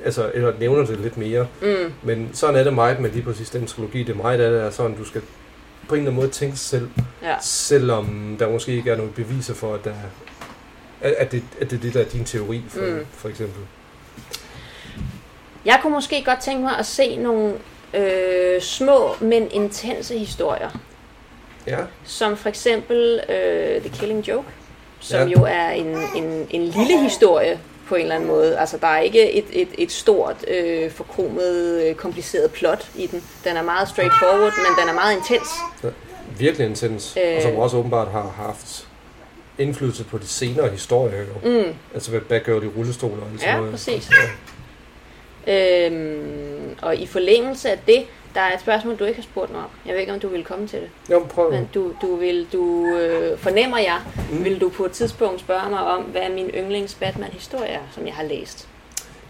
[0.04, 1.46] altså, eller nævner det lidt mere.
[1.62, 1.92] Mm.
[2.02, 4.02] Men sådan er det meget med lige præcis den trilogi.
[4.02, 5.22] Det er meget af det er sådan, du skal
[5.88, 6.88] på en eller anden måde tænke selv,
[7.22, 7.34] Ja.
[7.42, 9.90] selvom der måske ikke er nogen beviser for, at, der
[11.00, 13.06] er, at, det, at det er det, der er din teori, for, Mm.
[13.12, 13.62] for eksempel.
[15.64, 17.54] Jeg kunne måske godt tænke mig at se nogle
[17.94, 20.70] øh, små, men intense historier.
[21.66, 24.48] Ja, Som for eksempel øh, The Killing Joke,
[25.00, 25.38] som ja.
[25.38, 27.60] jo er en, en, en lille historie
[27.93, 28.59] på en eller anden måde.
[28.59, 33.23] Altså, der er ikke et, et, et stort, øh, forkromet, øh, kompliceret plot i den.
[33.44, 35.48] Den er meget straightforward, men den er meget intens.
[36.39, 37.36] virkelig intens, øh.
[37.36, 38.86] Og som også åbenbart har haft
[39.59, 41.19] indflydelse på de senere historier.
[41.20, 41.51] Jo.
[41.64, 41.74] Mm.
[41.94, 43.70] Altså hvad Batgirl i rullestol og alt sådan Ja, noget.
[43.70, 44.10] præcis.
[45.47, 49.60] Øhm, og i forlængelse af det, der er et spørgsmål, du ikke har spurgt mig
[49.60, 49.66] om.
[49.86, 50.88] Jeg ved ikke, om du vil komme til det.
[51.10, 51.50] Jo, prøv.
[51.50, 53.98] Men du, du vil, du øh, fornemmer jeg,
[54.30, 54.44] Mm.
[54.44, 58.14] vil du på et tidspunkt spørge mig om, hvad min yndlings Batman-historie er, som jeg
[58.14, 58.68] har læst.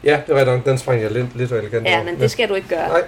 [0.05, 0.57] Ja, det er rigtigt.
[0.57, 0.65] nok.
[0.65, 2.05] Den sprang jeg lidt, lidt elegant Ja, over.
[2.05, 2.89] men det skal du ikke gøre.
[2.89, 3.03] Nej,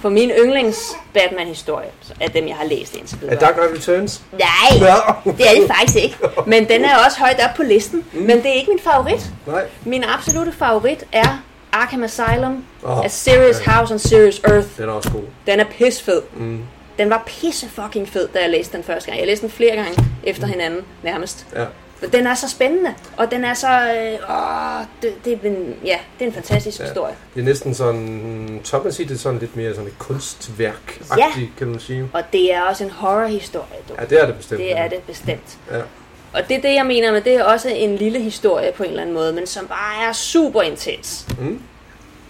[0.00, 1.88] For min yndlings Batman-historie,
[2.20, 3.40] er dem, jeg har læst indtil er videre.
[3.40, 4.22] Dark Knight Returns?
[4.32, 4.40] Nej,
[4.80, 4.94] Ja.
[5.32, 6.16] det er det faktisk ikke.
[6.52, 8.04] Men den er også højt op på listen.
[8.12, 8.20] Mm.
[8.20, 9.30] Men det er ikke min favorit.
[9.46, 9.64] Nej.
[9.84, 11.42] Min absolute favorit er
[11.72, 13.70] Arkham Asylum Åh, af Serious ja.
[13.72, 14.68] House on Serious Earth.
[14.76, 15.22] Den er også god.
[15.46, 16.22] Den er pissfed.
[16.36, 16.60] Mm.
[16.98, 19.18] Den var pisse fucking fed, da jeg læste den første gang.
[19.18, 21.46] Jeg læste den flere gange efter hinanden, nærmest.
[21.56, 21.64] Ja.
[22.12, 23.68] Den er så spændende, og den er så...
[23.68, 26.84] Øh, åh, det, det, er en, ja, det er en fantastisk ja.
[26.84, 27.14] historie.
[27.34, 31.00] Det er næsten sådan, top man sige, det er sådan lidt mere sådan et kunstværk
[31.18, 31.26] Ja.
[31.58, 32.10] kan man sige.
[32.12, 33.94] Og det er også en horrorhistorie, du.
[33.98, 34.60] Ja, det er det bestemt.
[34.60, 35.58] Det er det bestemt.
[35.70, 35.80] Ja.
[36.32, 38.88] Og det er det, jeg mener med, det er også en lille historie på en
[38.88, 41.26] eller anden måde, men som bare er super intens.
[41.40, 41.62] Mm.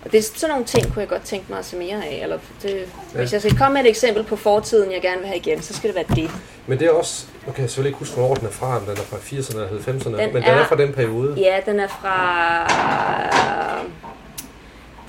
[0.05, 2.21] Og det er sådan nogle ting, kunne jeg godt tænke mig at se mere af.
[2.23, 2.71] Eller det,
[3.15, 3.19] Ja.
[3.19, 5.75] Hvis jeg skal komme med et eksempel på fortiden, jeg gerne vil have igen, så
[5.75, 6.31] skal det være det.
[6.67, 8.83] Men det er også, nu kan jeg selvfølgelig ikke huske, hvornår den er fra, om
[8.83, 11.35] den er fra 80'erne eller 90'erne, Den men den er fra den periode.
[11.37, 12.21] Ja, den er fra...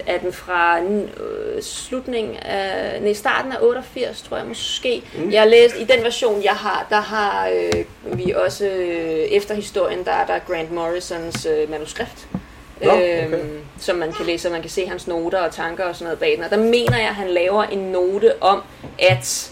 [0.08, 3.02] Er den fra øh, slutningen af...
[3.02, 5.04] Nej, starten af 88, tror jeg måske.
[5.18, 5.32] Mm.
[5.32, 9.56] Jeg har læst, i den version, jeg har, der har øh, vi også øh, efter
[9.56, 12.28] historien, der er der Grant Morrisons øh, manuskript.
[12.84, 13.28] Nå, okay.
[13.28, 16.06] Øhm, som man kan læse, og man kan se hans noter og tanker og sådan
[16.06, 16.44] noget bag den.
[16.44, 18.62] Og der mener jeg, at han laver en note om,
[19.00, 19.52] at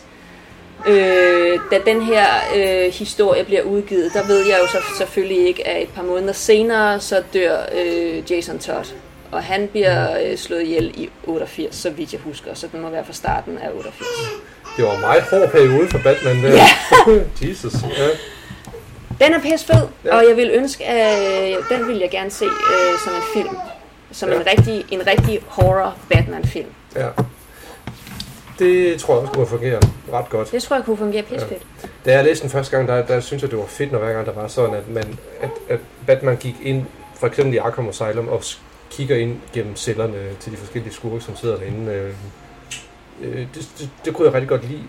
[0.87, 5.67] Øh, da den her øh, historie bliver udgivet, der ved jeg jo så selvfølgelig ikke,
[5.67, 8.85] at et par måneder senere, så dør øh, Jason Todd.
[9.31, 12.53] Og han bliver øh, slået ihjel i 88, så vidt jeg husker.
[12.53, 14.07] Så den må være fra starten af 88.
[14.77, 16.51] Det var en meget hård periode for Batman der.
[16.51, 16.67] Ja.
[17.49, 17.73] Jesus.
[17.97, 18.07] Ja.
[19.25, 19.75] Den er pisse fed,
[20.05, 20.09] Ja.
[20.09, 20.15] ja.
[20.17, 23.57] og jeg vil ønske, at den vil jeg gerne se øh, som en film.
[24.11, 24.35] Som Ja.
[24.35, 26.67] en rigtig, en rigtig horror Batman-film.
[26.95, 27.07] ja.
[28.59, 29.79] Det tror jeg også kunne fungere
[30.13, 30.51] ret godt.
[30.51, 31.61] Det tror jeg kunne fungere pisse fedt.
[32.05, 34.13] Da jeg læste den første gang, der, der synes jeg, det var fedt, når hver
[34.13, 36.85] gang der var sådan, at, man, at, at Batman gik ind,
[37.19, 38.43] for eksempel i Arkham Asylum, og
[38.91, 41.91] kigger ind gennem cellerne til de forskellige skurke, som sidder derinde.
[41.91, 42.13] Øh,
[43.21, 44.83] øh, det, det, det kunne jeg rigtig godt lide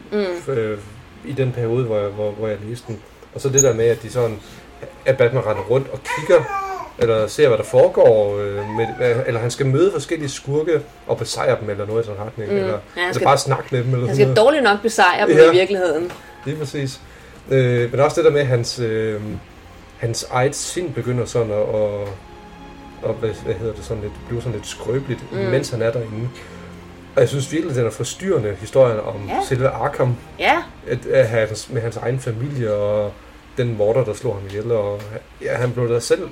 [0.46, 0.52] Mm.
[0.52, 0.78] øh,
[1.24, 3.00] i den periode, hvor jeg, hvor, hvor jeg læste den.
[3.34, 4.38] Og så det der med, at de sådan,
[5.06, 6.44] at Batman render rundt og kigger,
[6.98, 8.86] eller ser, hvad der foregår, øh, med,
[9.26, 12.56] eller han skal møde forskellige skurke og besejre dem, eller noget i den retning, Mm.
[12.56, 14.36] eller, Ja, han eller skal- bare snakke med dem, eller Han sådan skal noget.
[14.36, 15.50] dårligt nok besejre dem Ja.
[15.52, 16.12] i virkeligheden.
[16.46, 17.00] Lige præcis.
[17.50, 19.20] Øh, men også det der med, at hans, øh,
[19.98, 22.08] hans eget sind begynder sådan at, at,
[23.04, 25.38] at hvad, hvad hedder det, sådan lidt, blive sådan lidt skrøbeligt, mm.
[25.38, 26.28] Mens han er derinde.
[27.14, 29.38] Og jeg synes virkelig, den er forstyrrende, historien om ja.
[29.48, 33.12] Selve Arkham, Ja, at, at hans, med hans egen familie og
[33.56, 34.72] den morder, der slog ham ihjel.
[34.72, 35.00] Og,
[35.42, 36.28] ja, han blev da selv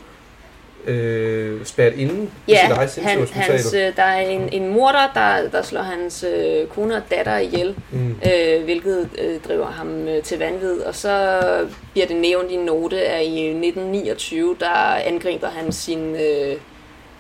[0.87, 5.49] øh, spærret inde Ja, sit eget han, hans, øh, der er en, en morder, der,
[5.49, 8.21] der slår hans øh, kone og datter ihjel, Mm.
[8.33, 10.81] øh, hvilket øh, driver ham øh, til vanvid.
[10.81, 11.41] Og så
[11.93, 16.21] bliver det nævnt i en note, at i 1929, der angriber han sin, øh,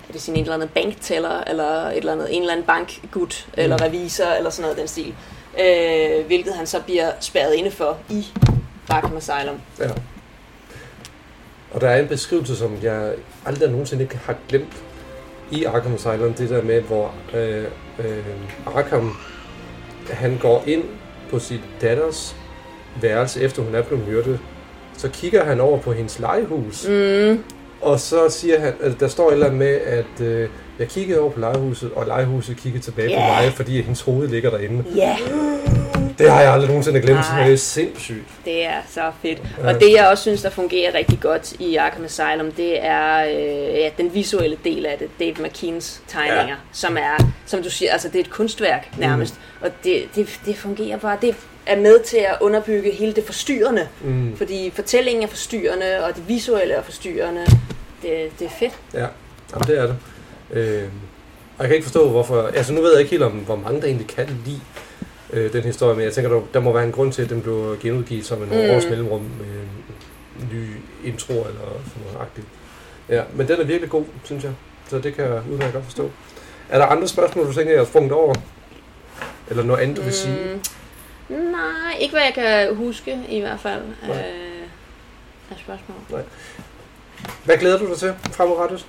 [0.08, 3.46] er det sin en eller anden bankteller, eller et eller andet, en eller anden bankgut,
[3.46, 3.52] mm.
[3.56, 5.14] eller revisor, eller sådan noget den stil.
[5.60, 8.26] Øh, hvilket han så bliver spærret inde for i
[8.88, 9.60] Arkham Asylum.
[9.80, 9.84] Ja.
[11.70, 13.12] Og der er en beskrivelse, som jeg
[13.46, 14.82] aldrig nogensinde ikke har glemt
[15.50, 17.64] i Arkham Asylum, det der med, hvor øh,
[17.98, 18.24] øh,
[18.76, 19.12] Arkham,
[20.10, 20.84] han går ind
[21.30, 22.36] på sit datters
[23.02, 24.38] værelse, efter hun er blevet myrdet.
[24.96, 27.42] Så kigger han over på hendes legehus, Mm,
[27.80, 31.20] og så siger han, at der står et eller andet med, at øh, jeg kiggede
[31.20, 33.16] over på legehuset, og legehuset kiggede tilbage Ja.
[33.16, 34.84] på mig, fordi hendes hoved ligger derinde.
[34.96, 35.16] ja,
[36.18, 37.44] Det har jeg aldrig nogensinde glemt, Nej.
[37.44, 38.24] det er sindssygt.
[38.44, 39.42] det er så fedt.
[39.64, 43.78] Og det jeg også synes, der fungerer rigtig godt i Arkham Asylum, det er øh,
[43.78, 45.08] ja, den visuelle del af det.
[45.20, 46.54] Dave McKeans tegninger, ja.
[46.72, 49.66] som er som du siger, altså det er et kunstværk nærmest, mm.
[49.66, 51.34] og det, det, det fungerer bare, det
[51.66, 54.36] er med til at underbygge hele det forstyrrende, mm.
[54.36, 57.46] fordi fortællingen er forstyrrende, og det visuelle er forstyrrende,
[58.02, 58.72] det, det er fedt.
[58.94, 59.06] Ja,
[59.52, 59.96] Jamen, det er det.
[60.50, 60.88] Øh,
[61.58, 62.42] og jeg kan ikke forstå, hvorfor...
[62.42, 64.60] Altså, nu ved jeg ikke helt om, hvor mange der egentlig kan lide
[65.32, 67.42] øh, den historie, men jeg tænker, der, der må være en grund til, at den
[67.42, 68.70] blev genudgivet som en mm.
[68.70, 69.60] års mellemrum med
[70.40, 70.66] en ny
[71.08, 72.46] intro eller sådan noget agtigt.
[73.08, 74.52] Ja, men den er virkelig god, synes jeg.
[74.88, 76.10] Så det kan jeg udmærket godt forstå.
[76.68, 78.34] Er der andre spørgsmål, du tænker, jeg har sprunget over?
[79.50, 80.60] Eller noget andet, du vil sige?
[81.28, 84.18] Nej, ikke hvad jeg kan huske i hvert fald Nej.
[84.18, 84.68] øh,
[85.50, 85.96] af spørgsmål.
[86.10, 86.22] Nej.
[87.44, 88.86] Hvad glæder du dig til fremadrettet?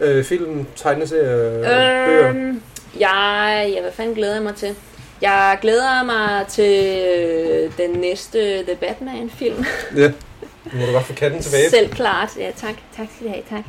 [0.00, 2.28] Øh, film, tegneserie, øh, bøger?
[2.28, 2.62] Øhm,
[3.00, 4.76] jeg, ja, hvad fanden glæder jeg mig til?
[5.22, 9.64] Jeg glæder mig til øh, den næste The Batman-film.
[9.96, 10.12] Ja.
[10.72, 11.70] Nu må du godt få katten tilbage.
[11.70, 12.30] Selv klart.
[12.38, 12.74] Ja, tak.
[12.96, 13.42] Tak skal du have.
[13.50, 13.64] Tak.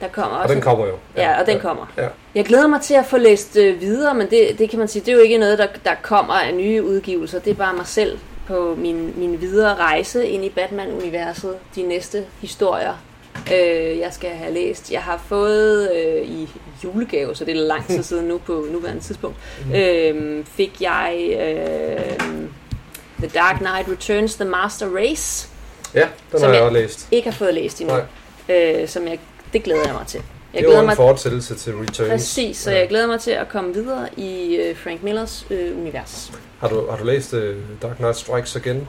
[0.00, 0.92] Der kommer Og også den kommer jo.
[1.16, 1.92] Ja, og den kommer.
[1.96, 2.08] Ja.
[2.34, 5.00] Jeg glæder mig til at få læst øh, videre, men det, det kan man sige,
[5.00, 7.38] det er jo ikke noget, der, der kommer af nye udgivelser.
[7.38, 11.54] Det er bare mig selv på min, min videre rejse ind i Batman-universet.
[11.74, 12.94] De næste historier,
[13.52, 14.92] øh, jeg skal have læst.
[14.92, 16.48] Jeg har fået øh, i
[16.84, 19.36] julegave, så det er lang tid siden nu på nuværende tidspunkt,
[19.74, 22.18] øh, fik jeg øh,
[23.18, 25.48] The Dark Knight Returns, The Master Race,
[25.94, 27.08] Ja, den Som har jeg jeg- også læst.
[27.10, 27.96] ikke har fået læst endnu.
[28.48, 29.18] Øh, som jeg,
[29.52, 30.22] det glæder jeg mig til.
[30.54, 32.10] Jeg det var en mig fortsættelse til Returns.
[32.10, 32.78] Præcis, så Ja.
[32.78, 36.32] jeg glæder mig til at komme videre i øh, Frank Millers øh, univers.
[36.60, 37.40] Har du, har du læst uh,
[37.82, 38.88] Dark Knight Strikes Again?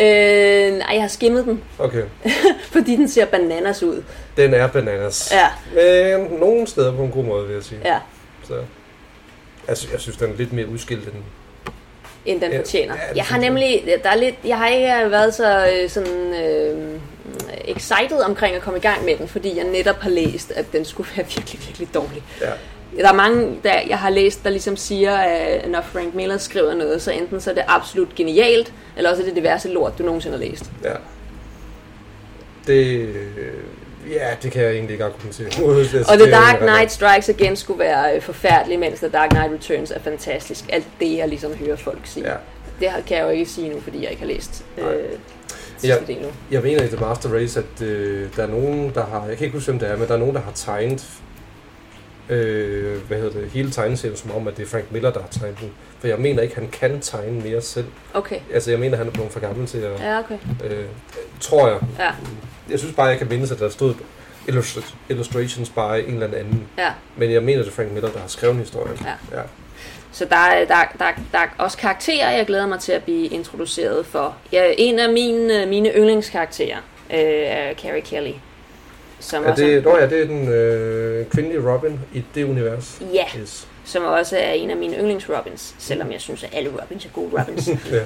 [0.00, 2.02] Øh, nej, jeg har skimmet den, Okay.
[2.74, 4.02] fordi den ser bananas ud.
[4.36, 5.32] Den er bananas.
[5.34, 7.80] Ja, Men nogle steder på en god måde, vil jeg sige.
[7.84, 7.98] ja,
[8.48, 8.54] Så,
[9.68, 11.14] altså, jeg synes, den er lidt mere udskilt end...
[12.26, 12.94] end den fortjener.
[12.94, 17.00] ja, Jeg har nemlig, der er lidt, jeg har ikke været så øh, sådan øh,
[17.64, 20.84] excited omkring at komme i gang med den, fordi jeg netop har læst, at den
[20.84, 22.22] skulle være virkelig, virkelig dårlig.
[22.40, 22.50] Ja.
[22.98, 26.74] Der er mange, der jeg har læst, der ligesom siger, at når Frank Miller skriver
[26.74, 29.98] noget, så enten så er det absolut genialt, eller også er det det værste lort,
[29.98, 30.70] du nogensinde har læst.
[30.84, 30.92] ja.
[32.66, 33.14] Det...
[34.10, 35.46] Ja, det kan jeg egentlig ikke argumentere
[36.08, 39.90] Og The Dark Knight Strikes Again skulle være øh, forfærdelig, mens The Dark Knight Returns
[39.90, 40.64] er fantastisk.
[40.68, 42.28] Alt det, jeg ligesom hører folk sige.
[42.28, 42.34] Ja.
[42.80, 44.94] Det kan jeg jo ikke sige nu, fordi jeg ikke har læst øh, Nej.
[46.22, 46.28] nu.
[46.50, 49.26] Jeg mener i The Master Race, at øh, der er nogen, der har...
[49.28, 51.04] Jeg kan ikke huske, hvem det er, men der er nogen, der har tegnet...
[52.28, 53.50] Øh, hvad hedder det?
[53.50, 55.72] Hele tegneserien som om, at det er Frank Miller, der har tegnet den.
[56.00, 57.86] For jeg mener ikke, han kan tegne mere selv.
[58.14, 58.40] Okay.
[58.52, 60.00] Altså, jeg mener, han er blevet for gammel til at...
[60.00, 60.38] Ja, okay.
[60.64, 60.84] Øh,
[61.40, 61.78] tror jeg.
[61.98, 62.10] Ja,
[62.70, 63.94] Jeg synes bare, jeg kan mindes, at der stod
[64.48, 65.78] illustrat- illustrations by
[66.08, 66.68] en eller anden.
[66.78, 66.92] ja.
[67.16, 68.98] Men jeg mener, det er Frank Miller, der har skrevet historien.
[69.32, 69.36] Ja.
[69.38, 69.42] ja.
[70.12, 73.26] Så der er, der, der, der er også karakterer, jeg glæder mig til at blive
[73.26, 74.36] introduceret for.
[74.52, 76.76] Ja, en af mine, mine yndlingskarakterer
[77.10, 78.32] øh, er Carrie Kelly.
[79.20, 83.00] Som Er også det, nå ja, det er den øh, kvindelige Robin i det univers.
[83.14, 83.68] Ja, Yes.
[83.84, 87.30] som også er en af mine yndlings-Robins, selvom jeg synes, at alle Robins er gode
[87.40, 87.68] Robins.
[87.90, 87.96] Ja.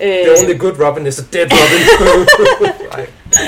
[0.00, 2.26] øh, The only good Robin is a dead Robin.
[2.92, 3.06] Nej.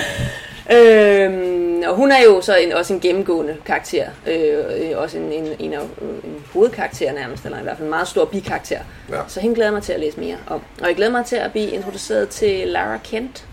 [0.73, 4.09] Øhm, og hun er jo så en, også en gennemgående karakter.
[4.27, 8.09] Øh, også en, en, en, af, en hovedkarakter nærmest, eller i hvert fald en meget
[8.09, 8.79] stor bikarakter.
[9.11, 9.20] Ja.
[9.29, 10.61] Så hende glæder mig til at læse mere om.
[10.81, 13.45] Og jeg glæder mig til at blive introduceret til Lara Kent,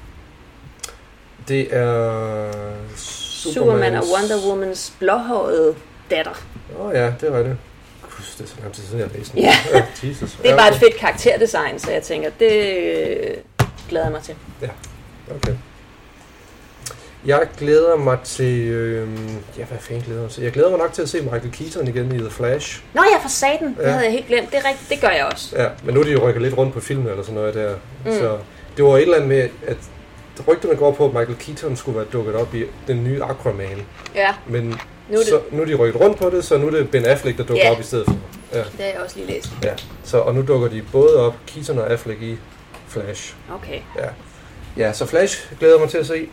[1.47, 2.51] Det er
[3.53, 5.75] Superman og Wonder Womans blåhårede
[6.11, 6.31] datter.
[6.79, 7.57] Åh oh, ja, det var det.
[8.01, 9.41] Gud, det er så lang tid siden, jeg læste den.
[9.41, 9.55] Ja.
[10.03, 10.31] Jesus.
[10.31, 13.35] Det er ja, bare et fedt karakterdesign, så jeg tænker, det øh,
[13.89, 14.35] glæder jeg mig til.
[15.35, 15.53] Okay.
[17.25, 18.67] Jeg glæder mig til...
[18.67, 19.07] Øh,
[19.57, 20.43] ja, hvad fanden glæder jeg mig til?
[20.43, 22.81] Jeg glæder mig nok til at se Michael Keaton igen i The Flash.
[22.93, 23.89] Nå ja, for satan, det Ja.
[23.89, 24.51] havde jeg helt glemt.
[24.51, 25.55] Det er rigtigt, det gør jeg også.
[25.57, 27.75] Ja, men nu er de jo rykket lidt rundt på filmen eller sådan noget der.
[28.05, 28.11] Mm.
[28.11, 28.37] Så
[28.77, 29.77] det var et eller andet med, at
[30.47, 33.81] rygterne går på, at Michael Keaton skulle være dukket op i den nye Aquaman.
[34.15, 34.63] Ja, Men
[35.09, 36.91] Nu er det- så, nu er de rykket rundt på det, så nu er det
[36.91, 37.71] Ben Affleck, der dukker Ja.
[37.71, 38.15] op i stedet for.
[38.53, 39.49] Ja, det har jeg også lige læst.
[39.63, 39.73] ja.
[40.03, 42.37] Så, og nu dukker de både op, Keaton og Affleck i
[42.87, 43.35] Flash.
[43.55, 43.79] Okay.
[43.99, 44.07] Ja,
[44.77, 46.27] ja så Flash glæder jeg mig til at se.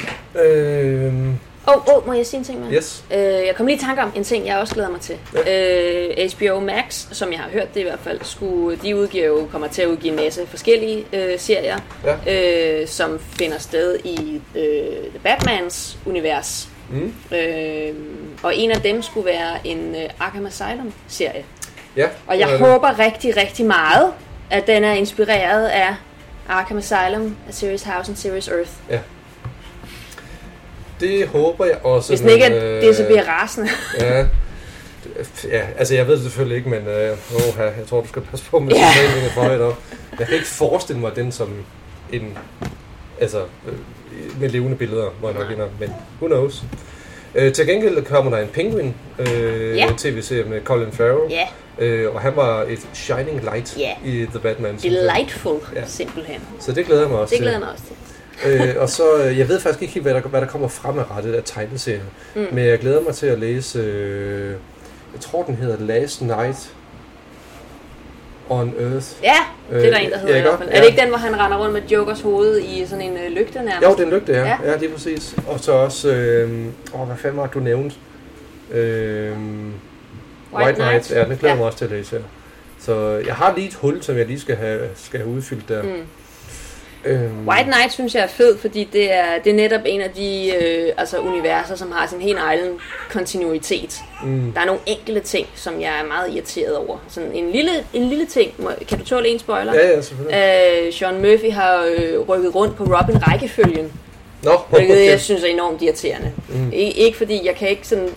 [0.44, 1.38] Øhm,
[1.68, 2.72] Åh, oh, oh, må jeg sige en ting med?
[2.72, 3.04] yes.
[3.14, 5.16] Øh, jeg kom lige i tanke om en ting, jeg også glæder mig til.
[5.46, 6.08] Ja.
[6.18, 9.48] Øh, HBO Max, som jeg har hørt det i hvert fald, skulle, de udgiver jo,
[9.52, 11.78] kommer til at udgive en masse forskellige øh, serier,
[12.26, 12.80] Ja.
[12.80, 14.62] øh, som finder sted i øh,
[15.10, 16.68] The Batmans univers.
[16.90, 17.14] Mm.
[17.36, 17.94] Øh,
[18.42, 21.44] og en af dem skulle være en øh, Arkham Asylum-serie.
[21.96, 22.60] Ja, Og jeg er det.
[22.66, 24.12] håber rigtig, rigtig meget,
[24.50, 25.94] at den er inspireret af
[26.48, 28.70] Arkham Asylum, A Serious House and Serious Earth.
[31.02, 32.10] Det håber jeg også.
[32.10, 33.68] Hvis den ikke er det, så bliver jeg rasende.
[34.00, 34.26] Ja.
[35.48, 38.44] Ja, altså jeg ved det selvfølgelig ikke, men øh, åh, jeg tror, du skal passe
[38.50, 38.80] på med Ja.
[38.80, 38.94] yeah.
[38.94, 39.78] forventninger for højt op.
[40.18, 41.50] Jeg kan ikke forestille mig den som
[42.12, 42.38] en,
[43.20, 43.38] altså
[43.68, 46.62] øh, med levende billeder, må jeg nok indrømme, men who knows.
[47.34, 49.86] Øh, til gengæld kommer der en Penguin øh, Ja.
[49.98, 51.30] tv-serie med Colin Farrell.
[51.32, 51.46] Ja,
[51.78, 53.90] Øh, og han var et shining light Ja.
[54.04, 54.76] i The Batman.
[54.76, 55.82] delightful, Ja.
[55.86, 56.40] simpelthen.
[56.60, 57.42] Så det glæder jeg mig også Det til.
[57.42, 57.94] glæder jeg mig også til.
[58.46, 61.34] Øh, og så, øh, jeg ved faktisk ikke helt, hvad der, hvad der kommer fremadrettet
[61.34, 62.02] af tegneserien.
[62.34, 62.46] Mm.
[62.52, 64.50] Men jeg glæder mig til at læse, øh,
[65.12, 66.72] jeg tror den hedder Last Night
[68.48, 69.06] on Earth.
[69.22, 69.34] Ja,
[69.70, 70.68] det er der Øh, en, der ja, hedder i ikke hvert fald.
[70.68, 70.86] Er det Ja.
[70.88, 73.82] ikke den, hvor han render rundt med Jokers hoved i sådan en øh, lygte nærmest?
[73.82, 74.38] Jo, den lygte, ja.
[74.40, 74.56] Ja.
[74.64, 75.34] Ja, ja lige præcis.
[75.48, 77.96] Og så også, øh, åh, hvad fanden var du nævnte?
[78.72, 79.32] Øh,
[80.54, 81.10] White, Knight.
[81.10, 82.22] Ja, den glæder jeg mig også til at læse her.
[82.80, 85.82] Så jeg har lige et hul, som jeg lige skal have, skal have udfyldt der.
[85.82, 85.88] Mm.
[87.04, 90.10] Øhm, White Knight synes jeg er fed, fordi det er, det er netop en af
[90.10, 92.68] de øh, altså universer, som har sin helt egen
[93.10, 94.00] kontinuitet.
[94.24, 94.52] Mm.
[94.54, 96.98] Der er nogle enkelte ting, som jeg er meget irriteret over.
[97.08, 98.52] Sådan en lille, en lille ting.
[98.58, 99.74] Må- Kan du tåle en spoiler?
[99.74, 100.38] Ja, ja, selvfølgelig.
[100.86, 103.92] Øh, Sean Murphy har øh, rykket rundt på Robin rækkefølgen,
[104.42, 106.32] Nå, hvilket jeg synes er enormt irriterende.
[106.48, 106.54] Mm.
[106.58, 106.70] Mm.
[106.72, 108.08] Ikke fordi jeg kan ikke sådan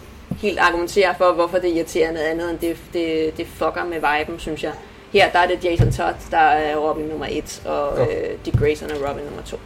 [0.41, 4.40] helt argumentere for, hvorfor det er irriterende andet, end det, det, det fucker med viben,
[4.40, 4.72] synes jeg.
[5.16, 8.04] Her der er det Jason Todd, der er Robin nummer 1, og Nå.
[8.04, 9.60] øh, Dick Grayson er Robin nummer 2.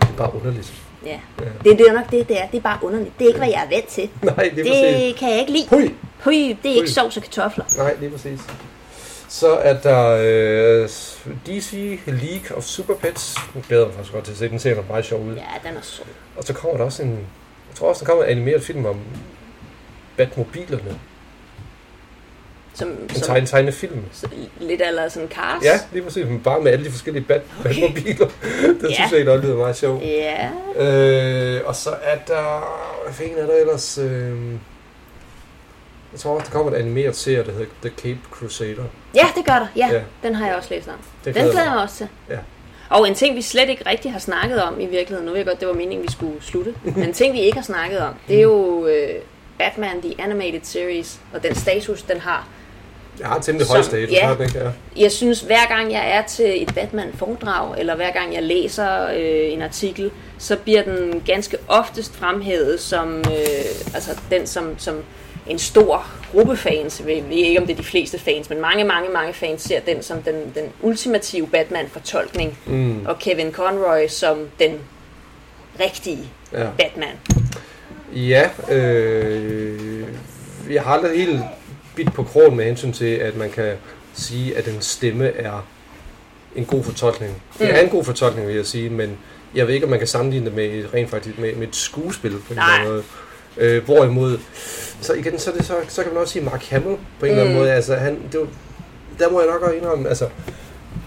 [0.00, 0.72] Det er bare underligt.
[1.06, 1.20] Ja.
[1.40, 1.44] Ja.
[1.64, 2.46] Det, det er nok det, det er.
[2.46, 3.18] Det er bare underligt.
[3.18, 4.10] Det er ikke, hvad jeg er vant til.
[4.22, 4.96] Nej, lige præcis.
[4.96, 5.66] Det kan jeg ikke lide.
[5.68, 5.94] Hui!
[6.24, 6.74] Hui, det er Hui.
[6.76, 7.64] ikke sovs og kartofler.
[7.76, 8.40] Nej, lige præcis.
[9.28, 10.88] Så er der øh,
[11.46, 13.34] DC League of Super Pets.
[13.54, 14.58] Nu glæder mig faktisk godt til at se den.
[14.58, 15.34] ser meget sjov ud.
[15.34, 16.04] Ja, den er sød.
[16.36, 17.10] Og så kommer der også en...
[17.10, 18.96] Jeg tror også, der kommer en animeret film om
[20.16, 20.98] Batmobilerne.
[22.74, 24.04] Som, En som tegne, tegnefilm.
[24.12, 24.28] så,
[24.60, 25.64] lidt eller sådan Cars.
[25.64, 26.26] Ja, lige præcis.
[26.26, 28.26] Men bare med alle de forskellige bat Batmobiler.
[28.80, 28.94] det Ja.
[28.94, 30.02] synes jeg også lyder meget sjovt.
[30.02, 30.48] Ja.
[30.76, 32.80] Øh, og så er der...
[33.04, 33.98] Hvad fanden er der ellers?
[33.98, 34.52] Øh,
[36.12, 38.84] jeg tror også, der kommer en animeret serie, der hedder The Cape Crusader.
[39.14, 39.66] ja, det gør der.
[39.76, 40.00] Ja, Ja.
[40.22, 40.94] den har jeg også læst om.
[41.24, 42.08] Det Den glæder jeg mig også til.
[42.30, 42.38] Ja.
[42.90, 45.46] Og en ting, vi slet ikke rigtig har snakket om i virkeligheden, nu ved jeg
[45.46, 48.14] godt, det var meningen, vi skulle slutte, men en ting, vi ikke har snakket om,
[48.28, 49.08] det er jo øh,
[49.58, 52.48] Batman The Animated Series, og den status, den har.
[53.20, 54.32] Jeg har temmelig høj status, ja.
[54.42, 54.72] ikke?
[54.96, 59.52] Jeg synes, hver gang jeg er til et Batman-foredrag, eller hver gang jeg læser øh,
[59.52, 65.02] en artikel, så bliver den ganske oftest fremhævet som, øh, altså den som, som
[65.46, 67.00] en stor gruppe fans.
[67.06, 69.80] Jeg ved ikke, om det er de fleste fans, men mange, mange, mange fans ser
[69.80, 74.78] den som den, den ultimative Batman-fortolkning, Mm, og Kevin Conroy som den
[75.80, 76.66] rigtige ja.
[76.78, 77.18] Batman.
[78.12, 80.02] Ja, øh,
[80.70, 81.40] jeg har aldrig helt
[81.96, 83.72] bidt på krogen med hensyn til, at man kan
[84.14, 85.66] sige, at en stemme er
[86.56, 87.42] en god fortolkning.
[87.58, 87.74] Det Mm.
[87.74, 89.18] er en god fortolkning, vil jeg sige, men
[89.54, 91.76] jeg ved ikke, om man kan sammenligne det med et, rent faktisk med, med et
[91.76, 93.02] skuespil på en eller anden måde.
[93.56, 94.38] Øh, hvorimod,
[95.00, 97.42] så igen, så, det, så, så kan man også sige Mark Hamill på en eller
[97.42, 97.60] anden Mm.
[97.60, 97.72] måde.
[97.72, 98.46] Altså, han, det var,
[99.18, 100.28] der må jeg nok også indrømme, altså,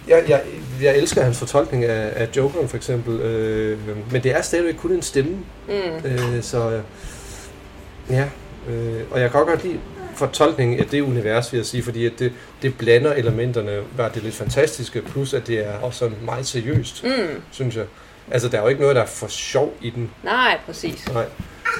[0.08, 0.42] jeg, jeg,
[0.82, 3.80] jeg elsker hans fortolkning af, af Jokeren for eksempel, øh,
[4.12, 5.38] men det er stadigvæk kun en stemme.
[5.68, 5.74] Mm.
[6.06, 6.82] Øh, så
[8.10, 8.26] ja,
[8.70, 9.80] øh, og jeg kan godt lide
[10.18, 14.24] fortolkningen af det univers, vil jeg sige, fordi at det, det blander elementerne, hvad det
[14.24, 17.42] lidt fantastiske, plus at det er også meget seriøst, Mm.
[17.52, 17.86] synes jeg.
[18.32, 20.12] Altså, der er jo ikke noget, der er for sjov i den.
[20.24, 21.08] Nej, præcis.
[21.14, 21.26] Nej.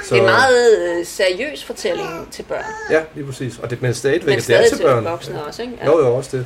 [0.04, 0.16] Så...
[0.16, 3.60] Det er en meget øh, seriøs fortælling til børn, Ja, lige præcis.
[3.64, 5.04] Og det, men stadigvæk, men at det stadig er til til børn.
[5.06, 5.74] voksne også, ikke?
[5.82, 5.86] Ja.
[5.86, 6.46] Jo, jo, også det.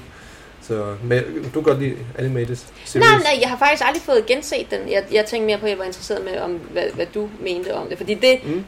[0.67, 2.95] Så, men du kan godt lide animated series.
[2.95, 4.79] Nej, nej, jeg har faktisk aldrig fået genset den.
[4.91, 7.73] Jeg, jeg tænkte mere på, at jeg var interesseret med, om, hvad, hvad du mente
[7.73, 7.97] om det.
[7.97, 8.63] Fordi det, Mm.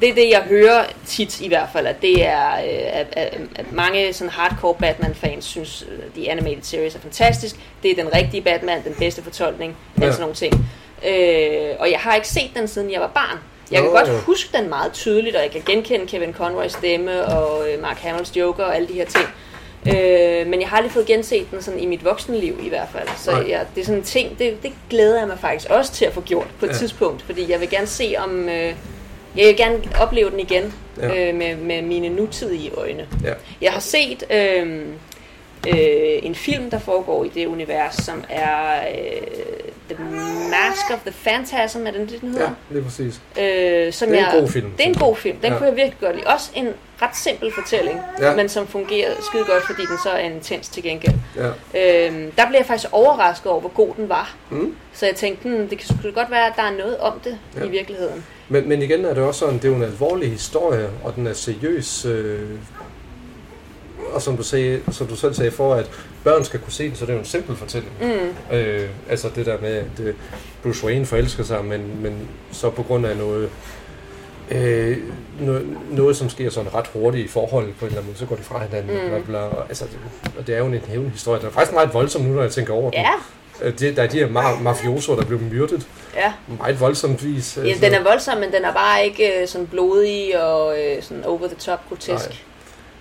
[0.00, 3.40] Det er det, jeg hører tit i hvert fald, at det er, øh, at, at,
[3.56, 7.56] at mange sådan hardcore Batman-fans synes, at The Animated Series er fantastisk.
[7.82, 10.10] Det er den rigtige Batman, den bedste fortolkning, ja.
[10.10, 10.54] Sådan nogle ting.
[11.08, 13.38] Øh, og jeg har ikke set den, siden jeg var barn.
[13.70, 13.96] Jeg kan Nå.
[13.96, 17.98] godt huske den meget tydeligt, og jeg kan genkende Kevin Conroys stemme og øh, Mark
[17.98, 19.24] Hamills Joker og alle de her ting.
[19.86, 23.08] Øh, men jeg har aldrig fået genset den sådan i mit voksenliv i hvert fald.
[23.16, 26.04] Så jeg, det er sådan en ting, det, det glæder jeg mig faktisk også til
[26.04, 26.74] at få gjort på et ja.
[26.74, 27.22] tidspunkt.
[27.22, 28.48] Fordi jeg vil gerne se om...
[28.48, 28.74] Øh,
[29.36, 31.28] jeg vil gerne opleve den igen Ja.
[31.28, 33.06] øh, med, med mine nutidige øjne.
[33.24, 33.32] Ja.
[33.60, 34.80] Jeg har set øh,
[35.68, 35.74] øh,
[36.22, 40.04] en film, der foregår i det univers, som er øh, The
[40.50, 42.44] Mask of the Phantasm, er den det, den hedder?
[42.70, 43.20] Ja, lige præcis.
[43.40, 45.36] Øh, som Det er en jeg, god film, Det er en god film.
[45.36, 45.58] Den Ja.
[45.58, 46.26] kunne jeg virkelig godt lide.
[46.26, 46.68] Også en
[47.02, 48.34] ret simpel fortælling, Ja.
[48.36, 51.14] men som fungerer skide godt, fordi den så er intens til gengæld.
[51.36, 51.46] Ja.
[52.06, 54.34] Øhm, der blev jeg faktisk overrasket over, hvor god den var.
[54.50, 54.76] Mm.
[54.92, 57.38] Så jeg tænkte, hmm, det kan sgu godt være, at der er noget om det
[57.56, 57.64] ja.
[57.64, 58.24] i virkeligheden.
[58.48, 61.26] Men, men igen er det også sådan, det er jo en alvorlig historie, og den
[61.26, 62.04] er seriøs.
[62.04, 62.50] Øh,
[64.12, 65.90] og som du, sagde, som du selv sagde, for at
[66.24, 67.92] børn skal kunne se den, så det er jo en simpel fortælling.
[68.00, 68.56] Mm.
[68.56, 70.14] Øh, altså det der med, at øh,
[70.62, 73.50] Bruce Wayne forelsker sig, men, men så på grund af noget,
[74.50, 74.96] øh,
[75.40, 78.26] noget, noget, som sker sådan ret hurtigt i forhold på en eller anden måde, så
[78.26, 79.04] går de fra hinanden.
[79.04, 79.08] Mm.
[79.10, 79.98] Bla, bla, og, altså, det,
[80.38, 81.40] og det er jo en hævnhistorie.
[81.40, 83.00] Den er faktisk meget voldsom nu, når jeg tænker over den.
[83.00, 83.45] Ja, Øh,
[83.78, 85.86] det, der er de her ma- mafiosoer, der blev myrdet.
[86.16, 86.32] Ja.
[86.58, 87.58] Meget voldsomt vis.
[87.64, 91.24] ja, den er voldsom, men den er bare ikke øh, sådan blodig og øh, sådan
[91.24, 92.28] over the top grotesk.
[92.28, 92.36] Nej.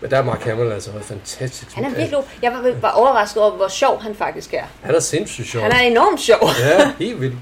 [0.02, 1.72] Men der er Mark Hamill altså også fantastisk.
[1.74, 2.20] Han er virkelig.
[2.42, 4.64] Jeg var, var overrasket over, hvor sjov han faktisk er.
[4.82, 5.62] Han er sindssygt sjov.
[5.64, 6.50] Han er enormt sjov.
[6.70, 7.36] Ja, helt vildt.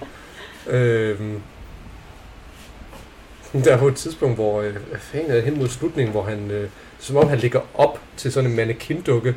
[0.67, 1.41] Øhm,
[3.63, 6.69] der er på et tidspunkt, hvor øh, fanden er hen mod slutningen, hvor han, øh,
[6.99, 9.35] som om han ligger op til sådan en mannequin-dukke.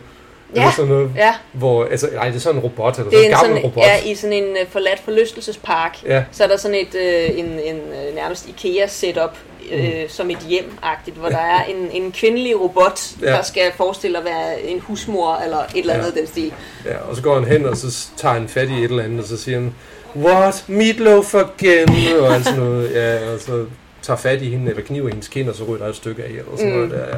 [0.55, 1.35] Ja, Eller sådan noget, ja.
[1.53, 3.85] Hvor, altså, nej, det er sådan en robot, eller er sådan en gammel sådan, robot.
[3.85, 5.99] ja, i sådan en uh, forladt forlystelsespark.
[6.07, 6.25] Ja.
[6.33, 9.37] Så er der sådan et øh, en, en, øh, nærmest IKEA-setup,
[9.73, 10.09] øh, Mm.
[10.09, 13.27] som et hjem-agtigt, hvor der er en, en kvindelig robot, Ja.
[13.31, 16.21] der skal forestille at være en husmor eller et eller andet ja.
[16.21, 16.53] den stil.
[16.85, 19.21] Ja, og så går han hen, og så tager han fat i et eller andet,
[19.21, 19.75] og så siger han,
[20.17, 20.65] What?
[20.69, 21.89] Meatloaf again?
[22.21, 22.95] Og alt sådan noget.
[22.95, 23.65] Ja, og så
[24.03, 26.29] tager fat i hende, eller kniver hendes kind, og så ryger der et stykke af,
[26.29, 26.77] eller sådan Mm.
[26.77, 27.07] noget der.
[27.07, 27.17] Ja.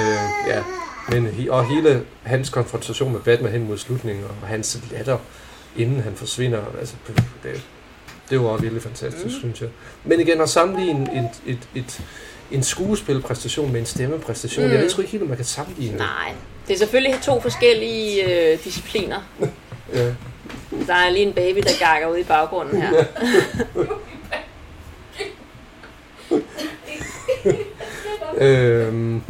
[0.00, 0.16] Øh,
[0.48, 0.58] ja.
[1.08, 5.18] Men, og hele hans konfrontation med Batman hen mod slutningen, og hans latter,
[5.76, 6.94] inden han forsvinder, altså,
[7.42, 7.62] det,
[8.30, 9.40] det var virkelig fantastisk, mm.
[9.40, 9.68] synes jeg.
[10.04, 12.00] Men igen, at sammenligne en, et, et,
[12.50, 14.72] en skuespilpræstation med en stemmepræstation, mm.
[14.72, 15.96] Jeg ved sgu ikke helt, om man kan sammenligne.
[15.96, 16.32] Nej,
[16.68, 19.20] det er selvfølgelig to forskellige øh, discipliner.
[19.94, 20.14] Ja.
[20.86, 23.04] Der er lige en baby, der gakker ud i baggrunden her.
[28.40, 29.22] Øhm,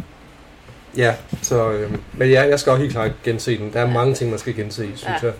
[0.99, 1.71] ja, så...
[1.71, 3.73] Øhm, men ja, jeg skal også helt klart gense den.
[3.73, 5.11] Der er mange ting, man skal gense synes Ja.
[5.27, 5.33] jeg.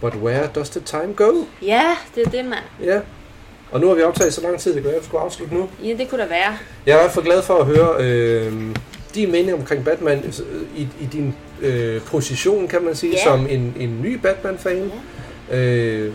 [0.00, 1.32] But where does the time go?
[1.62, 1.82] Ja,
[2.14, 2.64] det er det, mand.
[2.84, 3.00] Ja.
[3.70, 5.68] Og nu har vi optaget så lang tid, det at vi skulle afslutte nu.
[5.84, 6.56] Ja, det kunne da være.
[6.86, 8.52] Jeg er i hvert fald glad for at høre øh,
[9.14, 10.32] din mening omkring Batman øh,
[10.76, 13.24] i, i din øh, position, kan man sige, Ja.
[13.24, 14.92] som en, en ny Batman-fan.
[15.52, 16.14] Øh,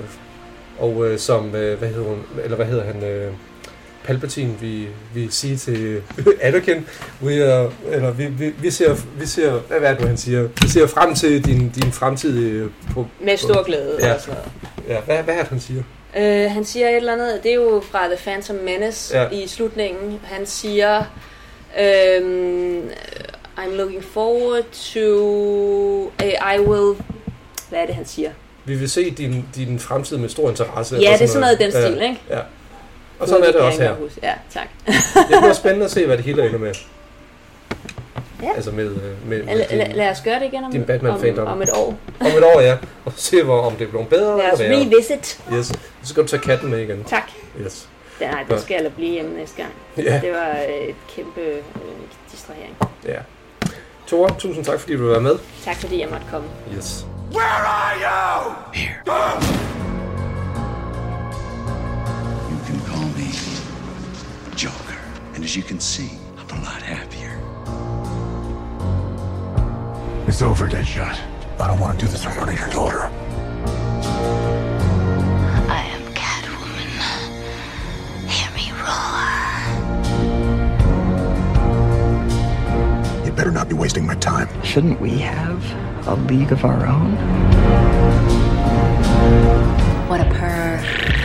[0.80, 3.31] og øh, som, øh, hvad hedder hun, eller hvad hedder han, øh,
[4.06, 6.02] Palpatine, vi, vi siger til
[6.41, 6.86] Anakin,
[7.22, 10.68] vi, er, eller vi, vi, vi, ser, vi ser, hvad er det han siger, vi
[10.68, 12.69] ser frem til din, din fremtidige...
[12.94, 14.14] På, Med stor glæde Ja.
[14.14, 14.52] og sådan noget.
[14.95, 15.84] Ja, hvad, hvad er det, han siger?
[16.18, 19.23] Øh, han siger et eller andet, det er jo fra The Phantom Menace Ja.
[19.23, 19.30] ja.
[19.30, 20.19] i slutningen.
[20.23, 21.03] Han siger,
[21.80, 22.82] øhm,
[23.57, 24.64] I'm looking forward
[24.94, 26.11] to,
[26.56, 26.95] I will,
[27.69, 28.30] hvad er det, han siger?
[28.65, 30.95] Vi vil se din, din fremtid med stor interesse.
[30.95, 32.22] Ja, det er sådan noget i den Ja, stil, ikke?
[32.30, 32.40] Ja.
[33.20, 33.94] Og sådan er det også her.
[33.94, 34.20] huske.
[34.24, 34.68] Ja, tak.
[35.16, 36.74] Det bliver spændende at se, hvad det hele ender med.
[38.44, 38.50] Ja.
[38.56, 40.84] Altså med, øh, med, med Lad, din, lad, lad os gøre det igen om, din
[40.84, 41.48] Batman-fandom.
[41.48, 41.98] om, om et år.
[42.20, 42.78] om et år, ja.
[43.06, 44.86] Og se, hvor, om det bliver bedre Lad os eller værre.
[44.96, 45.42] revisit.
[45.54, 45.66] Yes.
[46.04, 47.04] Så skal du tage katten med igen.
[47.04, 47.24] Tak.
[47.62, 47.90] Yes.
[48.20, 48.54] Det, nej, Ja.
[48.56, 49.70] det skal jeg blive hjemme næste gang.
[49.98, 50.20] Ja.
[50.24, 51.62] Det var øh, et kæmpe øh,
[52.32, 52.76] distrahering.
[53.06, 53.20] Ja.
[54.08, 55.36] Tore, tusind tak, fordi du vil være med.
[55.66, 56.48] Tak fordi jeg måtte komme.
[56.78, 57.06] Yes.
[57.34, 58.52] Where are you?
[58.74, 58.96] Here.
[59.08, 60.05] You
[64.56, 64.98] Joker.
[65.34, 67.41] And as you can see, I'm a lot happier.
[70.27, 71.19] It's over, Deadshot.
[71.60, 73.11] I don't want to do this in front of your daughter.
[75.69, 76.88] I am Catwoman.
[78.30, 78.72] Hear me
[83.19, 83.26] roar.
[83.26, 84.48] You better not be wasting my time.
[84.64, 85.61] Shouldn't we have
[86.07, 87.15] a league of our own?
[90.07, 91.24] What a perfect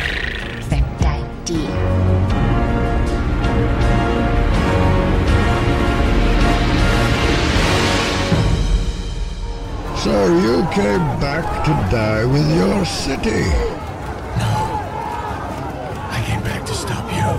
[10.05, 13.45] So you came back to die with your city.
[16.17, 17.33] I came back to stop you.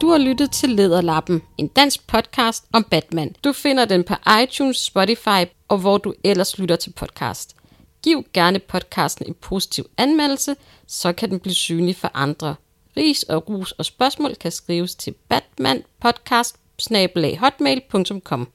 [0.00, 3.34] Du har lyttet til Lederlappen, en dansk podcast om Batman.
[3.44, 7.56] Du finder den på iTunes, Spotify og hvor du ellers lytter til podcast.
[8.02, 10.56] Giv gerne podcasten en positiv anmeldelse,
[10.86, 12.54] så kan den blive synlig for andre.
[12.96, 16.56] Ris og ros og spørgsmål kan skrives til batmanpodcast
[16.86, 18.46] snabelaghotmail.com.